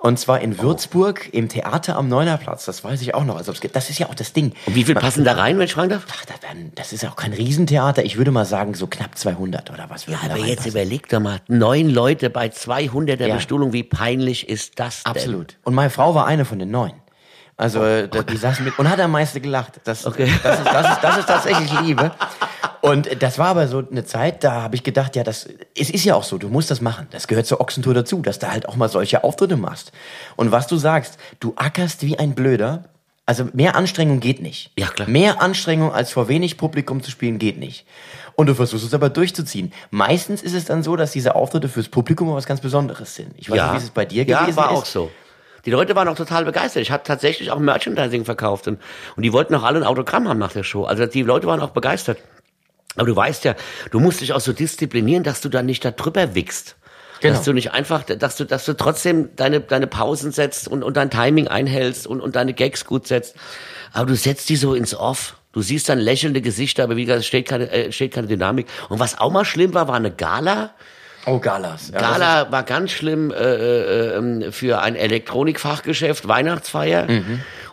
Und 0.00 0.18
zwar 0.18 0.40
in 0.40 0.58
Würzburg 0.60 1.28
im 1.32 1.48
Theater 1.48 1.96
am 1.96 2.08
Neunerplatz. 2.08 2.64
Das 2.66 2.84
weiß 2.84 3.02
ich 3.02 3.14
auch 3.14 3.24
noch. 3.24 3.36
Also 3.36 3.52
das 3.52 3.90
ist 3.90 3.98
ja 3.98 4.06
auch 4.08 4.14
das 4.14 4.32
Ding. 4.32 4.52
und 4.66 4.74
wie 4.76 4.84
viel 4.84 4.94
passen 4.94 5.24
da 5.24 5.32
rein, 5.32 5.58
wenn 5.58 5.64
ich 5.64 5.72
fragen 5.74 5.88
darf? 5.90 6.06
Ach, 6.12 6.24
da 6.24 6.34
werden, 6.46 6.70
das 6.76 6.92
ist 6.92 7.04
auch 7.04 7.16
kein 7.16 7.32
Riesentheater. 7.32 8.04
Ich 8.04 8.16
würde 8.16 8.30
mal 8.30 8.44
sagen 8.44 8.74
so 8.74 8.86
knapp 8.86 9.18
200 9.18 9.70
oder 9.72 9.90
was. 9.90 10.06
da 10.06 10.12
Aber 10.24 10.36
jetzt 10.38 10.66
überleg 10.66 11.08
doch 11.08 11.18
mal, 11.20 11.40
neun 11.48 11.90
Leute 11.90 12.30
bei 12.30 12.46
200er 12.46 13.26
Ja. 13.26 13.34
Bestuhlung, 13.34 13.72
wie 13.72 13.82
peinlich 13.82 14.48
ist 14.48 14.78
das 14.78 15.02
denn? 15.02 15.10
Absolut. 15.12 15.56
Und 15.64 15.74
meine 15.74 15.90
Frau 15.90 16.14
war 16.14 16.26
eine 16.26 16.44
von 16.44 16.58
den 16.60 16.70
neun. 16.70 16.92
Also 17.56 17.82
äh, 17.82 18.06
da- 18.08 18.22
die 18.22 18.36
saß 18.36 18.60
mit 18.60 18.78
und 18.78 18.88
hat 18.88 19.00
am 19.00 19.10
meisten 19.10 19.42
gelacht. 19.42 19.80
Das, 19.82 20.06
Okay. 20.06 20.32
das, 20.44 20.58
ist, 20.60 20.66
das, 20.66 20.90
ist, 20.92 21.00
das 21.02 21.18
ist 21.18 21.26
tatsächlich 21.26 21.80
Liebe. 21.80 22.12
Und 22.80 23.22
das 23.22 23.38
war 23.38 23.48
aber 23.48 23.68
so 23.68 23.82
eine 23.90 24.04
Zeit, 24.04 24.44
da 24.44 24.62
habe 24.62 24.76
ich 24.76 24.84
gedacht, 24.84 25.16
ja, 25.16 25.24
das 25.24 25.48
es 25.76 25.90
ist 25.90 26.04
ja 26.04 26.14
auch 26.14 26.24
so, 26.24 26.38
du 26.38 26.48
musst 26.48 26.70
das 26.70 26.80
machen. 26.80 27.08
Das 27.10 27.26
gehört 27.26 27.46
zur 27.46 27.60
Ochsentour 27.60 27.94
dazu, 27.94 28.20
dass 28.22 28.38
du 28.38 28.50
halt 28.50 28.68
auch 28.68 28.76
mal 28.76 28.88
solche 28.88 29.24
Auftritte 29.24 29.56
machst. 29.56 29.92
Und 30.36 30.52
was 30.52 30.66
du 30.66 30.76
sagst, 30.76 31.18
du 31.40 31.54
ackerst 31.56 32.02
wie 32.02 32.18
ein 32.18 32.34
Blöder. 32.34 32.84
Also 33.26 33.46
mehr 33.52 33.76
Anstrengung 33.76 34.20
geht 34.20 34.40
nicht. 34.40 34.72
Ja, 34.78 34.86
klar. 34.86 35.06
Mehr 35.06 35.42
Anstrengung 35.42 35.92
als 35.92 36.12
vor 36.12 36.28
wenig 36.28 36.56
Publikum 36.56 37.02
zu 37.02 37.10
spielen 37.10 37.38
geht 37.38 37.58
nicht. 37.58 37.84
Und 38.36 38.46
du 38.46 38.54
versuchst 38.54 38.86
es 38.86 38.94
aber 38.94 39.10
durchzuziehen. 39.10 39.72
Meistens 39.90 40.42
ist 40.42 40.54
es 40.54 40.64
dann 40.64 40.82
so, 40.82 40.96
dass 40.96 41.12
diese 41.12 41.34
Auftritte 41.34 41.68
fürs 41.68 41.88
Publikum 41.88 42.32
was 42.32 42.46
ganz 42.46 42.60
Besonderes 42.60 43.14
sind. 43.14 43.34
Ich 43.36 43.50
weiß 43.50 43.60
nicht, 43.60 43.72
wie 43.72 43.84
es 43.84 43.90
bei 43.90 44.06
dir 44.06 44.24
ja, 44.24 44.40
gewesen 44.40 44.56
war 44.56 44.72
ist. 44.72 44.78
auch 44.78 44.86
so. 44.86 45.10
Die 45.66 45.70
Leute 45.70 45.94
waren 45.94 46.08
auch 46.08 46.16
total 46.16 46.46
begeistert. 46.46 46.80
Ich 46.80 46.90
habe 46.90 47.02
tatsächlich 47.02 47.50
auch 47.50 47.58
Merchandising 47.58 48.24
verkauft 48.24 48.68
und, 48.68 48.80
und 49.16 49.22
die 49.22 49.32
wollten 49.34 49.54
auch 49.54 49.64
alle 49.64 49.80
ein 49.80 49.84
Autogramm 49.84 50.26
haben 50.26 50.38
nach 50.38 50.52
der 50.52 50.62
Show. 50.62 50.84
Also 50.84 51.04
die 51.04 51.22
Leute 51.22 51.46
waren 51.46 51.60
auch 51.60 51.70
begeistert. 51.70 52.18
Aber 52.98 53.06
du 53.06 53.16
weißt 53.16 53.44
ja, 53.44 53.54
du 53.90 54.00
musst 54.00 54.20
dich 54.20 54.32
auch 54.32 54.40
so 54.40 54.52
disziplinieren, 54.52 55.22
dass 55.22 55.40
du 55.40 55.48
dann 55.48 55.66
nicht 55.66 55.84
da 55.84 55.90
drüber 55.90 56.34
wickst. 56.34 56.76
Genau. 57.20 57.34
Dass 57.34 57.44
du 57.44 57.52
nicht 57.52 57.72
einfach, 57.72 58.04
dass 58.04 58.36
du, 58.36 58.44
dass 58.44 58.64
du 58.64 58.74
trotzdem 58.74 59.30
deine, 59.34 59.60
deine 59.60 59.86
Pausen 59.86 60.30
setzt 60.30 60.68
und, 60.68 60.84
und 60.84 60.96
dein 60.96 61.10
Timing 61.10 61.48
einhältst 61.48 62.06
und, 62.06 62.20
und 62.20 62.36
deine 62.36 62.54
Gags 62.54 62.84
gut 62.84 63.08
setzt. 63.08 63.34
Aber 63.92 64.06
du 64.06 64.14
setzt 64.14 64.48
die 64.48 64.56
so 64.56 64.74
ins 64.74 64.94
Off. 64.94 65.36
Du 65.52 65.62
siehst 65.62 65.88
dann 65.88 65.98
lächelnde 65.98 66.40
Gesichter, 66.42 66.84
aber 66.84 66.96
wie 66.96 67.06
gesagt, 67.06 67.20
es 67.20 67.26
steht 67.26 67.48
keine, 67.48 67.70
äh, 67.70 67.90
steht 67.90 68.12
keine 68.12 68.28
Dynamik. 68.28 68.66
Und 68.88 69.00
was 69.00 69.18
auch 69.18 69.32
mal 69.32 69.44
schlimm 69.44 69.74
war, 69.74 69.88
war 69.88 69.96
eine 69.96 70.12
Gala. 70.12 70.74
Oh, 71.28 71.38
Galas. 71.38 71.90
Ja, 71.92 72.00
Gala 72.00 72.50
war 72.50 72.62
ganz 72.62 72.90
schlimm 72.90 73.30
äh, 73.30 73.34
äh, 73.34 74.16
ähm, 74.16 74.52
für 74.52 74.80
ein 74.80 74.96
Elektronikfachgeschäft, 74.96 76.26
Weihnachtsfeier. 76.26 77.06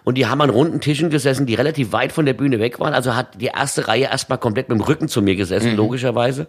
Und 0.03 0.17
die 0.17 0.27
haben 0.27 0.41
an 0.41 0.49
runden 0.49 0.81
Tischen 0.81 1.09
gesessen, 1.09 1.45
die 1.45 1.55
relativ 1.55 1.91
weit 1.91 2.11
von 2.11 2.25
der 2.25 2.33
Bühne 2.33 2.59
weg 2.59 2.79
waren. 2.79 2.93
Also 2.93 3.15
hat 3.15 3.41
die 3.41 3.47
erste 3.47 3.87
Reihe 3.87 4.03
erstmal 4.05 4.37
komplett 4.37 4.69
mit 4.69 4.77
dem 4.77 4.83
Rücken 4.83 5.07
zu 5.07 5.21
mir 5.21 5.35
gesessen, 5.35 5.75
logischerweise. 5.75 6.47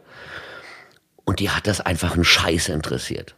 Und 1.25 1.41
die 1.41 1.51
hat 1.51 1.67
das 1.67 1.81
einfach 1.81 2.15
einen 2.15 2.25
Scheiß 2.25 2.69
interessiert. 2.69 3.35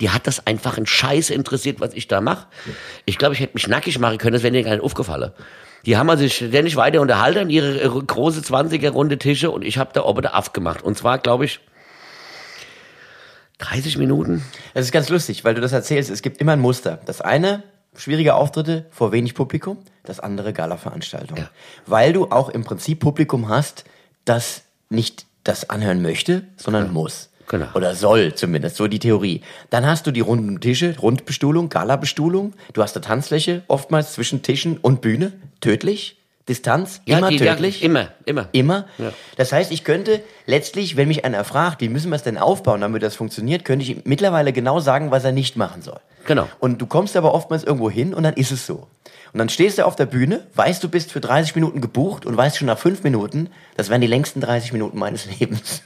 Die 0.00 0.10
hat 0.10 0.26
das 0.26 0.46
einfach 0.46 0.76
einen 0.76 0.86
Scheiß 0.86 1.30
interessiert, 1.30 1.80
was 1.80 1.92
ich 1.94 2.06
da 2.08 2.20
mache. 2.20 2.46
Ich 3.04 3.18
glaube, 3.18 3.34
ich 3.34 3.40
hätte 3.40 3.54
mich 3.54 3.66
nackig 3.66 3.98
machen 3.98 4.18
können, 4.18 4.34
das 4.34 4.42
wäre 4.42 4.52
denen 4.52 4.64
gar 4.64 4.72
nicht 4.72 4.84
aufgefallen. 4.84 5.32
Die 5.86 5.96
haben 5.96 6.08
also 6.10 6.22
sich 6.22 6.36
ständig 6.36 6.76
weiter 6.76 7.00
unterhalten 7.00 7.38
an 7.40 7.50
ihre 7.50 7.88
große 7.88 8.40
20er 8.40 8.90
runde 8.90 9.18
Tische 9.18 9.50
und 9.50 9.64
ich 9.64 9.78
habe 9.78 9.90
da 9.92 10.02
oben 10.02 10.22
der 10.22 10.34
Aff 10.34 10.52
gemacht. 10.52 10.82
Und 10.82 10.96
zwar, 10.96 11.18
glaube 11.18 11.46
ich, 11.46 11.60
30 13.58 13.98
Minuten? 13.98 14.44
Das 14.74 14.84
ist 14.84 14.92
ganz 14.92 15.08
lustig, 15.08 15.44
weil 15.44 15.54
du 15.54 15.60
das 15.60 15.72
erzählst. 15.72 16.10
Es 16.10 16.22
gibt 16.22 16.40
immer 16.40 16.52
ein 16.52 16.60
Muster. 16.60 17.00
Das 17.06 17.20
eine, 17.20 17.62
schwierige 17.96 18.34
Auftritte 18.34 18.86
vor 18.90 19.12
wenig 19.12 19.34
Publikum. 19.34 19.78
Das 20.04 20.20
andere, 20.20 20.52
Gala-Veranstaltungen. 20.52 21.42
Ja. 21.42 21.50
Weil 21.86 22.12
du 22.12 22.26
auch 22.26 22.48
im 22.48 22.64
Prinzip 22.64 23.00
Publikum 23.00 23.48
hast, 23.48 23.84
das 24.24 24.62
nicht 24.88 25.26
das 25.44 25.70
anhören 25.70 26.02
möchte, 26.02 26.44
sondern 26.56 26.92
muss. 26.92 27.30
Genau. 27.48 27.66
Oder 27.74 27.94
soll 27.94 28.34
zumindest, 28.34 28.76
so 28.76 28.86
die 28.88 28.98
Theorie. 28.98 29.40
Dann 29.70 29.86
hast 29.86 30.06
du 30.06 30.10
die 30.10 30.20
runden 30.20 30.60
Tische, 30.60 30.96
Rundbestuhlung, 30.98 31.70
Gala-Bestuhlung. 31.70 32.52
Du 32.74 32.82
hast 32.82 32.94
eine 32.94 33.04
Tanzfläche, 33.04 33.62
oftmals 33.68 34.12
zwischen 34.12 34.42
Tischen 34.42 34.76
und 34.76 35.00
Bühne. 35.00 35.32
Tödlich. 35.60 36.17
Distanz, 36.48 37.02
immer 37.04 37.28
die, 37.28 37.36
tödlich. 37.36 37.80
Ja, 37.80 37.86
immer, 37.86 38.08
immer. 38.24 38.48
Immer. 38.52 38.86
Ja. 38.96 39.12
Das 39.36 39.52
heißt, 39.52 39.70
ich 39.70 39.84
könnte 39.84 40.20
letztlich, 40.46 40.96
wenn 40.96 41.08
mich 41.08 41.24
einer 41.24 41.44
fragt, 41.44 41.82
wie 41.82 41.88
müssen 41.88 42.10
wir 42.10 42.16
es 42.16 42.22
denn 42.22 42.38
aufbauen, 42.38 42.80
damit 42.80 43.02
das 43.02 43.14
funktioniert, 43.14 43.64
könnte 43.64 43.84
ich 43.84 43.90
ihm 43.90 44.02
mittlerweile 44.04 44.52
genau 44.52 44.80
sagen, 44.80 45.10
was 45.10 45.24
er 45.24 45.32
nicht 45.32 45.56
machen 45.56 45.82
soll. 45.82 46.00
Genau. 46.26 46.48
Und 46.58 46.80
du 46.80 46.86
kommst 46.86 47.16
aber 47.16 47.34
oftmals 47.34 47.64
irgendwo 47.64 47.90
hin 47.90 48.14
und 48.14 48.22
dann 48.22 48.34
ist 48.34 48.50
es 48.50 48.66
so. 48.66 48.86
Und 49.32 49.38
dann 49.38 49.48
stehst 49.48 49.78
du 49.78 49.84
auf 49.84 49.96
der 49.96 50.06
Bühne, 50.06 50.46
weißt, 50.54 50.82
du 50.82 50.88
bist 50.88 51.12
für 51.12 51.20
30 51.20 51.54
Minuten 51.54 51.80
gebucht 51.80 52.24
und 52.24 52.36
weißt 52.36 52.56
schon 52.56 52.66
nach 52.66 52.78
fünf 52.78 53.02
Minuten, 53.04 53.50
das 53.76 53.90
wären 53.90 54.00
die 54.00 54.06
längsten 54.06 54.40
30 54.40 54.72
Minuten 54.72 54.98
meines 54.98 55.26
Lebens. 55.38 55.82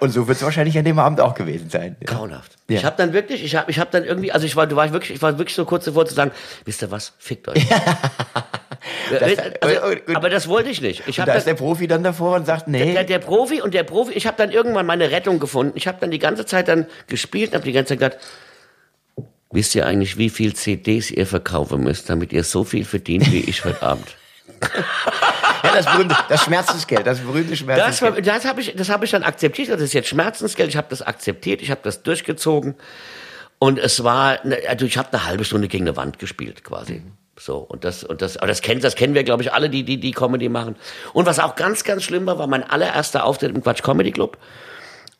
und 0.00 0.10
so 0.10 0.28
wird 0.28 0.36
es 0.36 0.44
wahrscheinlich 0.44 0.76
an 0.76 0.84
dem 0.84 0.98
Abend 0.98 1.20
auch 1.20 1.34
gewesen 1.34 1.70
sein. 1.70 1.96
Ja. 2.00 2.14
Grauenhaft. 2.14 2.56
Ja. 2.68 2.78
Ich 2.78 2.84
habe 2.84 2.96
dann 2.96 3.12
wirklich, 3.12 3.42
ich 3.42 3.56
habe 3.56 3.70
ich 3.70 3.78
hab 3.78 3.90
dann 3.90 4.04
irgendwie, 4.04 4.32
also 4.32 4.44
ich 4.46 4.56
war, 4.56 4.66
du 4.66 4.76
war 4.76 4.92
wirklich, 4.92 5.16
ich 5.16 5.22
war 5.22 5.38
wirklich 5.38 5.54
so 5.54 5.64
kurz 5.64 5.86
davor 5.86 6.04
zu 6.04 6.14
sagen, 6.14 6.32
wisst 6.64 6.82
ihr 6.82 6.90
was, 6.90 7.14
fickt 7.18 7.48
euch. 7.48 7.66
Das- 9.10 9.22
also, 9.60 9.90
äh, 9.90 10.00
aber 10.14 10.30
das 10.30 10.48
wollte 10.48 10.70
ich 10.70 10.80
nicht. 10.80 11.00
Ich 11.06 11.18
Und 11.18 11.22
habe 11.22 11.26
da 11.26 11.32
das, 11.34 11.42
ist 11.42 11.46
der 11.46 11.54
Profi 11.54 11.86
dann 11.86 12.02
davor 12.02 12.36
und 12.36 12.46
sagt, 12.46 12.68
nee, 12.68 12.92
der, 12.92 13.04
der 13.04 13.18
Profi 13.18 13.60
und 13.62 13.74
der 13.74 13.84
Profi, 13.84 14.12
ich 14.12 14.26
habe 14.26 14.36
dann 14.36 14.50
irgendwann 14.50 14.86
meine 14.86 15.10
Rettung 15.10 15.38
gefunden. 15.38 15.72
Ich 15.76 15.86
habe 15.86 15.98
dann 16.00 16.10
die 16.10 16.18
ganze 16.18 16.46
Zeit 16.46 16.68
dann 16.68 16.86
gespielt 17.06 17.50
und 17.50 17.54
habe 17.56 17.64
die 17.64 17.72
ganze 17.72 17.96
Zeit 17.96 18.00
gedacht, 18.00 18.18
wisst 19.50 19.74
ihr 19.74 19.86
eigentlich, 19.86 20.18
wie 20.18 20.30
viel 20.30 20.54
CDs 20.54 21.10
ihr 21.10 21.26
verkaufen 21.26 21.82
müsst, 21.82 22.08
damit 22.10 22.32
ihr 22.32 22.44
so 22.44 22.64
viel 22.64 22.84
verdient 22.84 23.30
wie 23.32 23.40
ich 23.40 23.64
heute 23.64 23.82
Abend? 23.82 24.06
ja, 25.64 25.72
das, 25.74 25.86
berühmte, 25.86 26.16
das 26.28 26.42
Schmerzensgeld, 26.44 27.06
das 27.06 27.18
berühmte 27.20 27.50
Das, 27.50 27.58
Schmerzensgeld. 27.58 28.14
war- 28.14 28.22
das 28.22 28.44
habe 28.44 28.60
ich, 28.60 28.74
das 28.76 28.88
habe 28.88 29.04
ich 29.04 29.10
dann 29.10 29.22
akzeptiert. 29.22 29.68
Das 29.70 29.80
ist 29.80 29.92
jetzt 29.92 30.08
Schmerzensgeld. 30.08 30.68
Ich 30.68 30.76
habe 30.76 30.86
das 30.90 31.02
akzeptiert. 31.02 31.62
Ich 31.62 31.70
habe 31.70 31.80
das 31.82 32.02
durchgezogen. 32.02 32.74
Und 33.58 33.78
es 33.78 34.02
war, 34.04 34.44
ne- 34.44 34.58
also 34.68 34.86
ich 34.86 34.98
habe 34.98 35.12
eine 35.12 35.24
halbe 35.26 35.44
Stunde 35.44 35.68
gegen 35.68 35.84
eine 35.86 35.96
Wand 35.96 36.18
gespielt, 36.18 36.64
quasi. 36.64 37.02
So 37.44 37.56
und 37.56 37.82
das 37.82 38.04
und 38.04 38.22
das, 38.22 38.36
aber 38.36 38.46
das 38.46 38.62
kennen, 38.62 38.80
das 38.80 38.94
kennen 38.94 39.14
wir, 39.14 39.24
glaube 39.24 39.42
ich, 39.42 39.52
alle, 39.52 39.68
die 39.68 39.82
die 39.82 39.98
die 39.98 40.12
Comedy 40.12 40.48
machen. 40.48 40.76
Und 41.12 41.26
was 41.26 41.40
auch 41.40 41.56
ganz, 41.56 41.82
ganz 41.82 42.04
schlimm 42.04 42.24
war, 42.24 42.38
war 42.38 42.46
mein 42.46 42.62
allererster 42.62 43.24
Auftritt 43.24 43.52
im 43.52 43.62
Quatsch 43.64 43.82
Comedy 43.82 44.12
Club. 44.12 44.38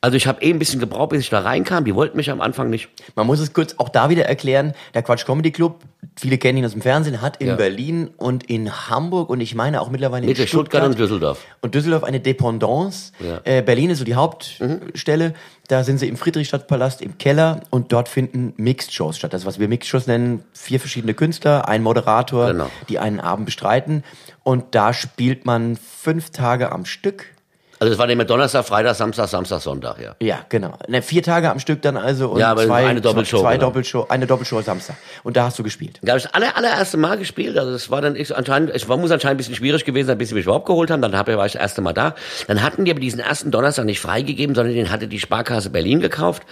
Also 0.05 0.17
ich 0.17 0.27
habe 0.27 0.43
eh 0.43 0.51
ein 0.51 0.59
bisschen 0.59 0.81
gebraucht, 0.81 1.11
bis 1.11 1.21
ich 1.21 1.31
da 1.31 1.39
reinkam. 1.39 1.85
Die 1.85 1.95
wollten 1.95 2.17
mich 2.17 2.29
am 2.29 2.41
Anfang 2.41 2.71
nicht. 2.71 2.89
Man 3.15 3.25
muss 3.25 3.39
es 3.39 3.53
kurz 3.53 3.77
auch 3.79 3.89
da 3.89 4.11
wieder 4.11 4.25
erklären. 4.25 4.75
Der 4.95 5.03
Quatsch 5.05 5.25
Comedy 5.25 5.53
Club, 5.53 5.79
viele 6.17 6.39
kennen 6.39 6.59
ihn 6.59 6.65
aus 6.65 6.73
dem 6.73 6.83
Fernsehen, 6.83 7.23
hat 7.23 7.37
in 7.37 7.47
Ja. 7.47 7.55
Berlin 7.55 8.11
und 8.17 8.43
in 8.51 8.89
Hamburg 8.91 9.31
und 9.31 9.41
ich 9.41 9.55
meine 9.55 9.81
auch 9.81 9.91
mittlerweile 9.91 10.25
in 10.25 10.29
Mitte 10.31 10.49
Stuttgart 10.49 10.83
und 10.83 10.99
Düsseldorf. 10.99 11.39
Und 11.61 11.77
Düsseldorf 11.77 12.03
eine 12.03 12.19
Dependance. 12.19 13.13
Ja. 13.21 13.41
Äh, 13.45 13.63
Berlin 13.63 13.91
ist 13.91 13.99
so 14.01 14.05
die 14.05 14.17
Hauptstelle. 14.17 15.35
Da 15.69 15.85
sind 15.85 15.99
sie 15.99 16.09
im 16.09 16.17
Friedrichstadtpalast 16.17 17.01
im 17.01 17.17
Keller 17.19 17.61
und 17.71 17.93
dort 17.93 18.09
finden 18.09 18.55
Mixed-Shows 18.57 19.17
statt. 19.17 19.33
Das, 19.33 19.47
was 19.47 19.61
wir 19.61 19.69
Mixed-Shows 19.69 20.09
nennen, 20.09 20.43
vier 20.53 20.81
verschiedene 20.81 21.15
Künstler, 21.15 21.69
ein 21.69 21.81
Moderator, 21.85 22.49
Genau. 22.49 22.67
die 22.89 22.99
einen 22.99 23.21
Abend 23.21 23.47
bestreiten. 23.47 24.03
Und 24.43 24.75
da 24.75 24.93
spielt 24.93 25.47
man 25.47 25.77
fünf 25.77 26.31
Tage 26.31 26.73
am 26.73 26.87
Stück. 26.87 27.27
Also 27.83 27.95
es 27.95 27.99
war 27.99 28.09
immer 28.09 28.25
Donnerstag, 28.25 28.65
Freitag, 28.65 28.95
Samstag, 28.95 29.27
Samstag, 29.27 29.61
Sonntag, 29.61 30.01
ja. 30.01 30.15
Ja, 30.21 30.47
genau. 30.49 30.79
Ne, 30.87 31.03
vier 31.03 31.21
Tage 31.21 31.51
am 31.51 31.59
Stück 31.59 31.83
dann 31.83 31.97
also 31.97 32.29
und 32.29 32.39
Ja, 32.39 32.53
aber 32.53 32.65
zwei, 32.65 32.87
eine 32.87 33.01
Doppelshow, 33.01 33.41
zwei 33.41 33.55
genau. 33.55 33.67
Doppelshow, 33.67 34.07
eine 34.09 34.29
Doppelshow 34.29 34.61
Samstag. 34.61 34.95
Und 35.25 35.37
da 35.37 35.47
hast 35.47 35.59
du 35.59 35.65
gespielt. 35.65 35.99
Da 36.01 36.13
habe 36.13 36.19
ich 36.19 36.23
das 36.23 36.33
aller, 36.33 36.57
allererste 36.57 36.97
Mal 36.97 37.19
gespielt. 37.19 37.59
Also 37.59 37.73
das 37.73 37.91
war 37.91 38.01
dann 38.01 38.15
ich, 38.15 38.37
anscheinend, 38.37 38.71
es 38.71 38.89
war, 38.89 38.99
muss 38.99 39.11
anscheinend 39.11 39.35
ein 39.35 39.37
bisschen 39.39 39.57
schwierig 39.57 39.85
gewesen 39.85 40.07
sein, 40.07 40.17
bis 40.17 40.29
sie 40.29 40.37
mich 40.37 40.45
überhaupt 40.45 40.67
geholt 40.67 40.93
haben. 40.93 41.03
Dann 41.03 41.19
hab, 41.19 41.27
war 41.27 41.45
ich 41.45 41.55
das 41.55 41.61
erste 41.61 41.81
Mal 41.81 41.93
da. 41.93 42.15
Dann 42.47 42.63
hatten 42.63 42.85
die 42.85 42.93
aber 42.93 43.01
diesen 43.01 43.19
ersten 43.19 43.51
Donnerstag 43.51 43.85
nicht 43.85 43.99
freigegeben, 43.99 44.55
sondern 44.55 44.77
den 44.77 44.93
hatte 44.93 45.09
die 45.09 45.19
Sparkasse 45.19 45.71
Berlin 45.71 45.99
gekauft 45.99 46.45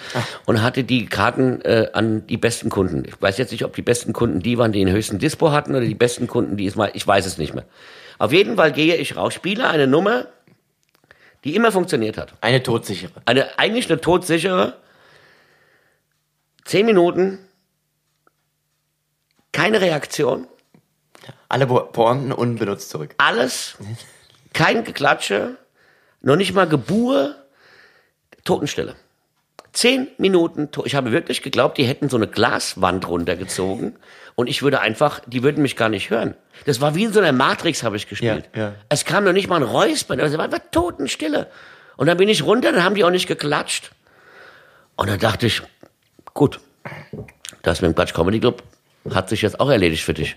und 0.46 0.64
hatte 0.64 0.82
die 0.82 1.06
Karten 1.06 1.60
äh, 1.60 1.90
an 1.92 2.26
die 2.26 2.38
besten 2.38 2.70
Kunden. 2.70 3.04
Ich 3.06 3.22
weiß 3.22 3.38
jetzt 3.38 3.52
nicht, 3.52 3.64
ob 3.64 3.76
die 3.76 3.82
besten 3.82 4.12
Kunden 4.12 4.40
die 4.40 4.58
waren, 4.58 4.72
die 4.72 4.84
den 4.84 4.92
höchsten 4.92 5.20
Dispo 5.20 5.52
hatten 5.52 5.76
oder 5.76 5.84
die 5.84 5.94
besten 5.94 6.26
Kunden, 6.26 6.56
die 6.56 6.66
es 6.66 6.74
mal, 6.74 6.90
ich 6.92 7.06
weiß 7.06 7.24
es 7.24 7.38
nicht 7.38 7.54
mehr. 7.54 7.66
Auf 8.20 8.32
jeden 8.34 8.56
Fall 8.56 8.72
gehe 8.72 8.96
ich 8.96 9.16
raus, 9.16 9.32
spiele 9.32 9.66
eine 9.66 9.86
Nummer, 9.86 10.26
die 11.44 11.54
immer 11.54 11.72
funktioniert 11.72 12.16
hat. 12.18 12.34
Eine 12.40 12.62
todsichere. 12.62 13.22
Eine, 13.24 13.58
eigentlich 13.58 13.90
eine 13.90 14.00
todsichere. 14.00 14.76
Zehn 16.64 16.86
Minuten. 16.86 17.38
Keine 19.52 19.80
Reaktion. 19.80 20.46
Alle 21.48 21.66
Po- 21.66 21.80
Pointen 21.80 22.32
unbenutzt 22.32 22.90
zurück. 22.90 23.14
Alles. 23.18 23.76
Kein 24.52 24.84
Geklatsche. 24.84 25.56
Noch 26.20 26.36
nicht 26.36 26.54
mal 26.54 26.68
Gebur. 26.68 27.34
Totenstille. 28.44 28.94
Zehn 29.72 30.08
Minuten. 30.18 30.68
Ich 30.84 30.94
habe 30.94 31.12
wirklich 31.12 31.42
geglaubt, 31.42 31.78
die 31.78 31.84
hätten 31.84 32.08
so 32.08 32.16
eine 32.16 32.26
Glaswand 32.26 33.06
runtergezogen 33.06 33.96
und 34.34 34.48
ich 34.48 34.62
würde 34.62 34.80
einfach, 34.80 35.20
die 35.26 35.42
würden 35.42 35.62
mich 35.62 35.76
gar 35.76 35.88
nicht 35.88 36.10
hören. 36.10 36.34
Das 36.66 36.80
war 36.80 36.94
wie 36.94 37.04
in 37.04 37.12
so 37.12 37.20
einer 37.20 37.32
Matrix, 37.32 37.82
habe 37.82 37.96
ich 37.96 38.08
gespielt. 38.08 38.48
Ja, 38.54 38.62
ja. 38.62 38.74
Es 38.88 39.04
kam 39.04 39.24
noch 39.24 39.32
nicht 39.32 39.48
mal 39.48 39.56
ein 39.56 39.62
Räuspern, 39.62 40.18
es 40.18 40.36
war 40.36 40.44
einfach 40.44 40.60
Totenstille. 40.70 41.46
Und 41.96 42.06
dann 42.06 42.16
bin 42.16 42.28
ich 42.28 42.42
runter, 42.42 42.72
dann 42.72 42.82
haben 42.82 42.94
die 42.94 43.04
auch 43.04 43.10
nicht 43.10 43.26
geklatscht. 43.26 43.90
Und 44.96 45.08
dann 45.08 45.18
dachte 45.18 45.46
ich, 45.46 45.62
gut, 46.34 46.60
das 47.62 47.80
mit 47.80 47.90
dem 47.90 47.94
Quatsch 47.94 48.14
Comedy 48.14 48.40
Club 48.40 48.62
hat 49.14 49.28
sich 49.28 49.42
jetzt 49.42 49.60
auch 49.60 49.70
erledigt 49.70 50.02
für 50.02 50.14
dich. 50.14 50.36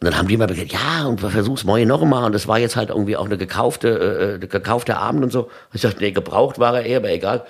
Und 0.00 0.04
dann 0.04 0.18
haben 0.18 0.28
die 0.28 0.34
immer 0.34 0.46
gesagt, 0.46 0.72
ja, 0.72 1.06
und 1.06 1.22
wir 1.22 1.30
versuch's 1.30 1.64
morgen 1.64 1.88
noch 1.88 2.04
mal. 2.04 2.24
Und 2.24 2.34
das 2.34 2.46
war 2.46 2.58
jetzt 2.58 2.76
halt 2.76 2.90
irgendwie 2.90 3.16
auch 3.16 3.24
eine 3.24 3.38
gekaufte, 3.38 4.38
äh, 4.42 4.46
gekaufte 4.46 4.98
Abend 4.98 5.24
und 5.24 5.30
so. 5.30 5.50
Ich 5.72 5.80
dachte, 5.80 6.00
nee, 6.00 6.10
gebraucht 6.10 6.58
war 6.58 6.76
er 6.76 6.84
eher, 6.84 6.98
aber 6.98 7.10
egal. 7.10 7.46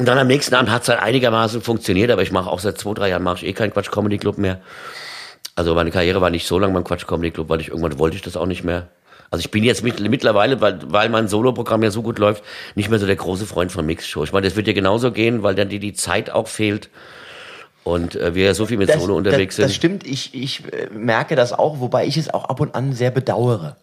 Und 0.00 0.06
dann 0.06 0.16
am 0.16 0.28
nächsten 0.28 0.54
Abend 0.54 0.70
hat's 0.70 0.88
halt 0.88 0.98
einigermaßen 0.98 1.60
funktioniert, 1.60 2.10
aber 2.10 2.22
ich 2.22 2.32
mache 2.32 2.48
auch 2.48 2.58
seit 2.58 2.78
zwei, 2.78 2.94
drei 2.94 3.10
Jahren 3.10 3.22
mache 3.22 3.36
ich 3.36 3.44
eh 3.44 3.52
keinen 3.52 3.70
Quatsch 3.70 3.90
Comedy 3.90 4.16
Club 4.16 4.38
mehr. 4.38 4.58
Also 5.56 5.74
meine 5.74 5.90
Karriere 5.90 6.22
war 6.22 6.30
nicht 6.30 6.46
so 6.46 6.58
lang 6.58 6.72
beim 6.72 6.84
Quatsch 6.84 7.06
Comedy 7.06 7.30
Club, 7.30 7.50
weil 7.50 7.60
ich 7.60 7.68
irgendwann 7.68 7.98
wollte 7.98 8.16
ich 8.16 8.22
das 8.22 8.34
auch 8.34 8.46
nicht 8.46 8.64
mehr. 8.64 8.88
Also 9.30 9.42
ich 9.42 9.50
bin 9.50 9.62
jetzt 9.62 9.84
mit, 9.84 10.00
mittlerweile, 10.00 10.62
weil, 10.62 10.78
weil 10.86 11.10
mein 11.10 11.28
Soloprogramm 11.28 11.82
ja 11.82 11.90
so 11.90 12.00
gut 12.00 12.18
läuft, 12.18 12.42
nicht 12.76 12.88
mehr 12.88 12.98
so 12.98 13.04
der 13.04 13.16
große 13.16 13.44
Freund 13.44 13.72
von 13.72 13.84
Mixshow. 13.84 14.24
Ich 14.24 14.32
meine, 14.32 14.46
das 14.46 14.56
wird 14.56 14.68
dir 14.68 14.72
genauso 14.72 15.12
gehen, 15.12 15.42
weil 15.42 15.54
dann 15.54 15.68
dir 15.68 15.80
die 15.80 15.92
Zeit 15.92 16.30
auch 16.30 16.48
fehlt 16.48 16.88
und 17.84 18.16
äh, 18.16 18.34
wir 18.34 18.46
ja 18.46 18.54
so 18.54 18.64
viel 18.64 18.78
mit 18.78 18.90
Solo 18.90 19.14
unterwegs 19.14 19.56
das, 19.56 19.64
das 19.64 19.72
sind. 19.72 19.76
stimmt, 19.76 20.06
ich, 20.06 20.34
ich 20.34 20.64
äh, 20.72 20.88
merke 20.94 21.36
das 21.36 21.52
auch, 21.52 21.78
wobei 21.78 22.06
ich 22.06 22.16
es 22.16 22.32
auch 22.32 22.46
ab 22.46 22.60
und 22.60 22.74
an 22.74 22.94
sehr 22.94 23.10
bedauere. 23.10 23.76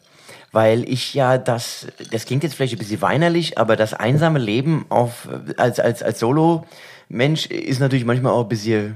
Weil 0.51 0.87
ich 0.89 1.13
ja 1.13 1.37
das, 1.37 1.87
das 2.11 2.25
klingt 2.25 2.43
jetzt 2.43 2.55
vielleicht 2.55 2.73
ein 2.73 2.79
bisschen 2.79 3.01
weinerlich, 3.01 3.57
aber 3.57 3.75
das 3.75 3.93
einsame 3.93 4.39
Leben 4.39 4.85
auf, 4.89 5.27
als, 5.57 5.79
als, 5.79 6.01
als 6.01 6.19
Solo-Mensch 6.19 7.47
ist 7.47 7.79
natürlich 7.79 8.05
manchmal 8.05 8.33
auch 8.33 8.43
ein 8.43 8.49
bisschen 8.49 8.95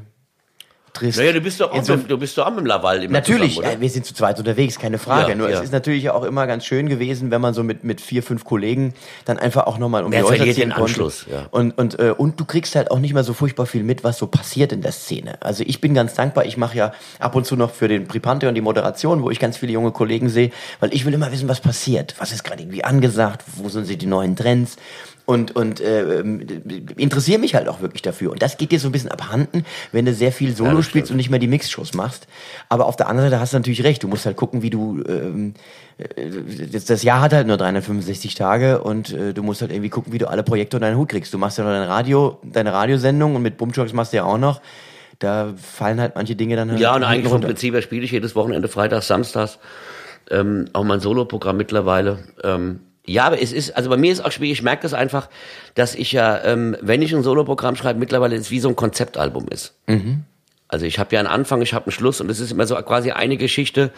trist. 0.94 1.18
Naja, 1.18 1.34
du 1.34 1.42
bist 1.42 1.60
doch 1.60 1.72
auch, 1.72 1.88
mit, 1.88 2.10
du 2.10 2.18
bist 2.18 2.38
doch 2.38 2.48
auch 2.48 2.54
mit 2.54 2.66
Laval 2.66 3.04
immer 3.04 3.14
Natürlich, 3.14 3.56
zusammen, 3.56 3.78
äh, 3.78 3.82
wir 3.82 3.90
sind 3.90 4.06
zu 4.06 4.14
zweit 4.14 4.38
unterwegs, 4.40 4.78
keine 4.80 4.98
Frage. 4.98 5.30
Ja, 5.30 5.36
Nur 5.36 5.50
ja. 5.50 5.58
es 5.58 5.64
ist 5.64 5.72
natürlich 5.72 6.10
auch 6.10 6.24
immer 6.24 6.48
ganz 6.48 6.66
schön 6.66 6.90
gewesen, 6.90 7.32
wenn 7.32 7.42
man 7.42 7.54
so 7.54 7.64
mit, 7.64 7.84
mit 7.84 8.02
vier, 8.02 8.24
fünf 8.24 8.44
Kollegen 8.46 8.94
dann 9.26 9.40
einfach 9.40 9.68
auch 9.68 9.78
nochmal 9.78 10.04
um 10.04 10.12
Wer 10.12 10.22
die 10.22 10.28
verliert 10.28 10.58
den 10.58 10.70
konnte. 10.70 10.84
Anschluss, 10.84 11.26
ja. 11.32 11.48
Und, 11.52 11.78
und, 11.78 12.00
äh, 12.00 12.14
und 12.18 12.40
du 12.40 12.46
kriegst 12.46 12.76
halt 12.76 12.92
auch 12.92 13.00
nicht 13.00 13.14
mehr 13.14 13.24
so 13.24 13.34
furchtbar 13.34 13.66
viel 13.66 13.84
mit, 13.84 14.04
was 14.04 14.18
so 14.18 14.28
passiert 14.28 14.72
in 14.72 14.82
der 14.82 14.92
Szene. 14.92 15.42
Also 15.42 15.64
ich 15.66 15.82
bin 15.82 15.94
ganz 15.94 16.14
dankbar, 16.14 16.46
ich 16.46 16.58
mache 16.58 16.78
ja 16.78 16.94
ab 17.20 17.36
und 17.36 17.46
zu 17.46 17.56
noch 17.56 17.72
für 17.72 17.88
den 17.88 18.08
Pripante 18.08 18.48
und 18.48 18.56
die 18.56 18.62
Moderation, 18.62 19.24
wo 19.24 19.30
ich 19.30 19.40
ganz 19.40 19.58
viele 19.58 19.74
junge 19.74 19.92
Kollegen 19.92 20.30
sehe, 20.30 20.52
weil 20.80 20.94
ich 20.94 21.06
will 21.06 21.14
immer 21.14 21.32
wissen, 21.32 21.48
was 21.48 21.62
passiert. 21.62 22.16
Was 22.20 22.32
ist 22.32 22.44
gerade 22.44 22.62
irgendwie 22.62 22.84
angesagt, 22.84 23.44
wo 23.56 23.70
sind 23.70 23.86
sie 23.86 23.98
die 23.98 24.08
neuen 24.08 24.36
Trends? 24.36 24.78
Und, 25.32 25.56
und 25.56 25.80
äh, 25.80 26.20
ähm, 26.20 26.46
interessiere 26.98 27.40
mich 27.40 27.56
halt 27.56 27.70
auch 27.70 27.80
wirklich 27.80 28.02
dafür. 28.02 28.34
Und 28.34 28.42
das 28.42 28.58
geht 28.58 28.74
dir 28.74 28.82
so 28.82 28.90
ein 28.90 28.92
bisschen 28.92 29.12
abhanden, 29.12 29.64
wenn 29.94 30.04
du 30.04 30.14
sehr 30.14 30.34
viel 30.34 30.54
Solo 30.54 30.76
das 30.76 30.86
spielst 30.88 31.08
stimmt. 31.08 31.12
und 31.12 31.18
nicht 31.18 31.30
mehr 31.30 31.40
die 31.40 31.48
Mixshows 31.48 31.94
machst. 31.94 32.28
Aber 32.68 32.86
auf 32.86 32.98
der 32.98 33.08
anderen 33.08 33.30
Seite 33.30 33.40
hast 33.40 33.54
du 33.54 33.58
natürlich 33.58 33.86
recht. 33.86 34.04
Du 34.04 34.10
musst 34.10 34.26
halt 34.26 34.36
gucken, 34.36 34.62
wie 34.62 34.70
du. 34.70 35.02
Ähm, 35.08 35.54
äh, 36.00 36.30
das, 36.86 37.02
Jahr 37.04 37.22
hat 37.22 37.32
halt 37.32 37.48
nur 37.48 37.56
365 37.56 38.36
Tage 38.36 38.82
und 38.82 39.14
äh, 39.14 39.34
du 39.34 39.42
musst 39.42 39.62
halt 39.62 39.72
irgendwie 39.72 39.88
gucken, 39.88 40.12
wie 40.12 40.18
du 40.18 40.30
alle 40.30 40.44
Projekte 40.44 40.76
unter 40.76 40.88
deinen 40.88 40.98
Hut 40.98 41.08
kriegst. 41.08 41.34
Du 41.34 41.38
machst 41.38 41.58
ja 41.58 41.64
noch 41.64 41.72
dein 41.72 41.88
Radio, 41.88 42.38
deine 42.44 42.74
Radiosendung 42.74 43.34
und 43.36 43.42
mit 43.42 43.56
Bumchucks 43.56 43.94
machst 43.94 44.12
du 44.12 44.18
ja 44.18 44.26
auch 44.26 44.38
noch. 44.38 44.60
Da 45.20 45.54
fallen 45.56 46.02
halt 46.02 46.16
manche 46.16 46.36
Dinge 46.36 46.58
dann 46.58 46.72
halt 46.72 46.82
Ja, 46.82 46.94
und 46.94 47.06
eigentlich 47.06 47.24
vom 47.24 47.36
runter. 47.36 47.48
Prinzip 47.48 47.74
her 47.74 47.82
spiele 47.82 48.04
ich 48.04 48.12
jedes 48.12 48.36
Wochenende, 48.36 48.68
Freitags, 48.68 49.08
Samstags, 49.08 49.60
ähm, 50.30 50.66
auch 50.74 50.84
mein 50.84 51.00
Soloprogramm 51.00 51.56
mittlerweile. 51.56 52.20
Ähm, 52.44 52.82
ja, 53.06 53.26
aber 53.26 53.42
es 53.42 53.52
ist, 53.52 53.76
also 53.76 53.90
bei 53.90 53.98
mir 53.98 54.12
ist 54.12 54.24
auch 54.24 54.32
schwierig, 54.32 54.60
ich 54.60 54.64
merke 54.64 54.84
das 54.84 54.94
einfach, 54.94 55.30
dass 55.74 55.96
ich 55.96 56.12
ja, 56.12 56.44
ähm, 56.44 56.78
wenn 56.82 57.02
ich 57.02 57.14
ein 57.14 57.24
Soloprogramm 57.24 57.76
schreibe, 57.76 58.00
mittlerweile 58.00 58.36
ist 58.36 58.52
wie 58.52 58.60
so 58.60 58.70
ein 58.70 58.76
Konzeptalbum 58.76 59.48
ist. 59.50 59.74
Also 60.68 60.86
ich 60.86 61.00
habe 61.00 61.14
ja 61.14 61.20
einen 61.20 61.28
Anfang, 61.28 61.62
ich 61.62 61.74
habe 61.74 61.88
einen 61.88 61.92
Schluss 61.92 62.22
und 62.22 62.30
es 62.30 62.40
ist 62.40 62.52
immer 62.52 62.66
so 62.66 62.76
quasi 62.76 63.12
eine 63.12 63.38
Geschichte 63.38 63.92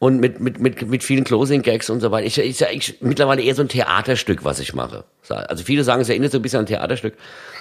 und 0.00 0.18
mit, 0.18 0.40
mit, 0.40 0.58
mit, 0.58 0.88
mit 0.88 1.04
vielen 1.04 1.24
Closing-Gags 1.24 1.90
und 1.90 2.00
so 2.00 2.10
weiter. 2.10 2.26
Ich, 2.26 2.38
ich, 2.38 2.66
eigentlich 2.66 2.96
mittlerweile 3.00 3.42
eher 3.42 3.54
so 3.54 3.62
ein 3.62 3.68
Theaterstück, 3.68 4.44
was 4.44 4.58
ich 4.58 4.74
mache. 4.74 5.04
Also 5.28 5.62
viele 5.62 5.84
sagen, 5.84 6.00
es 6.00 6.08
erinnert 6.08 6.32
so 6.32 6.38
ein 6.38 6.42
bisschen 6.42 6.60
an 6.60 6.64
ein 6.64 6.68
Theaterstück. 6.68 7.14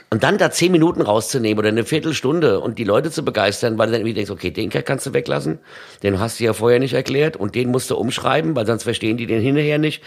Und 0.10 0.24
dann 0.24 0.38
da 0.38 0.50
zehn 0.50 0.72
Minuten 0.72 1.02
rauszunehmen 1.02 1.60
oder 1.60 1.68
eine 1.68 1.84
Viertelstunde 1.84 2.62
und 2.62 2.80
die 2.80 2.86
Leute 2.86 3.12
zu 3.12 3.24
begeistern, 3.24 3.78
weil 3.78 3.88
du 3.88 3.92
dann 3.92 4.02
irgendwie 4.02 4.16
denkst, 4.16 4.32
okay, 4.32 4.50
den 4.50 4.70
kannst 4.70 5.06
du 5.06 5.14
weglassen, 5.14 5.60
den 6.02 6.20
hast 6.20 6.40
du 6.40 6.46
ja 6.46 6.54
vorher 6.54 6.80
nicht 6.80 6.94
erklärt 6.94 7.36
und 7.38 7.54
den 7.54 7.70
musst 7.70 7.92
du 7.92 7.98
umschreiben, 7.98 8.56
weil 8.56 8.66
sonst 8.66 8.84
verstehen 8.84 9.18
die 9.18 9.28
den 9.28 9.42
hinterher 9.42 9.78
nicht. 9.78 10.02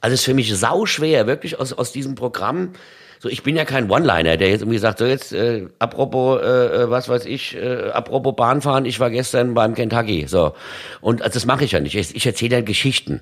Also 0.00 0.14
es 0.14 0.20
ist 0.20 0.26
für 0.26 0.34
mich 0.34 0.54
sau 0.56 0.86
schwer, 0.86 1.26
wirklich 1.26 1.58
aus, 1.58 1.72
aus 1.72 1.92
diesem 1.92 2.14
Programm 2.14 2.72
so, 3.20 3.28
ich 3.28 3.42
bin 3.42 3.56
ja 3.56 3.64
kein 3.64 3.90
One-Liner, 3.90 4.36
der 4.36 4.50
jetzt 4.50 4.60
irgendwie 4.60 4.78
sagt, 4.78 4.98
so 4.98 5.04
jetzt, 5.04 5.32
äh, 5.32 5.66
apropos, 5.78 6.40
äh, 6.40 6.44
äh, 6.44 6.90
was 6.90 7.08
weiß 7.08 7.26
ich, 7.26 7.56
äh, 7.56 7.90
apropos 7.90 8.36
Bahnfahren, 8.36 8.84
ich 8.84 9.00
war 9.00 9.10
gestern 9.10 9.54
beim 9.54 9.74
Kentucky, 9.74 10.26
so. 10.28 10.54
Und 11.00 11.22
also 11.22 11.34
das 11.34 11.44
mache 11.44 11.64
ich 11.64 11.72
ja 11.72 11.80
nicht. 11.80 11.96
Ich, 11.96 12.14
ich 12.14 12.26
erzähle 12.26 12.56
ja 12.56 12.62
Geschichten. 12.62 13.20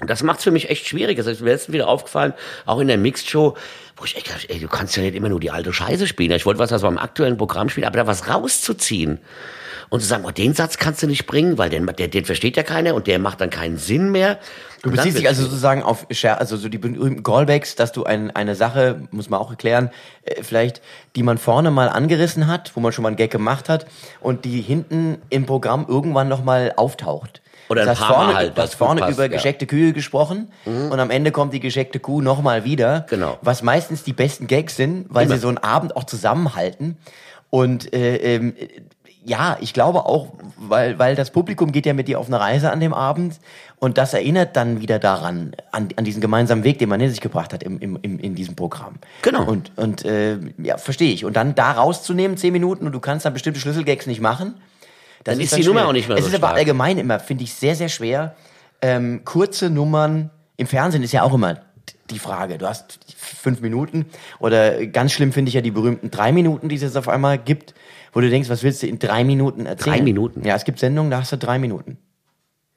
Und 0.00 0.08
das 0.08 0.22
macht's 0.22 0.44
für 0.44 0.50
mich 0.50 0.70
echt 0.70 0.86
schwierig. 0.86 1.16
Das 1.16 1.26
ist 1.26 1.40
mir 1.40 1.50
letztens 1.50 1.74
wieder 1.74 1.88
aufgefallen, 1.88 2.32
auch 2.66 2.78
in 2.78 2.88
der 2.88 2.98
Mixed-Show, 2.98 3.56
wo 3.96 4.04
ich 4.04 4.16
echt 4.16 4.30
dachte, 4.30 4.48
ey, 4.48 4.60
du 4.60 4.68
kannst 4.68 4.96
ja 4.96 5.02
nicht 5.02 5.16
immer 5.16 5.28
nur 5.28 5.40
die 5.40 5.50
alte 5.50 5.72
Scheiße 5.72 6.06
spielen. 6.06 6.30
Ich 6.32 6.46
wollte 6.46 6.60
was, 6.60 6.70
was 6.70 6.82
beim 6.82 6.98
aktuellen 6.98 7.36
Programm 7.36 7.68
spielen, 7.68 7.86
aber 7.86 7.98
da 7.98 8.06
was 8.06 8.28
rauszuziehen 8.28 9.18
und 9.90 10.00
zu 10.00 10.06
sagen, 10.06 10.24
oh, 10.26 10.30
den 10.30 10.54
Satz 10.54 10.78
kannst 10.78 11.02
du 11.02 11.06
nicht 11.06 11.26
bringen, 11.26 11.58
weil 11.58 11.70
den, 11.70 11.86
den, 11.86 12.10
den 12.10 12.24
versteht 12.24 12.56
ja 12.56 12.62
keiner 12.62 12.94
und 12.94 13.06
der 13.06 13.18
macht 13.18 13.40
dann 13.40 13.50
keinen 13.50 13.78
Sinn 13.78 14.10
mehr. 14.10 14.38
Du 14.82 14.90
beziehst 14.90 15.18
dich 15.18 15.26
also 15.26 15.42
sozusagen 15.42 15.82
auf 15.82 16.06
also 16.24 16.56
so 16.56 16.68
die 16.68 16.78
berühmten 16.78 17.22
Callbacks, 17.22 17.74
dass 17.74 17.92
du 17.92 18.04
ein, 18.04 18.30
eine 18.30 18.54
Sache, 18.54 19.02
muss 19.10 19.28
man 19.30 19.40
auch 19.40 19.50
erklären, 19.50 19.90
äh, 20.22 20.42
vielleicht, 20.42 20.82
die 21.16 21.22
man 21.22 21.38
vorne 21.38 21.70
mal 21.70 21.88
angerissen 21.88 22.46
hat, 22.46 22.72
wo 22.74 22.80
man 22.80 22.92
schon 22.92 23.02
mal 23.02 23.08
einen 23.08 23.16
Gag 23.16 23.30
gemacht 23.30 23.68
hat 23.68 23.86
und 24.20 24.44
die 24.44 24.60
hinten 24.60 25.18
im 25.30 25.46
Programm 25.46 25.86
irgendwann 25.88 26.28
noch 26.28 26.44
mal 26.44 26.72
auftaucht. 26.76 27.40
Oder 27.68 27.84
das 27.84 28.00
ein 28.00 28.06
paar 28.06 28.14
vorne, 28.16 28.32
Mal 28.32 28.36
halt. 28.38 28.58
Du 28.58 28.62
hast 28.62 28.74
vorne 28.74 29.00
passt, 29.00 29.12
über 29.14 29.22
ja. 29.24 29.28
gescheckte 29.28 29.66
Kühe 29.66 29.92
gesprochen 29.92 30.50
Mhm. 30.64 30.90
und 30.90 31.00
am 31.00 31.10
Ende 31.10 31.30
kommt 31.32 31.52
die 31.52 31.60
gescheckte 31.60 32.00
Kuh 32.00 32.20
nochmal 32.20 32.64
wieder. 32.64 33.06
Genau. 33.10 33.38
Was 33.42 33.62
meistens 33.62 34.04
die 34.04 34.12
besten 34.12 34.46
Gags 34.46 34.76
sind, 34.76 35.06
weil 35.10 35.26
Immer. 35.26 35.34
sie 35.34 35.40
so 35.40 35.48
einen 35.48 35.58
Abend 35.58 35.96
auch 35.96 36.04
zusammenhalten. 36.04 36.96
Und 37.50 37.92
äh, 37.94 38.16
ähm, 38.16 38.54
ja, 39.24 39.58
ich 39.60 39.74
glaube 39.74 40.06
auch, 40.06 40.28
weil, 40.56 40.98
weil 40.98 41.14
das 41.14 41.30
Publikum 41.30 41.72
geht 41.72 41.84
ja 41.86 41.92
mit 41.92 42.08
dir 42.08 42.18
auf 42.18 42.28
eine 42.28 42.40
Reise 42.40 42.70
an 42.70 42.80
dem 42.80 42.94
Abend 42.94 43.34
und 43.78 43.98
das 43.98 44.14
erinnert 44.14 44.56
dann 44.56 44.80
wieder 44.80 44.98
daran, 44.98 45.52
an, 45.70 45.88
an 45.96 46.04
diesen 46.04 46.20
gemeinsamen 46.22 46.64
Weg, 46.64 46.78
den 46.78 46.88
man 46.88 47.00
in 47.00 47.10
sich 47.10 47.20
gebracht 47.20 47.52
hat 47.52 47.62
im, 47.62 47.78
im, 47.78 47.98
im, 48.00 48.18
in 48.18 48.34
diesem 48.34 48.56
Programm. 48.56 48.94
Genau. 49.22 49.44
Und, 49.44 49.70
und 49.76 50.04
äh, 50.04 50.38
ja, 50.58 50.78
verstehe 50.78 51.12
ich. 51.12 51.24
Und 51.24 51.36
dann 51.36 51.54
da 51.54 51.72
rauszunehmen, 51.72 52.36
zehn 52.38 52.52
Minuten, 52.52 52.86
und 52.86 52.92
du 52.92 53.00
kannst 53.00 53.26
dann 53.26 53.34
bestimmte 53.34 53.60
Schlüsselgags 53.60 54.06
nicht 54.06 54.20
machen. 54.20 54.54
Das 55.24 55.34
Dann 55.34 55.40
ist 55.44 55.56
die 55.56 55.62
schwer. 55.62 55.74
Nummer 55.74 55.88
auch 55.88 55.92
nicht 55.92 56.08
mehr 56.08 56.16
Es 56.16 56.24
so 56.24 56.28
ist 56.28 56.34
aber 56.34 56.48
stark. 56.48 56.58
allgemein 56.58 56.98
immer, 56.98 57.20
finde 57.20 57.44
ich, 57.44 57.54
sehr, 57.54 57.74
sehr 57.74 57.88
schwer. 57.88 58.34
Ähm, 58.80 59.22
kurze 59.24 59.70
Nummern 59.70 60.30
im 60.56 60.66
Fernsehen 60.66 61.02
ist 61.02 61.12
ja 61.12 61.22
auch 61.22 61.34
immer 61.34 61.60
die 62.10 62.18
Frage. 62.18 62.58
Du 62.58 62.66
hast 62.66 62.98
fünf 63.16 63.60
Minuten 63.60 64.06
oder 64.38 64.86
ganz 64.86 65.12
schlimm 65.12 65.32
finde 65.32 65.48
ich 65.48 65.54
ja 65.54 65.60
die 65.60 65.70
berühmten 65.70 66.10
drei 66.10 66.32
Minuten, 66.32 66.68
die 66.68 66.76
es 66.76 66.82
jetzt 66.82 66.96
auf 66.96 67.08
einmal 67.08 67.38
gibt, 67.38 67.74
wo 68.12 68.20
du 68.20 68.30
denkst, 68.30 68.48
was 68.48 68.62
willst 68.62 68.82
du 68.82 68.86
in 68.86 68.98
drei 68.98 69.24
Minuten 69.24 69.66
erzählen? 69.66 69.96
Drei 69.96 70.02
Minuten? 70.02 70.44
Ja, 70.44 70.54
es 70.54 70.64
gibt 70.64 70.78
Sendungen, 70.78 71.10
da 71.10 71.18
hast 71.18 71.32
du 71.32 71.36
drei 71.38 71.58
Minuten. 71.58 71.98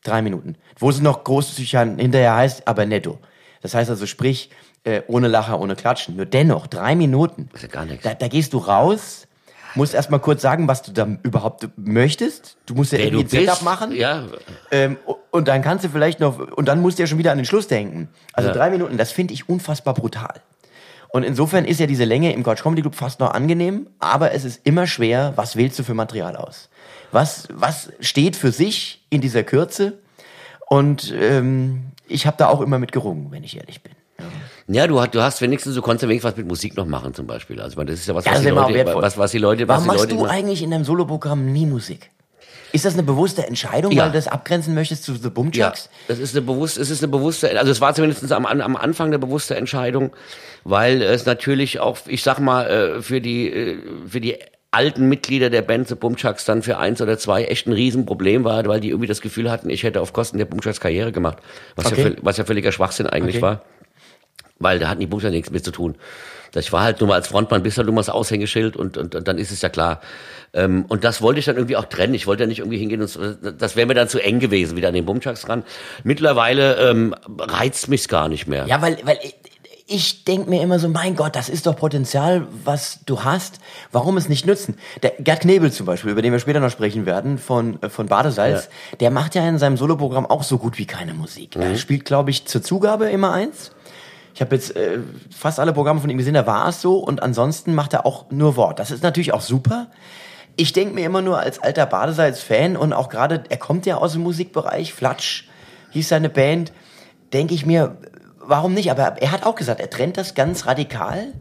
Drei 0.03 0.21
Minuten. 0.21 0.55
Wo 0.79 0.89
es 0.89 0.99
noch 0.99 1.23
großzügig 1.23 1.77
hinterher 1.77 2.35
heißt, 2.35 2.67
aber 2.67 2.85
netto. 2.85 3.19
Das 3.61 3.75
heißt 3.75 3.89
also, 3.91 4.07
sprich, 4.07 4.49
äh, 4.83 5.01
ohne 5.07 5.27
Lacher, 5.27 5.59
ohne 5.59 5.75
Klatschen. 5.75 6.15
Nur 6.15 6.25
dennoch, 6.25 6.65
drei 6.67 6.95
Minuten. 6.95 7.49
ist 7.53 7.61
ja 7.61 7.67
gar 7.67 7.85
nichts. 7.85 8.03
Da, 8.03 8.15
da 8.15 8.27
gehst 8.27 8.53
du 8.53 8.57
raus, 8.57 9.27
musst 9.75 9.93
erstmal 9.93 10.19
kurz 10.19 10.41
sagen, 10.41 10.67
was 10.67 10.81
du 10.81 10.91
da 10.91 11.07
überhaupt 11.23 11.67
möchtest. 11.77 12.57
Du 12.65 12.75
musst 12.75 12.91
ja 12.91 12.97
Wer 12.99 13.05
irgendwie 13.07 13.37
ein 13.37 13.45
Setup 13.45 13.61
machen. 13.61 13.91
Ja, 13.93 14.25
Ähm, 14.71 14.97
und 15.31 15.47
dann 15.47 15.61
kannst 15.61 15.85
du 15.85 15.89
vielleicht 15.89 16.19
noch, 16.19 16.39
und 16.39 16.67
dann 16.67 16.81
musst 16.81 16.97
du 16.99 17.03
ja 17.03 17.07
schon 17.07 17.17
wieder 17.17 17.31
an 17.31 17.37
den 17.37 17.45
Schluss 17.45 17.67
denken. 17.67 18.09
Also 18.33 18.49
Ja. 18.49 18.55
drei 18.55 18.69
Minuten, 18.69 18.97
das 18.97 19.11
finde 19.11 19.33
ich 19.33 19.47
unfassbar 19.49 19.93
brutal. 19.93 20.41
Und 21.09 21.23
insofern 21.23 21.65
ist 21.65 21.79
ja 21.79 21.87
diese 21.87 22.05
Länge 22.05 22.33
im 22.33 22.43
Couch 22.43 22.61
Comedy 22.63 22.81
Club 22.81 22.95
fast 22.95 23.19
noch 23.19 23.33
angenehm, 23.33 23.87
aber 23.99 24.31
es 24.31 24.45
ist 24.45 24.61
immer 24.65 24.87
schwer, 24.87 25.33
was 25.35 25.55
wählst 25.57 25.77
du 25.77 25.83
für 25.83 25.93
Material 25.93 26.35
aus? 26.37 26.69
Was, 27.11 27.47
was 27.51 27.91
steht 27.99 28.37
für 28.37 28.51
sich 28.53 29.05
in 29.09 29.19
dieser 29.19 29.43
Kürze? 29.43 29.99
Und 30.69 31.13
ähm, 31.19 31.91
ich 32.07 32.25
habe 32.27 32.37
da 32.37 32.47
auch 32.47 32.61
immer 32.61 32.79
mit 32.79 32.93
gerungen, 32.93 33.27
wenn 33.31 33.43
ich 33.43 33.57
ehrlich 33.57 33.83
bin. 33.83 33.91
ja 34.19 34.25
du, 34.87 34.99
hast, 35.01 35.13
du 35.15 35.21
hast 35.21 35.41
wenigstens, 35.41 35.75
du 35.75 35.81
konntest 35.81 36.03
ja 36.03 36.09
wenigstens 36.09 36.31
was 36.31 36.37
mit 36.37 36.47
Musik 36.47 36.75
noch 36.77 36.85
machen 36.85 37.13
zum 37.13 37.27
Beispiel. 37.27 37.59
Also 37.61 37.81
das 37.83 37.95
ist 37.95 38.07
ja 38.07 38.15
was, 38.15 38.25
Ja, 38.25 38.31
was, 38.31 38.37
das 38.43 38.45
die 38.45 38.51
Leute, 38.51 38.95
was, 38.95 39.17
was 39.17 39.31
die 39.31 39.37
Leute, 39.37 39.67
was 39.67 39.73
Warum 39.75 39.83
die 39.83 39.87
machst 39.87 39.99
Leute 40.01 40.15
du 40.15 40.21
immer- 40.21 40.29
eigentlich 40.29 40.61
in 40.63 40.71
deinem 40.71 40.83
Soloprogramm 40.85 41.51
nie 41.51 41.65
Musik? 41.65 42.09
Ist 42.73 42.85
das 42.85 42.93
eine 42.93 43.03
bewusste 43.03 43.45
Entscheidung, 43.45 43.91
Ja. 43.91 44.03
weil 44.03 44.11
du 44.11 44.17
das 44.17 44.27
abgrenzen 44.29 44.73
möchtest 44.73 45.03
zu 45.03 45.13
The 45.15 45.29
Boom 45.29 45.51
Ja, 45.53 45.67
Chucks? 45.71 45.89
das 46.07 46.19
ist 46.19 46.33
eine 46.35 46.45
bewusste, 46.45 46.79
es 46.81 46.89
ist 46.89 47.03
eine 47.03 47.11
bewusste, 47.11 47.59
also 47.59 47.69
es 47.69 47.81
war 47.81 47.93
zumindest 47.93 48.31
am, 48.31 48.45
am 48.45 48.75
Anfang 48.77 49.07
eine 49.07 49.19
bewusste 49.19 49.55
Entscheidung, 49.57 50.11
weil 50.63 51.01
es 51.01 51.25
natürlich 51.25 51.79
auch, 51.81 51.97
ich 52.07 52.23
sag 52.23 52.39
mal, 52.39 52.67
äh, 52.67 53.01
für 53.01 53.19
die, 53.19 53.51
äh, 53.51 53.77
für 54.07 54.21
die 54.21 54.37
alten 54.73 55.09
Mitglieder 55.09 55.49
der 55.49 55.63
Band 55.63 55.89
The 55.89 55.95
Bumchucks 55.95 56.45
dann 56.45 56.61
für 56.63 56.77
eins 56.77 57.01
oder 57.01 57.17
zwei 57.17 57.43
echt 57.43 57.67
ein 57.67 57.73
Riesenproblem 57.73 58.45
war, 58.45 58.65
weil 58.67 58.79
die 58.79 58.87
irgendwie 58.89 59.07
das 59.07 59.19
Gefühl 59.19 59.51
hatten, 59.51 59.69
ich 59.69 59.83
hätte 59.83 59.99
auf 59.99 60.13
Kosten 60.13 60.37
der 60.37 60.45
Bumchucks 60.45 60.79
Karriere 60.79 61.11
gemacht, 61.11 61.39
was, 61.75 61.87
Okay. 61.87 62.01
ja, 62.01 62.07
völ- 62.07 62.17
was 62.21 62.37
ja 62.37 62.45
völliger 62.45 62.71
Schwachsinn 62.71 63.05
eigentlich 63.05 63.35
Okay. 63.35 63.41
war, 63.41 63.61
weil 64.61 64.79
da 64.79 64.89
hatten 64.89 64.99
die 64.99 65.07
Bumchucks 65.07 65.31
nichts 65.31 65.51
mit 65.51 65.65
zu 65.65 65.71
tun. 65.71 65.95
Ich 66.53 66.73
war 66.73 66.83
halt 66.83 66.99
nur 66.99 67.07
mal 67.07 67.15
als 67.15 67.27
Frontmann, 67.27 67.63
bist 67.63 67.77
halt 67.77 67.85
nur 67.85 67.95
mal 67.95 68.01
das 68.01 68.09
Aushängeschild 68.09 68.75
und, 68.75 68.97
und, 68.97 69.15
und 69.15 69.27
dann 69.27 69.37
ist 69.37 69.51
es 69.51 69.61
ja 69.61 69.69
klar. 69.69 70.01
Ähm, 70.53 70.85
und 70.89 71.03
das 71.03 71.21
wollte 71.21 71.39
ich 71.39 71.45
dann 71.45 71.55
irgendwie 71.55 71.77
auch 71.77 71.85
trennen. 71.85 72.13
Ich 72.13 72.27
wollte 72.27 72.43
ja 72.43 72.47
nicht 72.47 72.59
irgendwie 72.59 72.77
hingehen 72.77 73.01
und 73.01 73.61
das 73.61 73.75
wäre 73.75 73.87
mir 73.87 73.93
dann 73.93 74.09
zu 74.09 74.19
eng 74.19 74.39
gewesen, 74.39 74.75
wieder 74.75 74.89
an 74.89 74.93
den 74.93 75.05
Bumchucks 75.05 75.47
ran. 75.47 75.63
Mittlerweile 76.03 76.89
ähm, 76.89 77.15
reizt 77.39 77.87
mich's 77.87 78.09
gar 78.09 78.27
nicht 78.27 78.47
mehr. 78.47 78.65
Ja, 78.67 78.81
weil, 78.81 78.97
weil 79.03 79.17
ich, 79.87 80.23
denke 80.25 80.49
mir 80.49 80.61
immer 80.61 80.79
so, 80.79 80.89
mein 80.89 81.15
Gott, 81.15 81.35
das 81.35 81.47
ist 81.47 81.67
doch 81.67 81.75
Potenzial, 81.75 82.47
was 82.65 82.99
du 83.05 83.23
hast. 83.23 83.59
Warum 83.91 84.17
es 84.17 84.27
nicht 84.27 84.45
nutzen? 84.45 84.77
Der 85.03 85.11
Gerd 85.19 85.41
Knebel 85.41 85.71
zum 85.71 85.85
Beispiel, 85.85 86.11
über 86.11 86.21
den 86.21 86.31
wir 86.33 86.39
später 86.39 86.59
noch 86.59 86.71
sprechen 86.71 87.05
werden, 87.05 87.37
von, 87.37 87.81
äh, 87.81 87.89
von 87.89 88.07
Badesalz, 88.07 88.69
der 88.99 89.11
macht 89.11 89.35
ja 89.35 89.47
in 89.47 89.57
seinem 89.57 89.77
Soloprogramm 89.77 90.25
auch 90.25 90.43
so 90.43 90.57
gut 90.57 90.77
wie 90.77 90.85
keine 90.85 91.13
Musik. 91.13 91.55
Mhm. 91.55 91.61
Er 91.61 91.77
spielt, 91.77 92.03
glaube 92.03 92.29
ich, 92.29 92.45
zur 92.45 92.61
Zugabe 92.61 93.09
immer 93.09 93.31
eins. 93.31 93.71
Ich 94.33 94.41
habe 94.41 94.55
jetzt 94.55 94.75
äh, 94.75 94.99
fast 95.35 95.59
alle 95.59 95.73
Programme 95.73 95.99
von 95.99 96.09
ihm 96.09 96.17
gesehen, 96.17 96.33
da 96.33 96.47
war 96.47 96.69
es 96.69 96.81
so 96.81 96.97
und 96.97 97.21
ansonsten 97.21 97.73
macht 97.73 97.93
er 97.93 98.05
auch 98.05 98.31
nur 98.31 98.55
Wort. 98.55 98.79
Das 98.79 98.91
ist 98.91 99.03
natürlich 99.03 99.33
auch 99.33 99.41
super. 99.41 99.87
Ich 100.55 100.73
denke 100.73 100.93
mir 100.93 101.05
immer 101.05 101.21
nur 101.21 101.39
als 101.39 101.59
alter 101.59 101.85
Badesalz-Fan 101.85 102.77
und 102.77 102.93
auch 102.93 103.09
gerade, 103.09 103.43
er 103.49 103.57
kommt 103.57 103.85
ja 103.85 103.97
aus 103.97 104.13
dem 104.13 104.21
Musikbereich, 104.23 104.93
Flatsch 104.93 105.47
hieß 105.91 106.09
seine 106.09 106.29
Band, 106.29 106.71
denke 107.33 107.53
ich 107.53 107.65
mir, 107.65 107.97
warum 108.39 108.73
nicht? 108.73 108.91
Aber 108.91 109.21
er 109.21 109.31
hat 109.31 109.45
auch 109.45 109.55
gesagt, 109.55 109.79
er 109.79 109.89
trennt 109.89 110.17
das 110.17 110.33
ganz 110.33 110.65
radikal 110.65 111.33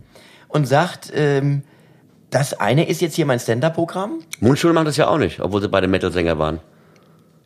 und 0.48 0.66
sagt, 0.66 1.12
ähm, 1.14 1.62
das 2.30 2.54
eine 2.60 2.88
ist 2.88 3.00
jetzt 3.00 3.16
hier 3.16 3.26
mein 3.26 3.40
Stand-Up-Programm, 3.40 4.20
Mundschule 4.40 4.72
macht 4.72 4.86
das 4.86 4.96
ja 4.96 5.08
auch 5.08 5.18
nicht, 5.18 5.40
obwohl 5.40 5.60
sie 5.60 5.68
beide 5.68 5.88
Metal-Sänger 5.88 6.38
waren. 6.38 6.60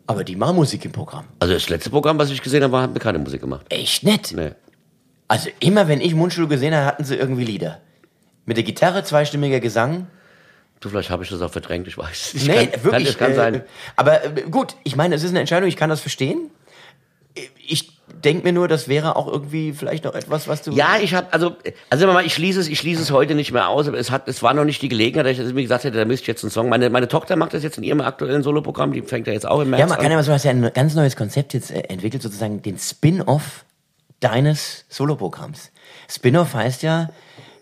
aber 0.07 0.25
die 0.25 0.37
machen 0.37 0.57
Musik 0.57 0.85
im 0.85 0.93
Programm. 0.93 1.25
Also 1.39 1.55
das 1.55 1.69
letzte 1.71 1.89
Programm, 1.89 2.19
was 2.19 2.31
ich 2.31 2.43
gesehen 2.43 2.63
habe, 2.63 2.79
hat 2.81 2.93
mir 2.93 3.01
keine 3.01 3.19
Musik 3.19 3.41
gemacht. 3.41 3.65
Echt 3.71 4.05
nett. 4.05 4.33
Nee. 4.37 4.51
Also 5.29 5.49
immer, 5.61 5.89
wenn 5.89 6.01
ich 6.01 6.15
Mundschule 6.15 6.49
gesehen 6.49 6.75
habe, 6.75 6.87
hatten 6.87 7.05
sie 7.05 7.17
irgendwie 7.17 7.45
Lieder. 7.45 7.81
Mit 8.47 8.57
der 8.57 8.65
Gitarre, 8.65 9.05
zweistimmiger 9.05 9.61
Gesang. 9.61 10.07
Du, 10.81 10.91
vielleicht 10.91 11.09
habe 11.09 11.23
ich 11.25 11.31
das 11.31 11.41
auch 11.41 11.51
verdrängt, 11.51 11.89
ich 11.89 11.97
weiß. 11.97 12.35
Ich 12.35 12.47
Nee, 12.47 12.67
kann, 12.67 12.85
wirklich. 12.85 12.93
Kann, 12.93 13.05
das 13.05 13.17
kann 13.17 13.33
äh, 13.33 13.35
sein. 13.35 13.63
Aber 13.97 14.25
äh, 14.25 14.43
gut, 14.51 14.77
ich 14.85 14.97
meine, 14.97 15.15
es 15.15 15.23
ist 15.23 15.31
eine 15.31 15.41
Entscheidung, 15.41 15.69
ich 15.69 15.77
kann 15.77 15.89
das 15.89 16.01
verstehen. 16.01 16.51
Ich 17.67 17.99
denke 18.23 18.45
mir 18.45 18.53
nur, 18.53 18.69
das 18.69 18.87
wäre 18.87 19.17
auch 19.17 19.27
irgendwie 19.27 19.73
vielleicht 19.73 20.05
noch 20.05 20.15
etwas, 20.15 20.47
was 20.47 20.63
du. 20.63 20.73
Ja, 20.73 20.99
ich 21.01 21.15
habe 21.15 21.33
also 21.33 21.57
also 21.89 22.07
mal, 22.07 22.25
ich 22.25 22.35
schließe 22.35 22.61
es, 22.61 22.69
ich 22.69 22.79
schließe 22.79 23.01
es 23.01 23.11
heute 23.11 23.35
nicht 23.35 23.51
mehr 23.51 23.69
aus, 23.69 23.89
aber 23.89 23.99
es 23.99 24.11
hat 24.11 24.29
es 24.29 24.43
war 24.43 24.53
noch 24.55 24.65
nicht 24.65 24.83
die 24.83 24.89
Gelegenheit, 24.89 25.25
dass 25.27 25.33
ich 25.33 25.39
das 25.39 25.53
mir 25.53 25.63
gesagt 25.63 25.85
hätte, 25.85 25.97
da 25.97 26.05
müsste 26.05 26.25
ich 26.25 26.29
jetzt 26.29 26.45
einen 26.45 26.51
Song. 26.51 26.69
Meine 26.69 26.91
meine 26.91 27.09
Tochter 27.09 27.37
macht 27.37 27.55
das 27.55 27.63
jetzt 27.63 27.79
in 27.79 27.83
ihrem 27.85 28.03
aktuellen 28.03 28.43
Soloprogramm, 28.43 28.93
die 28.93 29.03
fängt 29.03 29.27
ja 29.27 29.33
jetzt 29.33 29.47
auch 29.49 29.61
im 29.61 29.71
März 29.71 29.81
Ja, 29.81 29.87
man 29.87 29.97
kann 29.97 30.07
an. 30.07 30.13
ja 30.13 30.17
mal 30.19 30.23
so, 30.23 30.29
du 30.31 30.35
hast 30.35 30.45
ja 30.45 30.51
ein 30.51 30.71
ganz 30.75 30.95
neues 30.95 31.17
Konzept 31.17 31.55
jetzt 31.55 31.71
äh, 31.71 31.81
entwickelt, 31.89 32.23
sozusagen 32.23 32.61
den 32.63 32.79
Spin-off 32.79 33.65
deines 34.25 34.85
Soloprogramms. 34.89 35.71
Spin-off 36.09 36.55
heißt 36.55 36.83
ja, 36.83 37.11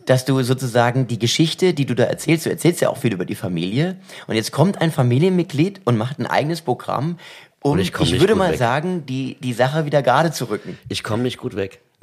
dass 0.07 0.25
du 0.25 0.43
sozusagen 0.43 1.07
die 1.07 1.19
Geschichte, 1.19 1.75
die 1.75 1.87
du 1.87 1.95
da 1.95 2.05
erzählst, 2.05 2.47
du 2.47 2.51
erzählst 2.51 2.81
ja 2.81 2.89
auch 2.89 2.97
viel 2.97 3.13
über 3.13 3.25
die 3.25 3.35
Familie, 3.35 3.97
und 4.27 4.35
jetzt 4.35 4.51
kommt 4.53 4.81
ein 4.81 4.91
Familienmitglied 4.91 5.81
und 5.85 5.97
macht 5.97 6.19
ein 6.19 6.27
eigenes 6.27 6.61
Programm, 6.61 7.19
um, 7.61 7.73
Und 7.73 7.79
ich 7.79 7.93
ich, 7.97 8.19
würde 8.21 8.35
mal 8.35 8.51
weg. 8.53 8.59
sagen, 8.59 9.07
die, 9.07 9.37
die 9.41 9.53
Sache 9.53 9.85
wieder 9.87 10.03
gerade 10.03 10.33
zu 10.33 10.47
rücken. 10.47 10.77
Ich 10.89 11.05
komme 11.05 11.23
nicht 11.23 11.39
gut 11.39 11.55
weg. 11.55 11.81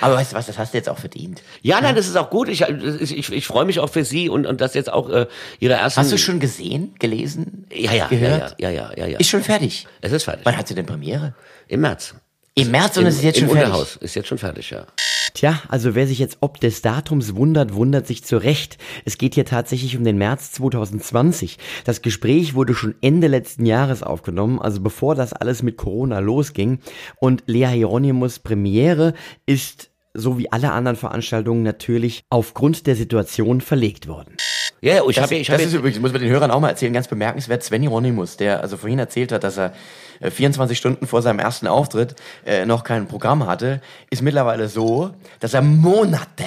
Aber 0.00 0.14
weißt 0.16 0.32
du 0.32 0.36
was, 0.36 0.46
das 0.46 0.56
hast 0.58 0.72
du 0.72 0.78
jetzt 0.78 0.88
auch 0.88 0.96
verdient. 0.98 1.42
Ja, 1.60 1.78
nein, 1.82 1.94
das 1.94 2.08
ist 2.08 2.16
auch 2.16 2.30
gut. 2.30 2.48
Ich, 2.48 2.62
ich, 2.62 3.30
ich 3.30 3.46
freue 3.46 3.66
mich 3.66 3.78
auch 3.80 3.90
für 3.90 4.04
Sie 4.06 4.30
und, 4.30 4.46
und 4.46 4.62
das 4.62 4.72
jetzt 4.72 4.90
auch 4.90 5.10
äh, 5.10 5.26
Ihre 5.60 5.74
ersten. 5.74 6.00
Hast 6.00 6.10
du 6.12 6.16
schon 6.16 6.40
gesehen, 6.40 6.94
gelesen, 6.98 7.66
Ja, 7.70 7.92
ja, 7.92 8.06
gehört? 8.06 8.56
ja, 8.58 8.70
ja, 8.70 8.90
ja, 8.90 8.96
ja, 8.96 9.06
ja. 9.06 9.18
Ist 9.18 9.28
schon 9.28 9.42
fertig. 9.42 9.86
es 10.00 10.12
ist 10.12 10.24
fertig. 10.24 10.46
Wann 10.46 10.56
hat 10.56 10.66
sie 10.68 10.74
denn 10.74 10.86
Premiere? 10.86 11.34
Im 11.68 11.82
März. 11.82 12.14
Im 12.54 12.70
März 12.70 12.98
und 12.98 13.06
es 13.06 13.16
ist 13.16 13.22
jetzt 13.22 13.38
im 13.38 13.46
schon 13.46 13.56
fertig. 13.56 13.72
Unterhaus. 13.72 13.96
Ist 13.96 14.14
jetzt 14.14 14.28
schon 14.28 14.38
fertig, 14.38 14.70
ja. 14.70 14.86
Tja, 15.34 15.62
also 15.68 15.94
wer 15.94 16.06
sich 16.06 16.18
jetzt 16.18 16.38
ob 16.40 16.60
des 16.60 16.82
Datums 16.82 17.34
wundert, 17.34 17.72
wundert 17.72 18.06
sich 18.06 18.22
zu 18.22 18.36
Recht. 18.36 18.76
Es 19.06 19.16
geht 19.16 19.34
hier 19.34 19.46
tatsächlich 19.46 19.96
um 19.96 20.04
den 20.04 20.18
März 20.18 20.52
2020. 20.52 21.56
Das 21.84 22.02
Gespräch 22.02 22.54
wurde 22.54 22.74
schon 22.74 22.94
Ende 23.00 23.28
letzten 23.28 23.64
Jahres 23.64 24.02
aufgenommen, 24.02 24.60
also 24.60 24.80
bevor 24.80 25.14
das 25.14 25.32
alles 25.32 25.62
mit 25.62 25.78
Corona 25.78 26.18
losging. 26.18 26.80
Und 27.16 27.44
Lea 27.46 27.68
Hieronymus 27.68 28.40
Premiere 28.40 29.14
ist 29.46 29.90
so 30.12 30.36
wie 30.36 30.52
alle 30.52 30.72
anderen 30.72 30.96
Veranstaltungen 30.96 31.62
natürlich 31.62 32.24
aufgrund 32.28 32.86
der 32.86 32.96
Situation 32.96 33.62
verlegt 33.62 34.08
worden. 34.08 34.36
Ja, 34.84 34.94
yeah, 34.94 35.08
ich 35.08 35.20
habe 35.20 35.36
ich 35.36 35.48
hab 35.48 35.58
Das 35.58 35.66
ist 35.68 35.74
übrigens, 35.74 36.00
muss 36.00 36.10
man 36.10 36.20
den 36.20 36.30
Hörern 36.30 36.50
auch 36.50 36.58
mal 36.58 36.70
erzählen, 36.70 36.92
ganz 36.92 37.06
bemerkenswert, 37.06 37.62
Sven 37.62 37.82
Hieronymus, 37.82 38.36
der 38.36 38.62
also 38.62 38.76
vorhin 38.76 38.98
erzählt 38.98 39.30
hat, 39.30 39.44
dass 39.44 39.56
er 39.56 39.72
24 40.20 40.76
äh, 40.76 40.76
Stunden 40.76 41.06
vor 41.06 41.22
seinem 41.22 41.38
ersten 41.38 41.68
Auftritt 41.68 42.16
äh, 42.44 42.66
noch 42.66 42.82
kein 42.82 43.06
Programm 43.06 43.46
hatte, 43.46 43.80
ist 44.10 44.22
mittlerweile 44.22 44.66
so, 44.66 45.12
dass 45.38 45.54
er 45.54 45.62
Monate 45.62 46.44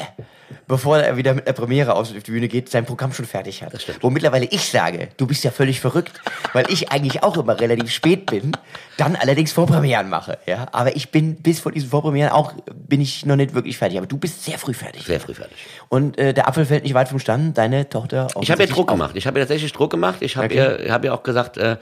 bevor 0.68 0.98
er 1.00 1.18
wieder 1.18 1.34
mit 1.34 1.48
der 1.48 1.54
Premiere 1.54 1.96
auf 1.96 2.12
die 2.12 2.20
Bühne 2.20 2.48
geht, 2.48 2.70
sein 2.70 2.86
Programm 2.86 3.14
schon 3.14 3.26
fertig 3.26 3.64
hat. 3.64 3.74
Wo 4.02 4.10
mittlerweile 4.10 4.46
ich 4.46 4.70
sage, 4.70 5.10
du 5.18 5.28
bist 5.28 5.44
ja 5.44 5.52
völlig 5.52 5.80
verrückt, 5.80 6.22
weil 6.54 6.66
ich 6.70 6.92
eigentlich 6.92 7.24
auch 7.24 7.38
immer 7.38 7.60
relativ 7.60 7.92
spät 7.92 8.26
bin, 8.26 8.52
dann 8.98 9.16
allerdings 9.16 9.52
Vorpremieren 9.52 10.10
mache. 10.10 10.38
Ja? 10.46 10.68
Aber 10.72 10.96
ich 10.96 11.12
bin 11.12 11.36
bis 11.36 11.60
vor 11.60 11.72
diesen 11.72 11.90
Vorpremieren 11.90 12.32
auch, 12.32 12.54
bin 12.74 13.02
ich 13.02 13.26
noch 13.26 13.36
nicht 13.36 13.54
wirklich 13.54 13.78
fertig. 13.78 13.98
Aber 13.98 14.08
du 14.08 14.18
bist 14.18 14.44
sehr 14.44 14.58
früh 14.58 14.74
fertig. 14.74 15.04
Sehr 15.04 15.20
früh 15.20 15.34
fertig. 15.34 15.58
Und 15.90 16.18
äh, 16.18 16.34
der 16.34 16.48
Apfel 16.48 16.66
fällt 16.66 16.84
nicht 16.84 16.94
weit 16.94 17.10
vom 17.10 17.20
Stand, 17.20 17.58
deine 17.58 17.90
Tochter 17.90 18.28
Ich 18.42 18.52
habe 18.52 18.64
ihr 18.64 18.70
Druck 18.70 18.88
gemacht. 18.88 19.16
Ich 19.16 19.28
habe 19.28 19.40
ihr 19.40 19.44
tatsächlich 19.44 19.74
Druck 19.74 19.92
gemacht. 19.92 20.18
Ich 20.22 20.38
habe 20.38 20.46
okay. 20.46 20.86
ihr, 20.86 20.94
hab 20.94 21.04
ihr 21.04 21.14
auch 21.14 21.24
gesagt, 21.24 21.58
äh, 21.58 21.78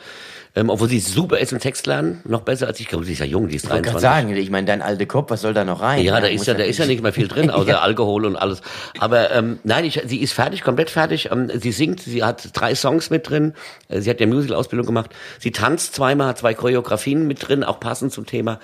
ähm, 0.56 0.70
obwohl 0.70 0.88
sie 0.88 1.00
super 1.00 1.40
ist 1.40 1.52
im 1.52 1.60
Text 1.60 1.88
lernen, 1.88 2.22
noch 2.26 2.42
besser 2.42 2.68
als 2.68 2.80
ich. 2.80 2.88
glaube, 2.88 3.06
sie 3.06 3.14
ist 3.14 3.20
ja 3.20 3.26
jung, 3.26 3.48
die 3.48 3.56
ist 3.56 3.68
23. 3.68 3.96
Ich 3.96 4.02
sagen, 4.02 4.36
ich 4.36 4.52
meine, 4.52 4.68
dein 4.68 4.84
alter 4.84 5.08
Kopf, 5.08 5.32
was 5.32 5.42
soll 5.42 5.56
da 5.56 5.66
noch 5.66 5.82
rein? 5.82 6.04
Ja, 6.04 6.22
da 6.22 6.28
ist 6.28 6.46
ja, 6.46 6.54
da 6.54 6.64
ist 6.64 6.78
ja 6.78 6.86
nicht 6.86 7.02
mehr 7.02 7.12
viel 7.12 7.28
drin, 7.28 7.50
außer 7.52 7.70
ja. 7.70 7.80
Alkohol 7.80 8.26
und 8.26 8.36
alles. 8.36 8.62
Aber 9.00 9.32
ähm, 9.32 9.60
nein, 9.64 9.84
ich, 9.84 10.02
sie 10.06 10.18
ist 10.18 10.34
fertig, 10.34 10.62
komplett 10.62 10.92
fertig. 10.92 11.30
Ähm, 11.32 11.50
sie 11.56 11.72
singt, 11.72 12.02
sie 12.02 12.24
hat 12.24 12.50
drei 12.54 12.76
Songs 12.76 13.10
mit 13.10 13.28
drin. 13.28 13.54
Äh, 13.90 14.02
sie 14.02 14.12
hat 14.12 14.20
ja 14.20 14.28
Musical-Ausbildung 14.28 14.86
gemacht. 14.86 15.10
Sie 15.40 15.52
tanzt 15.52 15.96
zweimal, 15.96 16.28
hat 16.28 16.38
zwei 16.38 16.54
Choreografien 16.54 17.26
mit 17.26 17.48
drin, 17.48 17.64
auch 17.64 17.80
passend 17.80 18.14
zum 18.14 18.28
Thema. 18.28 18.60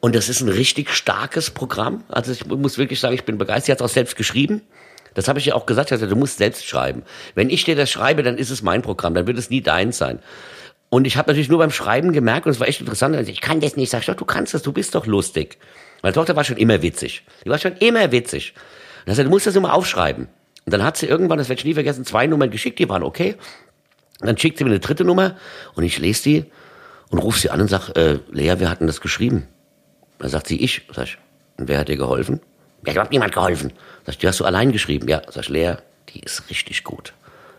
Und 0.00 0.14
das 0.14 0.28
ist 0.28 0.42
ein 0.42 0.48
richtig 0.48 0.90
starkes 0.90 1.50
Programm. 1.50 2.04
Also 2.08 2.32
ich 2.32 2.44
muss 2.44 2.76
wirklich 2.76 3.00
sagen, 3.00 3.14
ich 3.14 3.24
bin 3.24 3.38
begeistert. 3.38 3.64
Sie 3.64 3.72
hat 3.72 3.80
es 3.80 3.84
auch 3.84 3.94
selbst 3.94 4.16
geschrieben. 4.16 4.60
Das 5.14 5.28
habe 5.28 5.38
ich 5.38 5.46
ja 5.46 5.54
auch 5.54 5.66
gesagt. 5.66 5.90
Also, 5.92 6.06
du 6.06 6.16
musst 6.16 6.38
selbst 6.38 6.66
schreiben. 6.66 7.02
Wenn 7.34 7.50
ich 7.50 7.64
dir 7.64 7.76
das 7.76 7.90
schreibe, 7.90 8.22
dann 8.22 8.38
ist 8.38 8.50
es 8.50 8.62
mein 8.62 8.82
Programm. 8.82 9.14
Dann 9.14 9.26
wird 9.26 9.38
es 9.38 9.50
nie 9.50 9.60
deins 9.60 9.98
sein. 9.98 10.20
Und 10.90 11.06
ich 11.06 11.16
habe 11.16 11.30
natürlich 11.30 11.48
nur 11.48 11.58
beim 11.58 11.70
Schreiben 11.70 12.12
gemerkt, 12.12 12.46
und 12.46 12.52
es 12.52 12.60
war 12.60 12.68
echt 12.68 12.80
interessant, 12.80 13.16
also 13.16 13.30
ich 13.30 13.40
kann 13.40 13.60
das 13.60 13.76
nicht. 13.76 13.90
Sag 13.90 14.00
ich, 14.00 14.06
doch, 14.06 14.16
du 14.16 14.24
kannst 14.24 14.54
das, 14.54 14.62
du 14.62 14.72
bist 14.72 14.94
doch 14.94 15.06
lustig. 15.06 15.56
Meine 16.02 16.12
Tochter 16.14 16.34
war 16.36 16.44
schon 16.44 16.56
immer 16.56 16.82
witzig. 16.82 17.24
Die 17.44 17.48
war 17.48 17.58
schon 17.58 17.76
immer 17.76 18.10
witzig. 18.10 18.54
Und 18.54 19.08
dann 19.08 19.14
sagte, 19.14 19.24
du 19.28 19.30
musst 19.30 19.46
das 19.46 19.54
immer 19.54 19.72
aufschreiben. 19.72 20.28
Und 20.66 20.74
dann 20.74 20.82
hat 20.82 20.96
sie 20.96 21.06
irgendwann, 21.06 21.38
das 21.38 21.48
werde 21.48 21.60
ich 21.60 21.64
nie 21.64 21.74
vergessen, 21.74 22.04
zwei 22.04 22.26
Nummern 22.26 22.50
geschickt, 22.50 22.78
die 22.78 22.88
waren 22.88 23.02
okay. 23.02 23.36
Und 24.20 24.26
dann 24.26 24.36
schickt 24.36 24.58
sie 24.58 24.64
mir 24.64 24.70
eine 24.70 24.80
dritte 24.80 25.04
Nummer 25.04 25.36
und 25.74 25.84
ich 25.84 25.98
lese 25.98 26.22
die 26.24 26.44
und 27.08 27.18
rufe 27.18 27.38
sie 27.38 27.50
an 27.50 27.60
und 27.60 27.68
sag, 27.68 27.96
äh, 27.96 28.18
Lea, 28.30 28.56
wir 28.58 28.68
hatten 28.68 28.86
das 28.86 29.00
geschrieben. 29.00 29.46
Dann 30.18 30.28
sagt 30.28 30.48
sie, 30.48 30.60
ich. 30.60 30.82
Sag 30.92 31.04
ich, 31.04 31.18
und 31.56 31.68
wer 31.68 31.78
hat 31.78 31.88
dir 31.88 31.96
geholfen? 31.96 32.40
Ja, 32.84 32.92
ich 32.92 32.98
hat 32.98 33.10
niemand 33.10 33.32
geholfen. 33.32 33.72
Sag 34.04 34.14
ich, 34.14 34.18
die 34.18 34.28
hast 34.28 34.40
du 34.40 34.44
allein 34.44 34.72
geschrieben. 34.72 35.08
Ja, 35.08 35.22
sag 35.28 35.44
ich, 35.44 35.48
Lea, 35.48 35.74
die 36.10 36.20
ist 36.20 36.50
richtig 36.50 36.84
gut. 36.84 37.14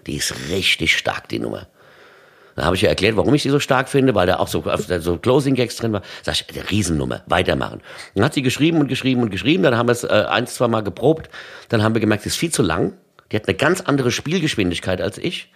Die 0.06 0.16
ist 0.16 0.34
richtig 0.50 0.98
stark, 0.98 1.30
die 1.30 1.40
Nummer. 1.40 1.68
Dann 2.56 2.66
habe 2.66 2.76
ich 2.76 2.82
ja 2.82 2.90
erklärt, 2.90 3.16
warum 3.16 3.34
ich 3.34 3.44
sie 3.44 3.50
so 3.50 3.60
stark 3.60 3.90
finde, 3.90 4.14
weil 4.16 4.28
da 4.28 4.38
auch 4.38 4.48
so, 4.48 4.64
so 5.00 5.18
Closing 5.18 5.56
Gags 5.56 5.78
drin 5.78 5.94
war. 5.94 6.02
Sag 6.24 6.36
ich, 6.36 6.56
eine 6.56 6.70
Riesennummer, 6.70 7.24
weitermachen. 7.28 7.82
Dann 8.16 8.24
hat 8.24 8.34
sie 8.34 8.42
geschrieben 8.42 8.80
und 8.80 8.88
geschrieben 8.88 9.22
und 9.22 9.30
geschrieben, 9.30 9.64
dann 9.64 9.78
haben 9.78 9.88
wir 9.88 9.94
es 9.94 10.04
äh, 10.04 10.26
ein, 10.30 10.48
zwei 10.48 10.68
Mal 10.68 10.82
geprobt, 10.82 11.30
dann 11.70 11.84
haben 11.84 11.96
wir 11.96 12.02
gemerkt, 12.02 12.24
sie 12.24 12.30
ist 12.30 12.38
viel 12.38 12.52
zu 12.52 12.64
lang. 12.64 12.94
Die 13.32 13.36
hat 13.38 13.48
eine 13.48 13.56
ganz 13.56 13.82
andere 13.82 14.12
Spielgeschwindigkeit 14.12 15.02
als 15.02 15.18
ich. 15.18 15.50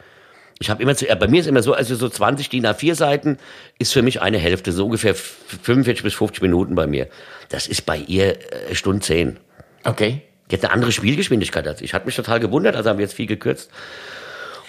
Ich 0.60 0.70
habe 0.70 0.82
immer 0.82 0.96
zu, 0.96 1.10
äh, 1.10 1.16
bei 1.16 1.28
mir 1.28 1.42
ist 1.42 1.48
immer 1.48 1.62
so, 1.62 1.74
also 1.74 1.96
so 1.96 2.08
20 2.08 2.50
DIN 2.50 2.66
A4 2.66 2.96
Seiten 2.96 3.38
ist 3.78 3.92
für 3.92 4.02
mich 4.02 4.22
eine 4.22 4.38
Hälfte, 4.38 4.72
so 4.72 4.86
ungefähr 4.86 5.14
45 5.14 6.04
bis 6.04 6.14
50 6.14 6.42
Minuten 6.42 6.76
bei 6.76 6.88
mir. 6.88 7.08
Das 7.50 7.68
ist 7.68 7.86
bei 7.86 7.98
ihr 7.98 8.38
äh, 8.70 8.76
Stunde 8.76 9.02
10. 9.02 9.38
Okay. 9.84 10.22
Die 10.50 10.56
hat 10.56 10.64
eine 10.64 10.74
andere 10.74 10.92
Spielgeschwindigkeit 10.92 11.68
als 11.68 11.82
ich. 11.82 11.94
Hat 11.94 12.06
mich 12.06 12.16
total 12.16 12.40
gewundert, 12.40 12.76
also 12.76 12.90
haben 12.90 12.98
wir 12.98 13.06
jetzt 13.06 13.16
viel 13.16 13.26
gekürzt. 13.26 13.70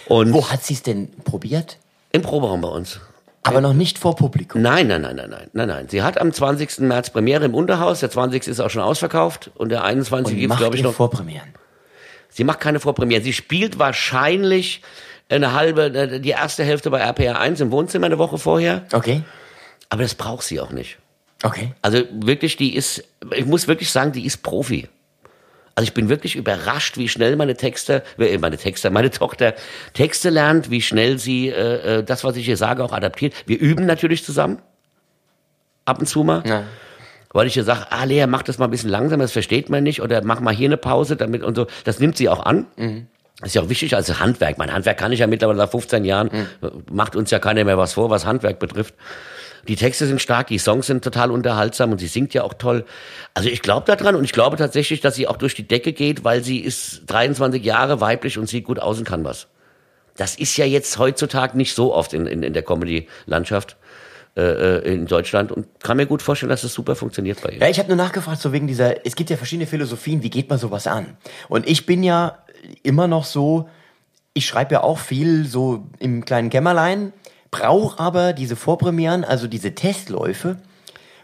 Und 0.07 0.33
Wo 0.33 0.51
hat 0.51 0.65
sie 0.65 0.75
es 0.75 0.83
denn 0.83 1.11
probiert? 1.25 1.79
Im 2.13 2.23
Proberaum 2.23 2.61
bei 2.61 2.69
uns. 2.69 3.01
Aber 3.43 3.61
noch 3.61 3.75
nicht 3.75 3.99
vor 3.99 4.17
Publikum. 4.17 4.61
Nein, 4.61 4.89
nein, 4.89 5.03
nein, 5.03 5.17
nein, 5.17 5.31
nein, 5.31 5.51
nein, 5.53 5.69
nein. 5.69 5.89
Sie 5.89 6.03
hat 6.03 6.19
am 6.21 6.33
20. 6.33 6.81
März 6.81 7.11
Premiere 7.11 7.45
im 7.45 7.55
Unterhaus. 7.55 8.01
Der 8.01 8.11
20. 8.11 8.49
ist 8.49 8.59
auch 8.61 8.71
schon 8.71 8.83
ausverkauft 8.83 9.53
und 9.55 9.69
der 9.69 9.85
21. 9.85 10.37
gibt 10.37 10.53
es, 10.53 10.59
glaube 10.59 10.77
ich, 10.77 10.83
noch. 10.83 10.95
Vorpremieren. 10.95 11.55
Sie 12.29 12.43
macht 12.43 12.61
keine 12.61 12.81
Vorpremieren. 12.81 13.23
Sie 13.23 13.33
spielt 13.33 13.79
wahrscheinlich 13.79 14.83
eine 15.29 15.53
halbe, 15.53 16.21
die 16.21 16.31
erste 16.31 16.65
Hälfte 16.65 16.91
bei 16.91 16.99
RPR 16.99 17.39
1 17.41 17.61
im 17.61 17.71
Wohnzimmer 17.71 18.07
eine 18.07 18.19
Woche 18.19 18.39
vorher. 18.39 18.85
Okay. 18.93 19.23
Aber 19.89 20.03
das 20.03 20.15
braucht 20.15 20.45
sie 20.45 20.61
auch 20.61 20.71
nicht. 20.71 20.99
Okay. 21.43 21.73
Also 21.83 22.03
wirklich, 22.13 22.57
die 22.57 22.75
ist, 22.75 23.05
ich 23.35 23.47
muss 23.47 23.69
wirklich 23.69 23.91
sagen, 23.91 24.13
die 24.13 24.27
ist 24.27 24.43
Profi. 24.43 24.89
Also 25.79 25.89
ich 25.89 25.95
bin 25.95 26.09
wirklich 26.09 26.37
überrascht, 26.37 26.97
wie 26.97 27.07
schnell 27.07 27.37
meine 27.37 27.55
Texte, 27.55 28.03
äh, 28.19 28.39
meine 28.39 28.57
Texte, 28.57 28.89
meine 28.91 29.11
Tochter 29.11 29.55
Texte 29.93 30.31
lernt, 30.31 30.71
wie 30.71 30.81
schnell 30.81 31.19
sie 31.19 31.51
äh, 31.51 31.99
äh, 31.99 32.03
das, 32.03 32.25
was 32.25 32.37
ich 32.37 32.47
hier 32.47 32.57
sage, 32.57 32.83
auch 32.83 32.93
adaptiert. 32.93 33.35
Wir 33.45 33.61
üben 33.61 33.85
natürlich 33.85 34.25
zusammen. 34.25 34.63
Ab 35.85 36.01
und 36.01 36.07
zu 36.07 36.25
mal. 36.25 36.43
Ja. 36.47 36.65
Weil 37.31 37.47
ich 37.47 37.57
ihr 37.59 37.65
sage, 37.65 37.87
ah 37.91 38.05
Lea, 38.05 38.27
mach 38.27 38.43
das 38.43 38.57
mal 38.57 38.65
ein 38.65 38.71
bisschen 38.71 38.89
langsamer, 38.89 39.25
das 39.25 39.33
versteht 39.33 39.69
man 39.69 39.83
nicht. 39.83 40.01
Oder 40.01 40.25
mach 40.25 40.41
mal 40.41 40.55
hier 40.55 40.69
eine 40.69 40.79
Pause 40.79 41.15
damit 41.15 41.43
und 41.43 41.55
so. 41.55 41.67
Das 41.85 42.01
nimmt 42.01 42.17
sie 42.17 42.31
auch 42.31 42.47
an. 42.47 42.67
Mhm. 42.77 43.09
Das 43.41 43.49
ist 43.49 43.55
ja 43.55 43.61
auch 43.61 43.69
wichtig 43.69 43.95
als 43.95 44.19
Handwerk. 44.19 44.57
Mein 44.57 44.73
Handwerk 44.73 44.97
kann 44.97 45.13
ich 45.13 45.21
ja 45.21 45.27
mittlerweile 45.27 45.59
nach 45.59 45.71
15 45.71 46.07
Jahren. 46.07 46.31
Mhm. 46.33 46.85
Macht 46.91 47.17
uns 47.17 47.31
ja 47.31 47.39
keiner 47.39 47.65
mehr 47.65 47.77
was 47.77 47.93
vor, 47.93 48.09
was 48.09 48.25
Handwerk 48.25 48.59
betrifft. 48.59 48.95
Die 49.69 49.77
Texte 49.77 50.07
sind 50.07 50.21
stark, 50.21 50.47
die 50.49 50.59
Songs 50.59 50.87
sind 50.87 51.03
total 51.03 51.31
unterhaltsam 51.31 51.93
und 51.93 51.99
sie 51.99 52.07
singt 52.07 52.35
ja 52.35 52.43
auch 52.43 52.55
toll. 52.55 52.85
Also 53.35 53.49
ich 53.49 53.63
glaube 53.63 53.87
daran 53.87 54.15
und 54.15 54.25
ich 54.25 54.33
glaube 54.33 54.57
tatsächlich, 54.57 55.01
dass 55.01 55.15
sie 55.15 55.27
auch 55.27 55.37
durch 55.37 55.55
die 55.55 55.67
Decke 55.67 55.93
geht, 55.93 56.25
weil 56.25 56.43
sie 56.43 56.59
ist 56.59 57.03
23 57.07 57.63
Jahre 57.65 58.01
weiblich 58.01 58.39
und 58.39 58.49
sieht 58.49 58.65
gut 58.65 58.79
aus 58.79 58.99
und 58.99 59.05
kann 59.05 59.25
was. 59.25 59.49
Das 60.17 60.35
ist 60.37 60.57
ja 60.57 60.65
jetzt 60.65 60.99
heutzutage 60.99 61.57
nicht 61.57 61.75
so 61.75 61.95
oft 61.95 62.15
in, 62.15 62.27
in, 62.27 62.43
in 62.43 62.53
der 62.53 62.63
Comedy-Landschaft 62.63 63.77
äh, 64.37 64.43
äh, 64.43 64.93
in 64.93 65.07
Deutschland 65.07 65.51
und 65.51 65.67
kann 65.81 65.97
mir 65.97 66.07
gut 66.07 66.23
vorstellen, 66.23 66.51
dass 66.51 66.61
es 66.61 66.71
das 66.71 66.75
super 66.75 66.95
funktioniert 66.95 67.41
bei 67.43 67.53
ihr. 67.53 67.59
Ja, 67.59 67.69
ich 67.69 67.79
habe 67.79 67.89
nur 67.89 67.97
nachgefragt, 67.97 68.41
so 68.41 68.53
wegen 68.53 68.67
dieser, 68.67 69.07
es 69.07 69.17
gibt 69.17 69.31
ja 69.31 69.37
verschiedene 69.37 69.67
Philosophien, 69.67 70.23
wie 70.23 70.31
geht 70.31 70.51
man 70.51 70.59
sowas 70.59 70.87
an? 70.87 71.17
Und 71.49 71.67
ich 71.67 71.87
bin 71.87 72.03
ja 72.03 72.39
immer 72.83 73.09
noch 73.09 73.25
so, 73.25 73.69
ich 74.35 74.47
schreibe 74.47 74.75
ja 74.75 74.83
auch 74.83 74.99
viel 74.99 75.47
so 75.47 75.87
im 75.99 76.25
kleinen 76.25 76.51
Kämmerlein 76.51 77.15
brauche 77.51 77.99
aber 77.99 78.33
diese 78.33 78.57
Vorpremieren, 78.57 79.25
also 79.25 79.47
diese 79.47 79.75
Testläufe, 79.75 80.57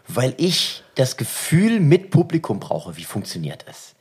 weil 0.07 0.33
ich 0.37 0.83
das 0.95 1.17
Gefühl 1.17 1.79
mit 1.79 2.11
Publikum 2.11 2.59
brauche, 2.59 2.97
wie 2.97 3.03
funktioniert 3.03 3.65
es. 3.69 3.95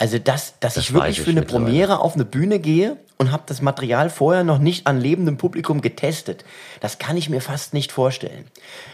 Also, 0.00 0.18
dass, 0.18 0.60
dass 0.60 0.74
das 0.74 0.84
ich 0.84 0.94
wirklich 0.94 1.18
ich 1.18 1.24
für 1.24 1.30
eine 1.30 1.42
Premiere 1.42 1.98
auf 1.98 2.14
eine 2.14 2.24
Bühne 2.24 2.60
gehe 2.60 2.98
und 3.16 3.32
habe 3.32 3.42
das 3.46 3.60
Material 3.60 4.10
vorher 4.10 4.44
noch 4.44 4.58
nicht 4.58 4.86
an 4.86 5.00
lebendem 5.00 5.38
Publikum 5.38 5.80
getestet. 5.80 6.44
Das 6.78 7.00
kann 7.00 7.16
ich 7.16 7.28
mir 7.28 7.40
fast 7.40 7.74
nicht 7.74 7.90
vorstellen. 7.90 8.44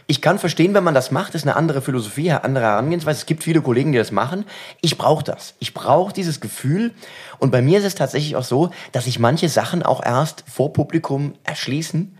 Ich 0.06 0.22
kann 0.22 0.38
verstehen, 0.38 0.72
wenn 0.72 0.82
man 0.82 0.94
das 0.94 1.10
macht, 1.10 1.34
ist 1.34 1.42
eine 1.42 1.56
andere 1.56 1.82
Philosophie, 1.82 2.30
eine 2.30 2.42
andere 2.42 2.64
Herangehensweise. 2.64 3.18
Es 3.18 3.26
gibt 3.26 3.44
viele 3.44 3.60
Kollegen, 3.60 3.92
die 3.92 3.98
das 3.98 4.12
machen. 4.12 4.46
Ich 4.80 4.96
brauche 4.96 5.22
das. 5.22 5.54
Ich 5.58 5.74
brauche 5.74 6.14
dieses 6.14 6.40
Gefühl. 6.40 6.92
Und 7.38 7.50
bei 7.50 7.60
mir 7.60 7.80
ist 7.80 7.84
es 7.84 7.94
tatsächlich 7.94 8.34
auch 8.36 8.44
so, 8.44 8.70
dass 8.92 9.06
ich 9.06 9.18
manche 9.18 9.50
Sachen 9.50 9.82
auch 9.82 10.02
erst 10.02 10.44
vor 10.50 10.72
Publikum 10.72 11.34
erschließen 11.44 12.16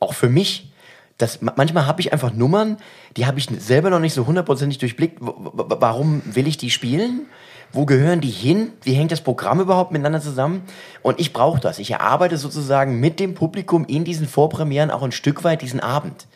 auch 0.00 0.14
für 0.14 0.28
mich, 0.28 0.72
dass 1.18 1.40
manchmal 1.42 1.86
habe 1.86 2.00
ich 2.00 2.12
einfach 2.12 2.32
Nummern, 2.32 2.78
die 3.16 3.26
habe 3.26 3.38
ich 3.38 3.48
selber 3.58 3.90
noch 3.90 4.00
nicht 4.00 4.14
so 4.14 4.26
hundertprozentig 4.26 4.78
durchblickt. 4.78 5.18
Warum 5.20 6.22
will 6.24 6.48
ich 6.48 6.56
die 6.56 6.70
spielen? 6.70 7.26
Wo 7.72 7.84
gehören 7.84 8.20
die 8.20 8.30
hin? 8.30 8.72
Wie 8.82 8.94
hängt 8.94 9.12
das 9.12 9.20
Programm 9.20 9.60
überhaupt 9.60 9.92
miteinander 9.92 10.20
zusammen? 10.20 10.62
Und 11.02 11.20
ich 11.20 11.32
brauche 11.32 11.60
das. 11.60 11.78
Ich 11.78 11.92
erarbeite 11.92 12.36
sozusagen 12.36 12.98
mit 12.98 13.20
dem 13.20 13.34
Publikum 13.34 13.84
in 13.84 14.02
diesen 14.04 14.26
Vorpremieren 14.26 14.90
auch 14.90 15.02
ein 15.02 15.12
Stück 15.12 15.44
weit 15.44 15.62
diesen 15.62 15.78
Abend. 15.78 16.26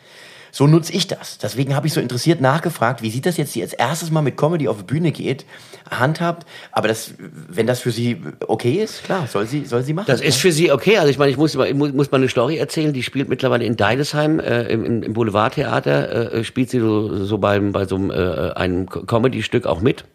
So 0.55 0.67
nutze 0.67 0.93
ich 0.93 1.05
das. 1.05 1.37
Deswegen 1.37 1.75
habe 1.75 1.85
ich 1.85 1.91
so 1.91 1.99
interessiert 1.99 2.39
nachgefragt, 2.39 3.01
wie 3.01 3.09
sieht 3.09 3.25
das 3.25 3.35
jetzt, 3.35 3.53
die 3.55 3.61
als 3.61 3.73
erstes 3.73 4.09
Mal 4.09 4.21
mit 4.21 4.37
Comedy 4.37 4.69
auf 4.69 4.77
die 4.77 4.83
Bühne 4.83 5.11
geht, 5.11 5.45
handhabt. 5.91 6.47
Aber 6.71 6.87
das, 6.87 7.13
wenn 7.19 7.67
das 7.67 7.81
für 7.81 7.91
sie 7.91 8.21
okay 8.47 8.81
ist, 8.81 9.03
klar, 9.03 9.27
soll 9.27 9.47
sie, 9.47 9.65
soll 9.65 9.83
sie 9.83 9.91
machen. 9.91 10.05
Das 10.07 10.21
ist 10.21 10.37
für 10.37 10.53
sie 10.53 10.71
okay. 10.71 10.97
Also 10.97 11.09
ich 11.09 11.17
meine, 11.17 11.29
ich 11.29 11.35
muss, 11.35 11.55
ich 11.55 11.73
muss, 11.73 11.91
muss 11.91 12.09
mal 12.09 12.19
eine 12.19 12.29
Story 12.29 12.55
erzählen. 12.55 12.93
Die 12.93 13.03
spielt 13.03 13.27
mittlerweile 13.27 13.65
in 13.65 13.75
Deidesheim 13.75 14.39
äh, 14.39 14.63
im, 14.69 15.03
im 15.03 15.11
Boulevardtheater, 15.11 16.35
äh, 16.35 16.43
spielt 16.45 16.69
sie 16.69 16.79
so, 16.79 17.25
so 17.25 17.37
beim, 17.37 17.73
bei 17.73 17.85
so 17.85 17.97
einem, 17.97 18.11
äh, 18.11 18.53
einem 18.53 18.87
Comedy-Stück 18.87 19.65
auch 19.65 19.81
mit. 19.81 20.05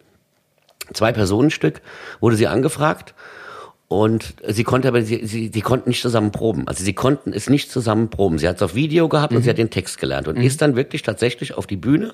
Zwei-Personen-Stück 0.91 1.81
wurde 2.19 2.35
sie 2.35 2.47
angefragt 2.47 3.13
und 3.91 4.35
sie 4.47 4.63
konnte 4.63 4.87
aber, 4.87 5.01
sie, 5.01 5.25
sie, 5.25 5.51
sie 5.53 5.59
konnten 5.59 5.89
nicht 5.89 6.01
zusammen 6.01 6.31
proben. 6.31 6.65
Also 6.65 6.81
sie 6.81 6.93
konnten 6.93 7.33
es 7.33 7.49
nicht 7.49 7.69
zusammen 7.69 8.09
proben. 8.09 8.39
Sie 8.39 8.47
hat 8.47 8.55
es 8.55 8.61
auf 8.61 8.73
Video 8.73 9.09
gehabt 9.09 9.31
mhm. 9.31 9.39
und 9.39 9.43
sie 9.43 9.49
hat 9.49 9.57
den 9.57 9.69
Text 9.69 9.97
gelernt 9.97 10.29
und 10.29 10.37
mhm. 10.37 10.45
ist 10.45 10.61
dann 10.61 10.77
wirklich 10.77 11.01
tatsächlich 11.01 11.55
auf 11.57 11.67
die 11.67 11.75
Bühne 11.75 12.13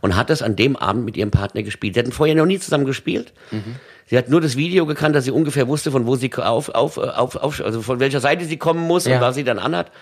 und 0.00 0.16
hat 0.16 0.30
das 0.30 0.40
an 0.40 0.56
dem 0.56 0.76
Abend 0.76 1.04
mit 1.04 1.18
ihrem 1.18 1.30
Partner 1.30 1.62
gespielt. 1.62 1.92
Sie 1.92 2.00
hatten 2.00 2.12
vorher 2.12 2.34
noch 2.36 2.46
nie 2.46 2.58
zusammen 2.58 2.86
gespielt. 2.86 3.34
Sie 4.06 4.16
hat 4.16 4.30
nur 4.30 4.40
das 4.40 4.56
Video 4.56 4.86
gekannt, 4.86 5.14
dass 5.14 5.24
sie 5.24 5.30
ungefähr 5.30 5.68
wusste, 5.68 5.90
von 5.90 6.06
wo 6.06 6.16
sie 6.16 6.32
auf, 6.36 6.70
auf, 6.70 6.96
auf, 6.96 7.36
auf 7.36 7.60
also 7.62 7.82
von 7.82 8.00
welcher 8.00 8.20
Seite 8.20 8.46
sie 8.46 8.56
kommen 8.56 8.86
muss 8.86 9.04
Ja. 9.04 9.16
und 9.16 9.20
was 9.20 9.34
sie 9.34 9.44
dann 9.44 9.58
anhat. 9.58 9.92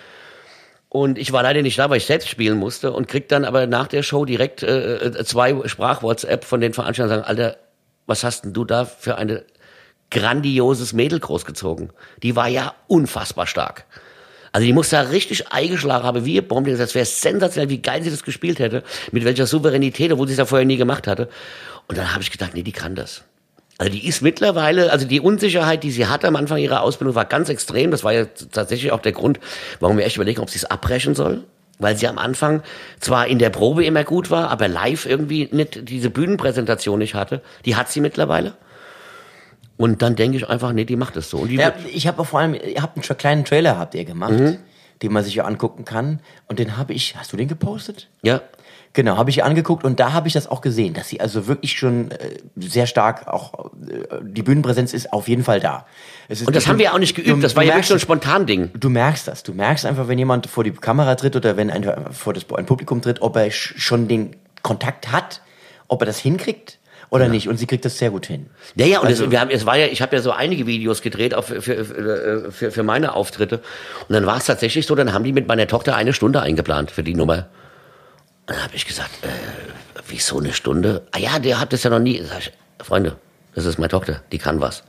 Und 0.88 1.18
ich 1.18 1.32
war 1.32 1.42
leider 1.42 1.62
nicht 1.62 1.80
da, 1.80 1.90
weil 1.90 1.96
ich 1.96 2.06
selbst 2.06 2.28
spielen 2.28 2.58
musste 2.58 2.92
und 2.92 3.08
krieg 3.08 3.28
dann 3.28 3.44
aber 3.44 3.66
nach 3.66 3.88
der 3.88 4.04
Show 4.04 4.24
direkt 4.24 4.62
äh, 4.62 4.98
äh, 4.98 5.24
zwei 5.24 5.66
Sprach-WhatsApp 5.66 6.44
von 6.44 6.60
den 6.60 6.74
Veranstaltern 6.74 7.18
und 7.18 7.24
sagen, 7.24 7.40
Alter, 7.40 7.56
was 8.06 8.22
hast 8.22 8.44
denn 8.44 8.52
du 8.52 8.64
da 8.64 8.84
für 8.84 9.18
eine 9.18 9.42
grandioses 10.10 10.92
Mädel 10.92 11.20
großgezogen? 11.20 11.90
Die 12.22 12.36
war 12.36 12.48
ja 12.48 12.74
unfassbar 12.86 13.46
stark. 13.46 13.84
Also 14.52 14.66
die 14.66 14.72
muss 14.72 14.88
da 14.88 15.02
richtig 15.02 15.52
eingeschlagen 15.52 16.04
haben, 16.04 16.24
wie 16.24 16.34
ihr 16.34 16.46
Bombe, 16.46 16.74
das 16.74 16.94
wäre 16.94 17.04
sensationell, 17.04 17.68
wie 17.68 17.82
geil 17.82 18.02
sie 18.02 18.10
das 18.10 18.22
gespielt 18.22 18.58
hätte, 18.58 18.82
mit 19.12 19.24
welcher 19.24 19.46
Souveränität, 19.46 20.10
obwohl 20.12 20.26
sie 20.26 20.32
es 20.32 20.38
ja 20.38 20.46
vorher 20.46 20.66
nie 20.66 20.76
gemacht 20.76 21.06
hatte. 21.06 21.28
Und 21.86 21.98
dann 21.98 22.12
habe 22.12 22.22
ich 22.22 22.30
gedacht, 22.30 22.52
nee, 22.54 22.62
die 22.62 22.72
kann 22.72 22.94
das. 22.94 23.24
Also 23.78 23.92
die 23.92 24.08
ist 24.08 24.22
mittlerweile, 24.22 24.90
also 24.90 25.06
die 25.06 25.20
Unsicherheit, 25.20 25.84
die 25.84 25.92
sie 25.92 26.06
hatte 26.06 26.26
am 26.26 26.34
Anfang 26.34 26.58
ihrer 26.58 26.82
Ausbildung, 26.82 27.14
war 27.14 27.26
ganz 27.26 27.48
extrem. 27.48 27.92
Das 27.92 28.02
war 28.02 28.12
ja 28.12 28.24
tatsächlich 28.50 28.90
auch 28.90 29.00
der 29.00 29.12
Grund, 29.12 29.38
warum 29.78 29.96
wir 29.96 30.04
echt 30.04 30.16
überlegen, 30.16 30.40
ob 30.40 30.50
sie 30.50 30.58
es 30.58 30.64
abbrechen 30.64 31.14
soll. 31.14 31.44
Weil 31.78 31.96
sie 31.96 32.08
am 32.08 32.18
Anfang 32.18 32.64
zwar 32.98 33.28
in 33.28 33.38
der 33.38 33.50
Probe 33.50 33.84
immer 33.84 34.02
gut 34.02 34.32
war, 34.32 34.50
aber 34.50 34.66
live 34.66 35.06
irgendwie 35.06 35.48
nicht 35.52 35.88
diese 35.88 36.10
Bühnenpräsentation 36.10 36.98
nicht 36.98 37.14
hatte. 37.14 37.40
Die 37.66 37.76
hat 37.76 37.88
sie 37.88 38.00
mittlerweile. 38.00 38.54
Und 39.78 40.02
dann 40.02 40.14
denke 40.16 40.36
ich 40.36 40.46
einfach, 40.48 40.72
nee, 40.74 40.84
die 40.84 40.96
macht 40.96 41.16
es 41.16 41.30
so. 41.30 41.38
Und 41.38 41.48
die 41.48 41.54
Ja, 41.56 41.72
ich 41.94 42.06
habe 42.06 42.24
vor 42.26 42.40
allem, 42.40 42.52
ihr 42.54 42.82
habt 42.82 42.96
einen 42.98 43.16
kleinen 43.18 43.44
Trailer 43.46 43.78
habt 43.78 43.94
ihr 43.94 44.04
gemacht, 44.04 44.32
Mhm. 44.32 44.58
den 45.02 45.12
man 45.12 45.24
sich 45.24 45.36
ja 45.36 45.44
angucken 45.44 45.84
kann. 45.86 46.20
Und 46.48 46.58
den 46.58 46.76
habe 46.76 46.92
ich, 46.92 47.16
hast 47.16 47.32
du 47.32 47.36
den 47.38 47.48
gepostet? 47.48 48.08
ja, 48.22 48.42
Genau, 48.94 49.18
habe 49.18 49.28
ich 49.28 49.44
angeguckt 49.44 49.84
und 49.84 50.00
da 50.00 50.14
habe 50.14 50.28
ich 50.28 50.34
das 50.34 50.46
auch 50.50 50.62
gesehen, 50.62 50.94
dass 50.94 51.08
sie 51.10 51.20
also 51.20 51.46
wirklich 51.46 51.72
schon 51.78 52.10
äh, 52.10 52.38
sehr 52.56 52.86
stark 52.86 53.28
auch 53.28 53.66
äh, 53.86 53.98
die 54.22 54.42
Bühnenpräsenz 54.42 54.94
ist 54.94 55.12
auf 55.12 55.28
jeden 55.28 55.44
Fall 55.44 55.60
da. 55.60 55.86
Und 56.30 56.56
das 56.56 56.64
du- 56.64 56.70
haben 56.70 56.78
wir 56.78 56.86
ja 56.86 56.94
auch 56.94 56.98
nicht 56.98 57.16
du- 57.16 57.22
geübt. 57.22 57.44
Das 57.44 57.52
du 57.52 57.56
war 57.58 57.64
ja 57.64 57.74
wirklich 57.74 57.86
so 57.86 57.94
ein 57.94 57.98
es- 57.98 58.02
Spontan-Ding. 58.02 58.70
Du 58.74 58.88
merkst 58.88 59.28
das. 59.28 59.42
Du 59.42 59.52
merkst 59.52 59.84
einfach, 59.84 60.08
wenn 60.08 60.18
jemand 60.18 60.46
vor 60.46 60.64
die 60.64 60.70
Kamera 60.72 61.14
tritt 61.16 61.36
oder 61.36 61.58
wenn 61.58 61.70
ein, 61.70 61.84
vor 62.12 62.32
das 62.32 62.46
ein 62.56 62.64
Publikum 62.64 63.02
tritt, 63.02 63.20
ob 63.20 63.36
er 63.36 63.48
sch- 63.48 63.74
schon 63.78 64.08
den 64.08 64.34
Kontakt 64.62 65.12
hat, 65.12 65.42
ob 65.86 66.00
er 66.02 66.06
das 66.06 66.18
hinkriegt 66.18 66.77
oder 67.10 67.28
nicht. 67.28 67.48
Und 67.48 67.56
sie 67.58 67.66
kriegt 67.66 67.84
das 67.84 67.98
sehr 67.98 68.10
gut 68.10 68.26
hin. 68.26 68.46
Ja, 68.74 68.86
ja, 68.86 69.00
und 69.00 69.06
Also- 69.06 69.24
es, 69.24 69.30
wir 69.30 69.40
haben, 69.40 69.50
es 69.50 69.64
war 69.66 69.76
ja, 69.76 69.86
ich 69.86 70.02
habe 70.02 70.14
ja 70.16 70.22
so 70.22 70.30
einige 70.32 70.66
Videos 70.66 71.02
gedreht 71.02 71.34
auch 71.34 71.44
für, 71.44 71.62
für, 71.62 71.84
für, 71.84 72.52
für, 72.52 72.70
für 72.70 72.82
meine 72.82 73.14
Auftritte. 73.14 73.56
Und 74.08 74.14
dann 74.14 74.26
war 74.26 74.36
es 74.38 74.44
tatsächlich 74.46 74.86
so, 74.86 74.94
dann 74.94 75.12
haben 75.12 75.24
die 75.24 75.32
mit 75.32 75.48
meiner 75.48 75.66
Tochter 75.66 75.96
eine 75.96 76.12
Stunde 76.12 76.40
eingeplant 76.42 76.90
für 76.90 77.02
die 77.02 77.14
Nummer. 77.14 77.48
Und 78.46 78.54
dann 78.56 78.62
habe 78.64 78.74
ich 78.76 78.86
gesagt, 78.86 79.10
äh, 79.22 79.28
wieso 80.08 80.38
eine 80.38 80.52
Stunde? 80.52 81.02
Ah 81.12 81.18
ja, 81.18 81.38
der 81.38 81.60
hat 81.60 81.72
das 81.72 81.82
ja 81.82 81.90
noch 81.90 81.98
nie. 81.98 82.22
Sag 82.22 82.38
ich, 82.40 82.52
Freunde, 82.82 83.16
das 83.54 83.64
ist 83.64 83.78
meine 83.78 83.88
Tochter, 83.90 84.22
die 84.32 84.38
kann 84.38 84.60
was. 84.60 84.84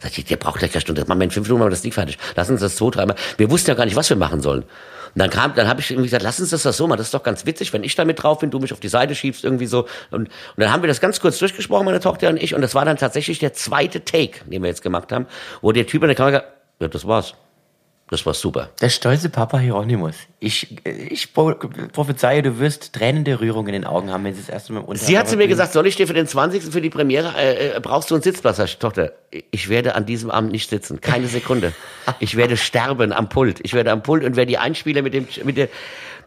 Sag 0.00 0.16
ich, 0.18 0.24
der 0.24 0.36
braucht 0.36 0.58
gleich 0.58 0.72
eine 0.74 0.80
Stunde. 0.80 1.04
Machen 1.06 1.20
wir 1.20 1.24
in 1.24 1.30
fünf 1.30 1.46
Minuten, 1.46 1.60
machen 1.60 1.68
wir 1.70 1.74
das 1.76 1.84
nicht 1.84 1.94
fertig. 1.94 2.18
Lass 2.34 2.50
uns 2.50 2.60
das 2.60 2.74
zwei, 2.76 2.90
dreimal. 2.90 3.16
Wir 3.36 3.50
wussten 3.50 3.70
ja 3.70 3.74
gar 3.76 3.84
nicht, 3.84 3.94
was 3.96 4.08
wir 4.10 4.16
machen 4.16 4.40
sollen. 4.40 4.64
Und 5.14 5.18
dann 5.18 5.30
kam, 5.30 5.54
dann 5.54 5.68
habe 5.68 5.80
ich 5.80 5.90
irgendwie 5.90 6.06
gesagt, 6.06 6.22
lass 6.22 6.40
uns 6.40 6.50
das, 6.50 6.62
das 6.62 6.76
so 6.76 6.86
machen. 6.86 6.98
Das 6.98 7.08
ist 7.08 7.14
doch 7.14 7.22
ganz 7.22 7.44
witzig, 7.44 7.72
wenn 7.72 7.84
ich 7.84 7.94
da 7.94 8.04
mit 8.04 8.22
drauf 8.22 8.38
bin, 8.38 8.50
du 8.50 8.58
mich 8.58 8.72
auf 8.72 8.80
die 8.80 8.88
Seite 8.88 9.14
schiebst, 9.14 9.44
irgendwie 9.44 9.66
so. 9.66 9.86
Und, 10.10 10.28
und 10.28 10.30
dann 10.56 10.72
haben 10.72 10.82
wir 10.82 10.88
das 10.88 11.00
ganz 11.00 11.20
kurz 11.20 11.38
durchgesprochen, 11.38 11.84
meine 11.84 12.00
Tochter 12.00 12.28
und 12.28 12.42
ich. 12.42 12.54
Und 12.54 12.62
das 12.62 12.74
war 12.74 12.84
dann 12.84 12.96
tatsächlich 12.96 13.38
der 13.38 13.52
zweite 13.52 14.04
Take, 14.04 14.40
den 14.46 14.62
wir 14.62 14.68
jetzt 14.68 14.82
gemacht 14.82 15.12
haben, 15.12 15.26
wo 15.60 15.72
der 15.72 15.86
Typ 15.86 16.02
an 16.02 16.08
der 16.08 16.16
Kamera 16.16 16.42
ja, 16.82 16.88
das 16.88 17.06
war's. 17.06 17.34
Das 18.12 18.26
war 18.26 18.34
super. 18.34 18.68
Der 18.82 18.90
stolze 18.90 19.30
Papa 19.30 19.58
Hieronymus. 19.58 20.14
Ich, 20.38 20.76
ich 20.84 21.32
pro- 21.32 21.54
prophezeie, 21.54 22.42
du 22.42 22.58
wirst 22.58 22.92
Tränen 22.92 23.24
der 23.24 23.40
Rührung 23.40 23.66
in 23.68 23.72
den 23.72 23.84
Augen 23.86 24.10
haben, 24.12 24.22
wenn 24.24 24.34
sie 24.34 24.40
das 24.42 24.50
erste 24.50 24.74
Mal 24.74 24.84
im 24.86 24.96
Sie 24.96 25.18
hat 25.18 25.28
zu 25.30 25.38
mir 25.38 25.48
gesagt, 25.48 25.72
soll 25.72 25.86
ich 25.86 25.96
dir 25.96 26.06
für 26.06 26.12
den 26.12 26.26
20. 26.26 26.62
für 26.64 26.82
die 26.82 26.90
Premiere, 26.90 27.32
äh, 27.38 27.68
äh, 27.76 27.80
brauchst 27.80 28.10
du 28.10 28.14
einen 28.14 28.22
Sitzplatz? 28.22 28.58
Sag 28.58 28.66
ich, 28.66 28.76
Tochter, 28.76 29.12
ich 29.50 29.70
werde 29.70 29.94
an 29.94 30.04
diesem 30.04 30.30
Abend 30.30 30.52
nicht 30.52 30.68
sitzen. 30.68 31.00
Keine 31.00 31.26
Sekunde. 31.26 31.72
Ich 32.20 32.36
werde 32.36 32.58
sterben 32.58 33.12
am 33.14 33.30
Pult. 33.30 33.60
Ich 33.62 33.72
werde 33.72 33.90
am 33.92 34.02
Pult 34.02 34.24
und 34.24 34.36
werde 34.36 34.50
die 34.50 34.58
Einspieler 34.58 35.00
mit 35.00 35.14
dem, 35.14 35.26
mit 35.44 35.56
der, 35.56 35.68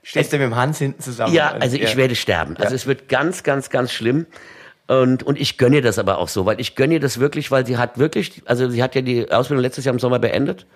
Stehst 0.02 0.34
du 0.34 0.38
mit 0.38 0.46
dem 0.48 0.56
Hans 0.56 0.80
hinten 0.80 1.02
zusammen? 1.04 1.34
ja, 1.36 1.52
also 1.52 1.76
ich 1.78 1.92
Ja. 1.92 1.98
werde 1.98 2.16
sterben. 2.16 2.58
Also 2.58 2.70
Ja. 2.72 2.76
es 2.76 2.88
wird 2.88 3.10
ganz, 3.10 3.44
ganz, 3.44 3.70
ganz 3.70 3.92
schlimm. 3.92 4.26
Und, 4.88 5.24
und 5.24 5.40
ich 5.40 5.58
gönne 5.58 5.78
ihr 5.78 5.82
das 5.82 5.98
aber 5.98 6.20
auch 6.20 6.28
so, 6.28 6.46
weil 6.46 6.60
ich 6.62 6.76
gönne 6.76 6.96
ihr 6.96 7.00
das 7.00 7.20
wirklich, 7.20 7.50
weil 7.50 7.66
sie 7.66 7.78
hat 7.78 7.98
wirklich, 7.98 8.44
also 8.46 8.70
sie 8.70 8.84
hat 8.84 8.94
ja 8.94 9.02
die 9.02 9.32
Ausbildung 9.32 9.64
letztes 9.64 9.84
Jahr 9.86 9.94
im 9.94 10.00
Sommer 10.00 10.20
beendet 10.20 10.68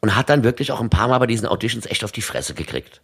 und 0.00 0.16
hat 0.16 0.28
dann 0.28 0.42
wirklich 0.42 0.72
auch 0.72 0.80
ein 0.80 0.90
paar 0.90 1.06
Mal 1.06 1.18
bei 1.18 1.26
diesen 1.26 1.46
Auditions 1.46 1.86
echt 1.86 2.02
auf 2.02 2.10
die 2.10 2.22
Fresse 2.22 2.54
gekriegt. 2.54 3.02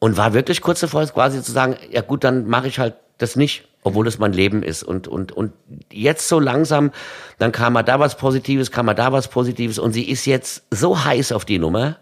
Und 0.00 0.16
war 0.16 0.34
wirklich 0.34 0.60
kurz 0.62 0.80
davor, 0.80 1.06
quasi 1.06 1.42
zu 1.42 1.52
sagen, 1.52 1.76
ja 1.90 2.02
gut, 2.02 2.24
dann 2.24 2.48
mache 2.48 2.66
ich 2.66 2.78
halt 2.78 2.94
das 3.18 3.36
nicht, 3.36 3.68
obwohl 3.82 4.04
das 4.04 4.18
mein 4.18 4.32
Leben 4.32 4.62
ist. 4.62 4.82
Und, 4.82 5.06
und, 5.06 5.32
und 5.32 5.52
jetzt 5.92 6.28
so 6.28 6.40
langsam, 6.40 6.90
dann 7.38 7.52
kam 7.52 7.74
mal 7.74 7.84
da 7.84 8.00
was 8.00 8.16
Positives, 8.16 8.72
kam 8.72 8.86
mal 8.86 8.94
da 8.94 9.12
was 9.12 9.28
Positives 9.28 9.78
und 9.78 9.92
sie 9.92 10.10
ist 10.10 10.26
jetzt 10.26 10.64
so 10.70 11.04
heiß 11.04 11.30
auf 11.32 11.44
die 11.44 11.58
Nummer 11.58 11.98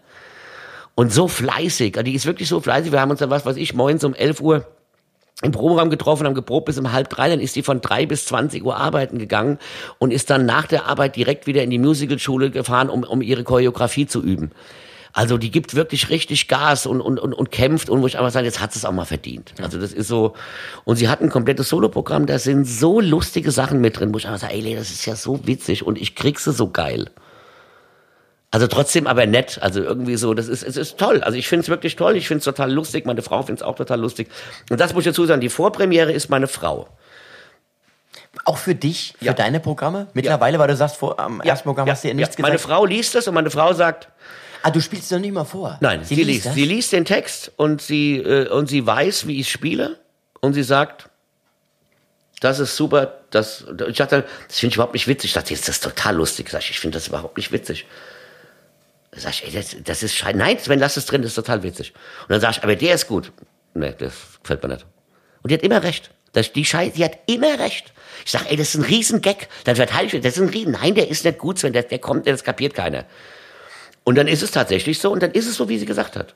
und 0.95 1.13
so 1.13 1.27
fleißig. 1.27 1.95
Also 1.95 2.03
die 2.03 2.15
ist 2.15 2.25
wirklich 2.25 2.49
so 2.49 2.59
fleißig. 2.59 2.91
Wir 2.91 3.01
haben 3.01 3.11
uns 3.11 3.19
dann, 3.19 3.29
was 3.29 3.45
weiß 3.45 3.57
ich, 3.57 3.75
morgens 3.75 4.03
um 4.03 4.15
11 4.15 4.41
Uhr 4.41 4.65
im 5.41 5.51
Proberaum 5.51 5.89
getroffen, 5.89 6.25
haben 6.25 6.33
geprobt 6.33 6.65
bis 6.65 6.77
um 6.77 6.91
halb 6.93 7.09
drei, 7.09 7.29
dann 7.29 7.41
ist 7.41 7.53
sie 7.53 7.63
von 7.63 7.81
drei 7.81 8.05
bis 8.05 8.25
20 8.25 8.63
Uhr 8.63 8.77
arbeiten 8.77 9.19
gegangen 9.19 9.59
und 9.99 10.11
ist 10.11 10.29
dann 10.29 10.45
nach 10.45 10.65
der 10.65 10.85
Arbeit 10.85 11.15
direkt 11.17 11.45
wieder 11.45 11.61
in 11.61 11.69
die 11.69 11.77
Musicalschule 11.77 12.51
gefahren, 12.51 12.89
um, 12.89 13.03
um 13.03 13.21
ihre 13.21 13.43
Choreografie 13.43 14.07
zu 14.07 14.23
üben. 14.23 14.51
Also 15.11 15.37
die 15.37 15.49
gibt 15.49 15.75
wirklich 15.75 16.09
richtig 16.09 16.49
Gas 16.49 16.85
und, 16.85 16.99
und, 16.99 17.19
und, 17.19 17.33
und 17.33 17.51
kämpft 17.51 17.89
und 17.89 18.01
wo 18.01 18.07
ich 18.07 18.17
einfach 18.17 18.31
sage, 18.31 18.45
jetzt 18.45 18.59
hat 18.59 18.73
sie 18.73 18.79
es 18.79 18.85
auch 18.85 18.91
mal 18.91 19.05
verdient. 19.05 19.53
Also 19.61 19.79
das 19.79 19.93
ist 19.93 20.07
so, 20.09 20.33
und 20.83 20.97
sie 20.97 21.07
hat 21.07 21.21
ein 21.21 21.29
komplettes 21.29 21.69
Soloprogramm, 21.69 22.25
da 22.25 22.37
sind 22.37 22.65
so 22.65 22.99
lustige 22.99 23.51
Sachen 23.51 23.79
mit 23.79 23.97
drin, 23.97 24.13
wo 24.13 24.17
ich 24.17 24.27
einfach 24.27 24.41
sage, 24.41 24.53
ey, 24.53 24.75
das 24.75 24.91
ist 24.91 25.05
ja 25.05 25.15
so 25.15 25.47
witzig 25.47 25.85
und 25.85 26.01
ich 26.01 26.15
krieg 26.15 26.39
sie 26.39 26.51
so 26.51 26.69
geil. 26.69 27.09
Also 28.55 28.67
trotzdem 28.67 29.05
aber 29.05 29.25
nett. 29.25 29.59
Also 29.61 29.81
irgendwie 29.81 30.15
so, 30.15 30.33
das 30.33 30.47
ist, 30.47 30.63
es 30.63 30.77
ist 30.77 30.97
toll. 30.97 31.21
Also 31.23 31.37
ich 31.37 31.49
finde 31.49 31.63
es 31.63 31.69
wirklich 31.69 31.97
toll. 31.97 32.15
Ich 32.15 32.29
finde 32.29 32.39
es 32.39 32.45
total 32.45 32.71
lustig. 32.71 33.05
Meine 33.05 33.21
Frau 33.21 33.41
findet 33.41 33.59
es 33.59 33.63
auch 33.67 33.75
total 33.75 33.99
lustig. 33.99 34.29
Und 34.69 34.79
das 34.79 34.93
muss 34.93 35.01
ich 35.05 35.11
dazu 35.11 35.25
sagen, 35.25 35.41
die 35.41 35.49
Vorpremiere 35.49 36.13
ist 36.13 36.29
meine 36.29 36.47
Frau. 36.47 36.87
Auch 38.45 38.57
für 38.57 38.73
dich, 38.73 39.13
für 39.19 39.25
Ja. 39.25 39.33
deine 39.33 39.59
Programme? 39.59 40.07
Mittlerweile, 40.13 40.57
weil 40.57 40.69
du 40.69 40.75
sagst, 40.77 40.95
vor, 40.95 41.19
am 41.19 41.41
ersten 41.41 41.65
Programm 41.67 41.89
hast 41.89 42.05
du 42.05 42.07
ja 42.07 42.13
nichts 42.13 42.37
Meine 42.37 42.53
gesagt. 42.55 42.71
Frau 42.71 42.85
liest 42.85 43.13
das 43.13 43.27
und 43.27 43.33
meine 43.33 43.49
Frau 43.51 43.73
sagt, 43.73 44.07
Ah, 44.63 44.71
du 44.71 44.79
spielst 44.79 45.03
es 45.03 45.09
doch 45.09 45.19
nicht 45.19 45.33
mal 45.33 45.43
vor. 45.43 45.77
nein, 45.81 46.05
sie, 46.05 46.15
liest. 46.23 46.45
das? 46.45 46.53
Sie 46.55 46.63
liest 46.63 46.93
den 46.93 47.03
Text 47.03 47.51
und 47.57 47.81
sie, 47.81 48.15
äh, 48.17 48.47
und 48.47 48.67
sie 48.67 48.87
weiß, 48.87 49.27
wie 49.27 49.41
ich 49.41 49.51
spiele. 49.51 49.99
Und 50.39 50.53
sie 50.53 50.63
sagt, 50.63 51.09
das 52.39 52.59
ist 52.59 52.77
super. 52.77 53.15
Das, 53.31 53.65
ich 53.89 53.97
dachte, 53.97 54.23
das 54.47 54.59
finde 54.59 54.71
ich 54.71 54.75
überhaupt 54.77 54.93
nicht 54.93 55.07
witzig. 55.07 55.31
Ich 55.31 55.33
dachte, 55.33 55.51
jetzt 55.53 55.67
ist 55.67 55.67
das 55.67 55.79
total 55.81 56.15
lustig. 56.15 56.47
Ich, 56.57 56.69
ich 56.71 56.79
finde 56.79 56.97
das 56.97 57.09
überhaupt 57.09 57.35
nicht 57.37 57.51
witzig. 57.51 57.85
Sag 59.17 59.31
ich, 59.33 59.45
ey, 59.45 59.51
das, 59.51 59.75
das 59.83 60.03
ist 60.03 60.13
scheiße. 60.15 60.37
Nein, 60.37 60.59
Sven, 60.59 60.79
lass 60.79 60.97
es 60.97 61.05
drin, 61.05 61.21
das 61.21 61.31
ist 61.31 61.35
total 61.35 61.63
witzig. 61.63 61.93
Und 62.23 62.31
dann 62.31 62.41
sag 62.41 62.51
ich, 62.57 62.63
aber 62.63 62.75
der 62.75 62.95
ist 62.95 63.07
gut. 63.07 63.31
Nee, 63.73 63.93
das 63.97 64.13
gefällt 64.43 64.61
mir 64.63 64.69
nicht. 64.69 64.85
Und 65.41 65.49
die 65.51 65.55
hat 65.55 65.61
immer 65.63 65.83
recht. 65.83 66.11
Das, 66.33 66.51
die 66.51 66.65
Scheiße, 66.65 66.95
die 66.97 67.05
hat 67.05 67.17
immer 67.27 67.59
recht. 67.59 67.93
Ich 68.25 68.31
sag, 68.31 68.49
ey, 68.51 68.57
das 68.57 68.69
ist 68.69 68.75
ein 68.75 68.83
Riesengag. 68.83 69.47
Dann 69.63 69.75
verteidige 69.77 70.17
ich, 70.17 70.23
das 70.23 70.35
ist 70.35 70.41
ein 70.43 70.49
Riesen. 70.49 70.73
Nein, 70.73 70.95
der 70.95 71.07
ist 71.09 71.23
nicht 71.23 71.37
gut, 71.37 71.59
Sven, 71.59 71.71
der, 71.73 71.83
der 71.83 71.99
kommt, 71.99 72.27
das 72.27 72.43
kapiert 72.43 72.73
keiner. 72.73 73.05
Und 74.03 74.15
dann 74.15 74.27
ist 74.27 74.43
es 74.43 74.51
tatsächlich 74.51 74.99
so 74.99 75.11
und 75.11 75.23
dann 75.23 75.31
ist 75.31 75.47
es 75.47 75.55
so, 75.55 75.69
wie 75.69 75.77
sie 75.77 75.85
gesagt 75.85 76.15
hat. 76.15 76.35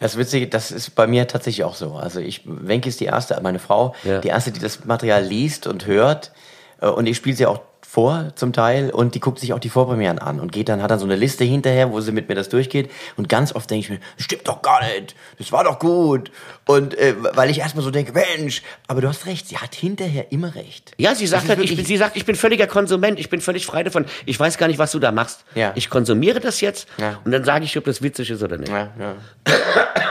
Das 0.00 0.16
Witzige, 0.16 0.46
das 0.48 0.70
ist 0.70 0.94
bei 0.94 1.06
mir 1.06 1.26
tatsächlich 1.28 1.64
auch 1.64 1.74
so. 1.74 1.94
Also 1.94 2.18
ich, 2.20 2.42
Wenke 2.44 2.88
ist 2.88 2.98
die 3.00 3.04
erste, 3.04 3.38
meine 3.42 3.58
Frau, 3.58 3.94
Ja. 4.04 4.20
die 4.20 4.28
erste, 4.28 4.50
die 4.50 4.60
das 4.60 4.84
Material 4.84 5.22
liest 5.24 5.66
und 5.66 5.86
hört. 5.86 6.32
Äh, 6.80 6.86
Und 6.88 7.06
ich 7.06 7.16
spiele 7.16 7.36
sie 7.36 7.46
auch 7.46 7.60
vor 7.88 8.32
zum 8.34 8.52
Teil 8.52 8.90
und 8.90 9.14
die 9.14 9.20
guckt 9.20 9.38
sich 9.38 9.52
auch 9.52 9.58
die 9.58 9.68
Vorpremieren 9.70 10.18
an 10.18 10.40
und 10.40 10.52
geht 10.52 10.68
dann, 10.68 10.82
hat 10.82 10.90
dann 10.90 10.98
so 10.98 11.04
eine 11.06 11.16
Liste 11.16 11.44
hinterher, 11.44 11.92
wo 11.92 12.00
sie 12.00 12.12
mit 12.12 12.28
mir 12.28 12.34
das 12.34 12.48
durchgeht. 12.48 12.90
Und 13.16 13.28
ganz 13.28 13.54
oft 13.54 13.70
denke 13.70 13.84
ich 13.84 13.90
mir, 13.90 13.98
das 14.16 14.24
stimmt 14.24 14.46
doch 14.48 14.60
gar 14.60 14.82
nicht, 14.84 15.14
das 15.38 15.50
war 15.52 15.64
doch 15.64 15.78
gut. 15.78 16.30
Und 16.66 16.98
äh, 16.98 17.14
weil 17.34 17.48
ich 17.48 17.60
erstmal 17.60 17.84
so 17.84 17.90
denke, 17.90 18.12
Mensch, 18.12 18.62
aber 18.88 19.00
du 19.00 19.08
hast 19.08 19.24
recht, 19.26 19.48
sie 19.48 19.56
hat 19.58 19.74
hinterher 19.74 20.30
immer 20.32 20.54
recht. 20.54 20.92
Ja, 20.98 21.14
sie 21.14 21.26
sagt 21.26 21.48
halt, 21.48 21.60
ich, 21.60 21.74
bin- 21.76 21.84
sie 21.86 21.96
sagt, 21.96 22.16
ich 22.16 22.26
bin 22.26 22.34
völliger 22.36 22.66
Konsument, 22.66 23.18
ich 23.20 23.30
bin 23.30 23.40
völlig 23.40 23.64
frei 23.64 23.82
davon. 23.84 24.04
Ich 24.26 24.38
weiß 24.38 24.58
gar 24.58 24.66
nicht, 24.66 24.78
was 24.78 24.90
du 24.92 24.98
da 24.98 25.12
machst. 25.12 25.44
Ja. 25.54 25.72
Ich 25.76 25.88
konsumiere 25.88 26.40
das 26.40 26.60
jetzt 26.60 26.88
Ja. 26.98 27.20
und 27.24 27.30
dann 27.32 27.44
sage 27.44 27.64
ich, 27.64 27.76
ob 27.78 27.84
das 27.84 28.02
witzig 28.02 28.30
ist 28.30 28.42
oder 28.42 28.58
nicht. 28.58 28.68
Ja, 28.70 28.90
ja. 28.98 29.14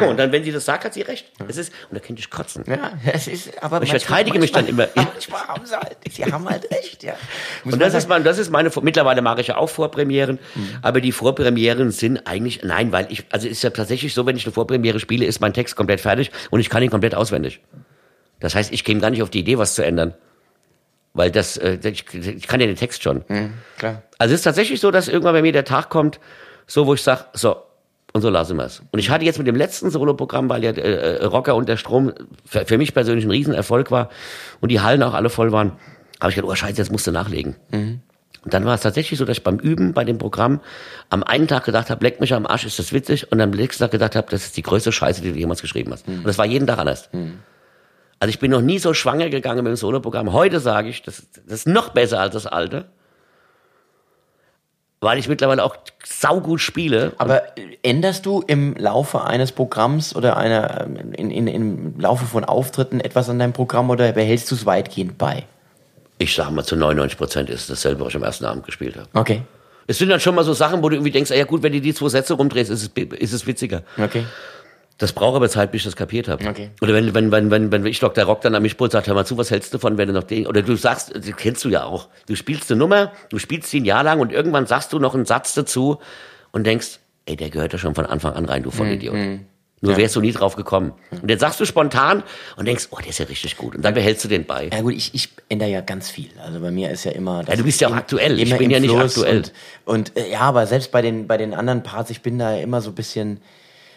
Und 0.10 0.18
dann, 0.18 0.30
wenn 0.34 0.44
sie 0.44 0.52
das 0.52 0.66
sagt, 0.66 0.84
hat 0.84 0.94
sie 0.94 1.04
recht. 1.04 1.32
Es 1.48 1.56
ist, 1.56 1.72
und 1.90 1.96
da 1.98 2.00
könnte 2.06 2.20
ich 2.20 2.30
kotzen. 2.30 2.66
Ja, 2.68 2.92
es 3.14 3.28
ist, 3.30 3.64
aber 3.64 3.82
Ich 3.82 3.92
verteidige 3.92 4.40
mich 4.40 4.52
dann 4.52 4.68
immer. 4.68 4.88
Manchmal 4.96 5.48
haben 5.48 5.66
sie 5.66 5.74
halt, 5.74 5.96
sie 6.12 6.26
haben 6.26 6.50
halt 6.50 6.70
recht, 6.70 7.02
ja. 7.04 7.14
Und 7.66 7.82
das 7.82 7.94
ist, 7.94 8.08
mein, 8.08 8.24
das 8.24 8.38
ist 8.38 8.52
meine, 8.52 8.72
mittlerweile 8.82 9.22
mache 9.22 9.42
ich 9.42 9.48
ja 9.48 9.58
auch 9.58 9.70
Vorpremieren, 9.70 10.40
aber 10.82 11.02
die 11.02 11.12
Vorpremieren 11.12 11.92
sind 11.92 12.28
eigentlich, 12.28 12.64
nein, 12.64 12.92
weil 12.92 13.08
ich, 13.10 13.26
also 13.32 13.48
ist 13.48 13.64
ja 13.64 13.72
tatsächlich 13.72 14.14
so, 14.14 14.26
wenn 14.26 14.38
ich 14.38 14.46
eine 14.46 14.54
Vorpremiere 14.54 15.00
spiele, 15.00 15.26
ist 15.26 15.42
mein 15.42 15.54
Text 15.54 15.76
komplett 15.76 16.00
fertig 16.00 16.32
und 16.52 16.60
ich 16.60 16.70
kann 16.70 16.84
ihn 16.84 16.90
komplett 16.90 17.16
auswendig. 17.16 17.62
Das 18.40 18.56
heißt, 18.56 18.72
ich 18.72 18.84
käme 18.84 19.02
gar 19.02 19.10
nicht 19.10 19.24
auf 19.24 19.30
die 19.30 19.40
Idee, 19.40 19.58
was 19.58 19.76
zu 19.76 19.84
ändern. 19.84 20.14
Weil 21.14 21.32
das, 21.32 21.58
äh, 21.58 21.78
ich, 21.84 22.06
ich 22.14 22.48
kann 22.48 22.60
ja 22.60 22.68
den 22.68 22.76
Text 22.76 23.02
schon. 23.02 23.24
klar. 23.78 24.04
Also 24.18 24.34
es 24.34 24.42
ist 24.42 24.44
tatsächlich 24.44 24.82
so, 24.82 24.92
dass 24.92 25.08
irgendwann 25.08 25.34
bei 25.34 25.42
mir 25.42 25.54
der 25.54 25.64
Tag 25.64 25.90
kommt, 25.90 26.20
so 26.68 26.86
wo 26.88 26.94
ich 26.94 27.02
sage, 27.02 27.26
so, 27.34 27.56
Und 28.12 28.22
so 28.22 28.30
lassen 28.30 28.58
wir 28.58 28.66
es. 28.66 28.82
Und 28.92 29.00
ich 29.00 29.10
hatte 29.10 29.26
jetzt 29.26 29.38
mit 29.38 29.48
dem 29.48 29.56
letzten 29.56 29.90
Soloprogramm, 29.90 30.50
weil 30.50 30.64
ja 30.64 30.72
äh, 30.72 31.18
äh, 31.18 31.26
Rocker 31.26 31.56
und 31.56 31.68
der 31.68 31.78
Strom 31.78 32.14
für, 32.46 32.66
für 32.66 32.78
mich 32.78 32.94
persönlich 32.94 33.26
ein 33.26 33.32
Riesenerfolg 33.32 33.92
war 33.92 34.10
und 34.62 34.72
die 34.72 34.80
Hallen 34.80 35.04
auch 35.04 35.14
alle 35.14 35.30
voll 35.30 35.52
waren, 35.52 35.74
habe 36.22 36.30
ich 36.30 36.36
gedacht, 36.36 36.52
oh 36.52 36.56
scheiße, 36.56 36.78
jetzt 36.78 36.92
musst 36.92 37.08
du 37.08 37.12
nachlegen. 37.12 37.56
Und 38.44 38.54
dann 38.54 38.64
war 38.64 38.76
es 38.76 38.82
tatsächlich 38.82 39.18
so, 39.18 39.26
dass 39.26 39.38
ich 39.38 39.44
beim 39.44 39.58
Üben 39.58 39.94
bei 39.94 40.04
dem 40.04 40.20
Programm 40.20 40.62
am 41.10 41.24
einen 41.24 41.48
Tag 41.48 41.66
gedacht 41.66 41.90
habe, 41.90 42.06
leck 42.06 42.22
mich 42.22 42.34
am 42.34 42.46
Arsch, 42.46 42.64
ist 42.66 42.78
das 42.78 42.94
witzig? 42.94 43.32
Und 43.32 43.42
am 43.42 43.50
nächsten 43.50 43.84
Tag 43.84 43.92
gedacht 43.92 44.16
habe, 44.16 44.28
das 44.30 44.46
ist 44.46 44.58
die 44.58 44.62
größte 44.62 44.92
Scheiße, 44.92 45.22
die 45.22 45.32
du 45.32 45.40
jemals 45.40 45.62
geschrieben 45.62 45.92
hast. 45.92 46.08
Und 46.08 46.28
das 46.28 46.38
war 46.38 46.46
jeden 46.46 46.68
Tag 46.68 46.78
anders. 46.78 47.10
Also 48.20 48.30
ich 48.30 48.40
bin 48.40 48.52
noch 48.52 48.62
nie 48.62 48.78
so 48.80 48.94
schwanger 48.94 49.30
gegangen 49.30 49.64
mit 49.64 49.72
dem 49.72 49.76
Soloprogramm. 49.76 50.32
Heute 50.32 50.60
sage 50.60 50.90
ich, 50.90 51.02
das, 51.02 51.24
das 51.48 51.60
ist 51.60 51.68
noch 51.68 51.90
besser 51.90 52.20
als 52.20 52.34
das 52.34 52.46
alte. 52.46 52.86
Weil 55.02 55.18
ich 55.18 55.28
mittlerweile 55.28 55.64
auch 55.64 55.76
saugut 56.04 56.62
spiele. 56.62 57.14
Aber 57.18 57.42
änderst 57.84 58.26
du 58.26 58.44
im 58.46 58.76
Laufe 58.76 59.24
eines 59.24 59.52
Programms 59.52 60.16
oder 60.16 60.38
einer, 60.38 60.86
ähm, 60.86 61.14
in, 61.14 61.32
in, 61.32 61.48
im 61.48 62.00
Laufe 62.00 62.26
von 62.26 62.46
Auftritten 62.46 63.00
etwas 63.00 63.28
an 63.30 63.40
deinem 63.40 63.54
Programm 63.54 63.90
oder 63.90 64.12
behältst 64.12 64.50
du 64.52 64.56
es 64.56 64.66
weitgehend 64.66 65.18
bei? 65.18 65.46
Ich 66.18 66.34
sag 66.34 66.50
mal, 66.52 66.64
zu 66.64 66.76
99 66.76 67.18
Prozent 67.18 67.50
ist 67.50 67.62
es 67.62 67.68
dasselbe, 67.68 68.02
was 68.02 68.10
ich 68.10 68.16
am 68.16 68.24
ersten 68.24 68.46
Abend 68.46 68.66
gespielt 68.66 68.96
habe. 68.96 69.10
Okay. 69.14 69.42
Es 69.88 69.98
sind 69.98 70.10
dann 70.10 70.20
schon 70.20 70.34
mal 70.34 70.44
so 70.44 70.54
Sachen, 70.54 70.82
wo 70.82 70.90
du 70.90 70.96
irgendwie 70.96 71.12
denkst, 71.12 71.32
ah 71.32 71.36
ja 71.36 71.46
gut, 71.46 71.62
wenn 71.62 71.74
du 71.74 71.82
die 71.82 71.94
zwei 71.94 72.10
Sätze 72.10 72.34
rumdrehst, 72.34 72.72
ist 72.72 72.82
es, 72.82 73.20
ist 73.20 73.34
es 73.34 73.46
witziger. 73.46 73.84
Okay. 73.98 74.26
Das 74.98 75.12
braucht 75.12 75.36
aber 75.36 75.50
Zeit, 75.50 75.72
bis 75.72 75.82
ich 75.82 75.86
das 75.86 75.96
kapiert 75.98 76.30
habe. 76.30 76.48
Okay. 76.48 76.70
Oder 76.82 76.94
wenn, 76.94 77.14
wenn, 77.14 77.32
wenn, 77.32 77.52
wenn, 77.52 77.72
wenn 77.72 77.86
ich 77.86 78.00
Dr. 78.00 78.24
Rock 78.24 78.42
dann 78.42 78.56
am 78.56 78.64
Mischpult 78.64 78.94
sagt, 78.94 79.08
hör 79.08 79.14
mal 79.14 79.26
zu, 79.26 79.38
was 79.38 79.52
hältst 79.52 79.74
du 79.74 79.78
von, 79.78 79.98
wenn 79.98 80.08
du 80.08 80.14
noch 80.14 80.24
den, 80.24 80.48
oder 80.48 80.62
du 80.62 80.76
sagst, 80.78 81.14
das 81.14 81.36
kennst 81.36 81.66
du 81.66 81.70
ja 81.70 81.84
auch, 81.84 82.08
du 82.28 82.36
spielst 82.36 82.72
eine 82.72 82.80
Nummer, 82.80 83.12
du 83.30 83.38
spielst 83.38 83.70
sie 83.70 83.82
ein 83.82 83.86
Jahr 83.86 84.04
lang 84.04 84.22
und 84.22 84.32
irgendwann 84.32 84.68
sagst 84.68 84.94
du 84.94 85.00
noch 85.00 85.14
einen 85.14 85.26
Satz 85.26 85.54
dazu 85.54 86.00
und 86.54 86.66
denkst, 86.66 87.00
ey, 87.26 87.36
der 87.36 87.50
gehört 87.50 87.74
ja 87.74 87.80
schon 87.80 87.94
von 87.94 88.06
Anfang 88.06 88.34
an 88.34 88.46
rein, 88.46 88.64
du 88.64 88.72
Vollidiot. 88.72 89.16
Nur 89.82 89.98
wärst 89.98 90.16
du 90.16 90.22
nie 90.22 90.32
drauf 90.32 90.56
gekommen. 90.56 90.94
Und 91.22 91.30
jetzt 91.30 91.42
sagst 91.42 91.60
du 91.60 91.66
spontan 91.66 92.24
und 92.56 92.66
denkst, 92.66 92.88
oh, 92.92 92.98
der 92.98 93.10
ist 93.10 93.20
ja 93.20 93.26
richtig 93.26 93.58
gut. 93.58 93.76
Und 93.76 93.84
dann 93.84 93.94
behältst 93.94 94.24
du 94.24 94.28
den 94.28 94.46
bei. 94.46 94.70
Ja 94.72 94.82
gut, 94.82 94.94
ich, 94.94 95.14
ich 95.14 95.30
ändere 95.50 95.70
ja 95.70 95.82
ganz 95.82 96.10
viel. 96.10 96.30
Also 96.44 96.60
bei 96.60 96.72
mir 96.72 96.90
ist 96.92 97.04
ja 97.04 97.12
immer... 97.12 97.44
Ja, 97.48 97.56
du 97.56 97.64
bist 97.64 97.82
ja 97.82 97.90
auch 97.90 97.96
aktuell. 97.96 98.40
Ich 98.40 98.58
bin 98.58 98.70
ja 98.70 98.80
nicht 98.80 98.92
Fluss 98.92 99.18
aktuell. 99.18 99.44
Und, 99.84 100.12
und 100.16 100.18
äh, 100.18 100.32
ja, 100.32 100.42
aber 100.42 100.66
selbst 100.66 100.92
bei 100.92 101.02
den, 101.02 101.28
bei 101.28 101.38
den 101.38 101.54
anderen 101.54 101.84
Parts, 101.84 102.10
ich 102.10 102.22
bin 102.22 102.40
da 102.40 102.56
immer 102.56 102.82
so 102.82 102.92
ein 102.92 102.96
bisschen... 102.96 103.42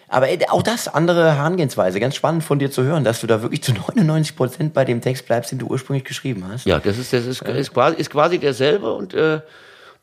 Aber 0.08 0.28
äh, 0.28 0.38
auch 0.48 0.62
das, 0.62 0.88
andere 0.88 1.36
Herangehensweise, 1.36 2.00
ganz 2.00 2.16
spannend 2.16 2.42
von 2.42 2.58
dir 2.58 2.70
zu 2.70 2.82
hören, 2.82 3.04
dass 3.04 3.20
du 3.20 3.26
da 3.26 3.42
wirklich 3.42 3.62
zu 3.62 3.72
99 3.96 4.36
Prozent 4.36 4.74
bei 4.74 4.84
dem 4.84 5.00
Text 5.00 5.26
bleibst, 5.26 5.52
den 5.52 5.58
du 5.58 5.66
ursprünglich 5.68 6.04
geschrieben 6.04 6.44
hast. 6.50 6.66
Ja, 6.66 6.80
das 6.80 6.98
ist, 6.98 7.12
das 7.12 7.24
ist, 7.24 7.42
ist, 7.42 7.72
quasi, 7.72 7.96
ist 7.96 8.10
quasi 8.10 8.38
derselbe 8.38 8.92
und 8.92 9.14
äh, 9.14 9.40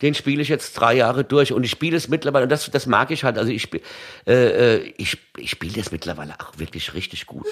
den 0.02 0.14
spiele 0.14 0.42
ich 0.42 0.50
jetzt 0.50 0.74
drei 0.74 0.94
Jahre 0.96 1.24
durch 1.24 1.54
und 1.54 1.64
ich 1.64 1.72
spiele 1.72 1.96
es 1.98 2.08
mittlerweile 2.08 2.44
und 2.44 2.50
das, 2.52 2.70
das 2.70 2.86
mag 2.86 3.12
ich 3.12 3.24
halt. 3.24 3.38
Also 3.38 3.52
ich, 3.52 3.62
spiel- 3.62 3.82
äh, 4.28 4.76
äh, 4.76 4.94
ich, 4.98 5.18
ich 5.38 5.50
spiele 5.50 5.74
das 5.74 5.92
mittlerweile 5.92 6.34
auch 6.40 6.58
wirklich 6.58 6.94
richtig 6.94 7.26
gut. 7.26 7.46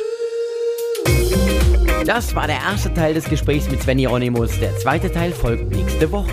Das 2.06 2.36
war 2.36 2.48
der 2.48 2.58
erste 2.58 2.94
Teil 2.94 3.14
des 3.14 3.26
Gesprächs 3.26 3.70
mit 3.70 3.82
Sven 3.82 3.98
Hieronymus. 3.98 4.60
Der 4.60 4.78
zweite 4.78 5.12
Teil 5.12 5.32
folgt 5.32 5.70
nächste 5.72 6.12
Woche. 6.12 6.32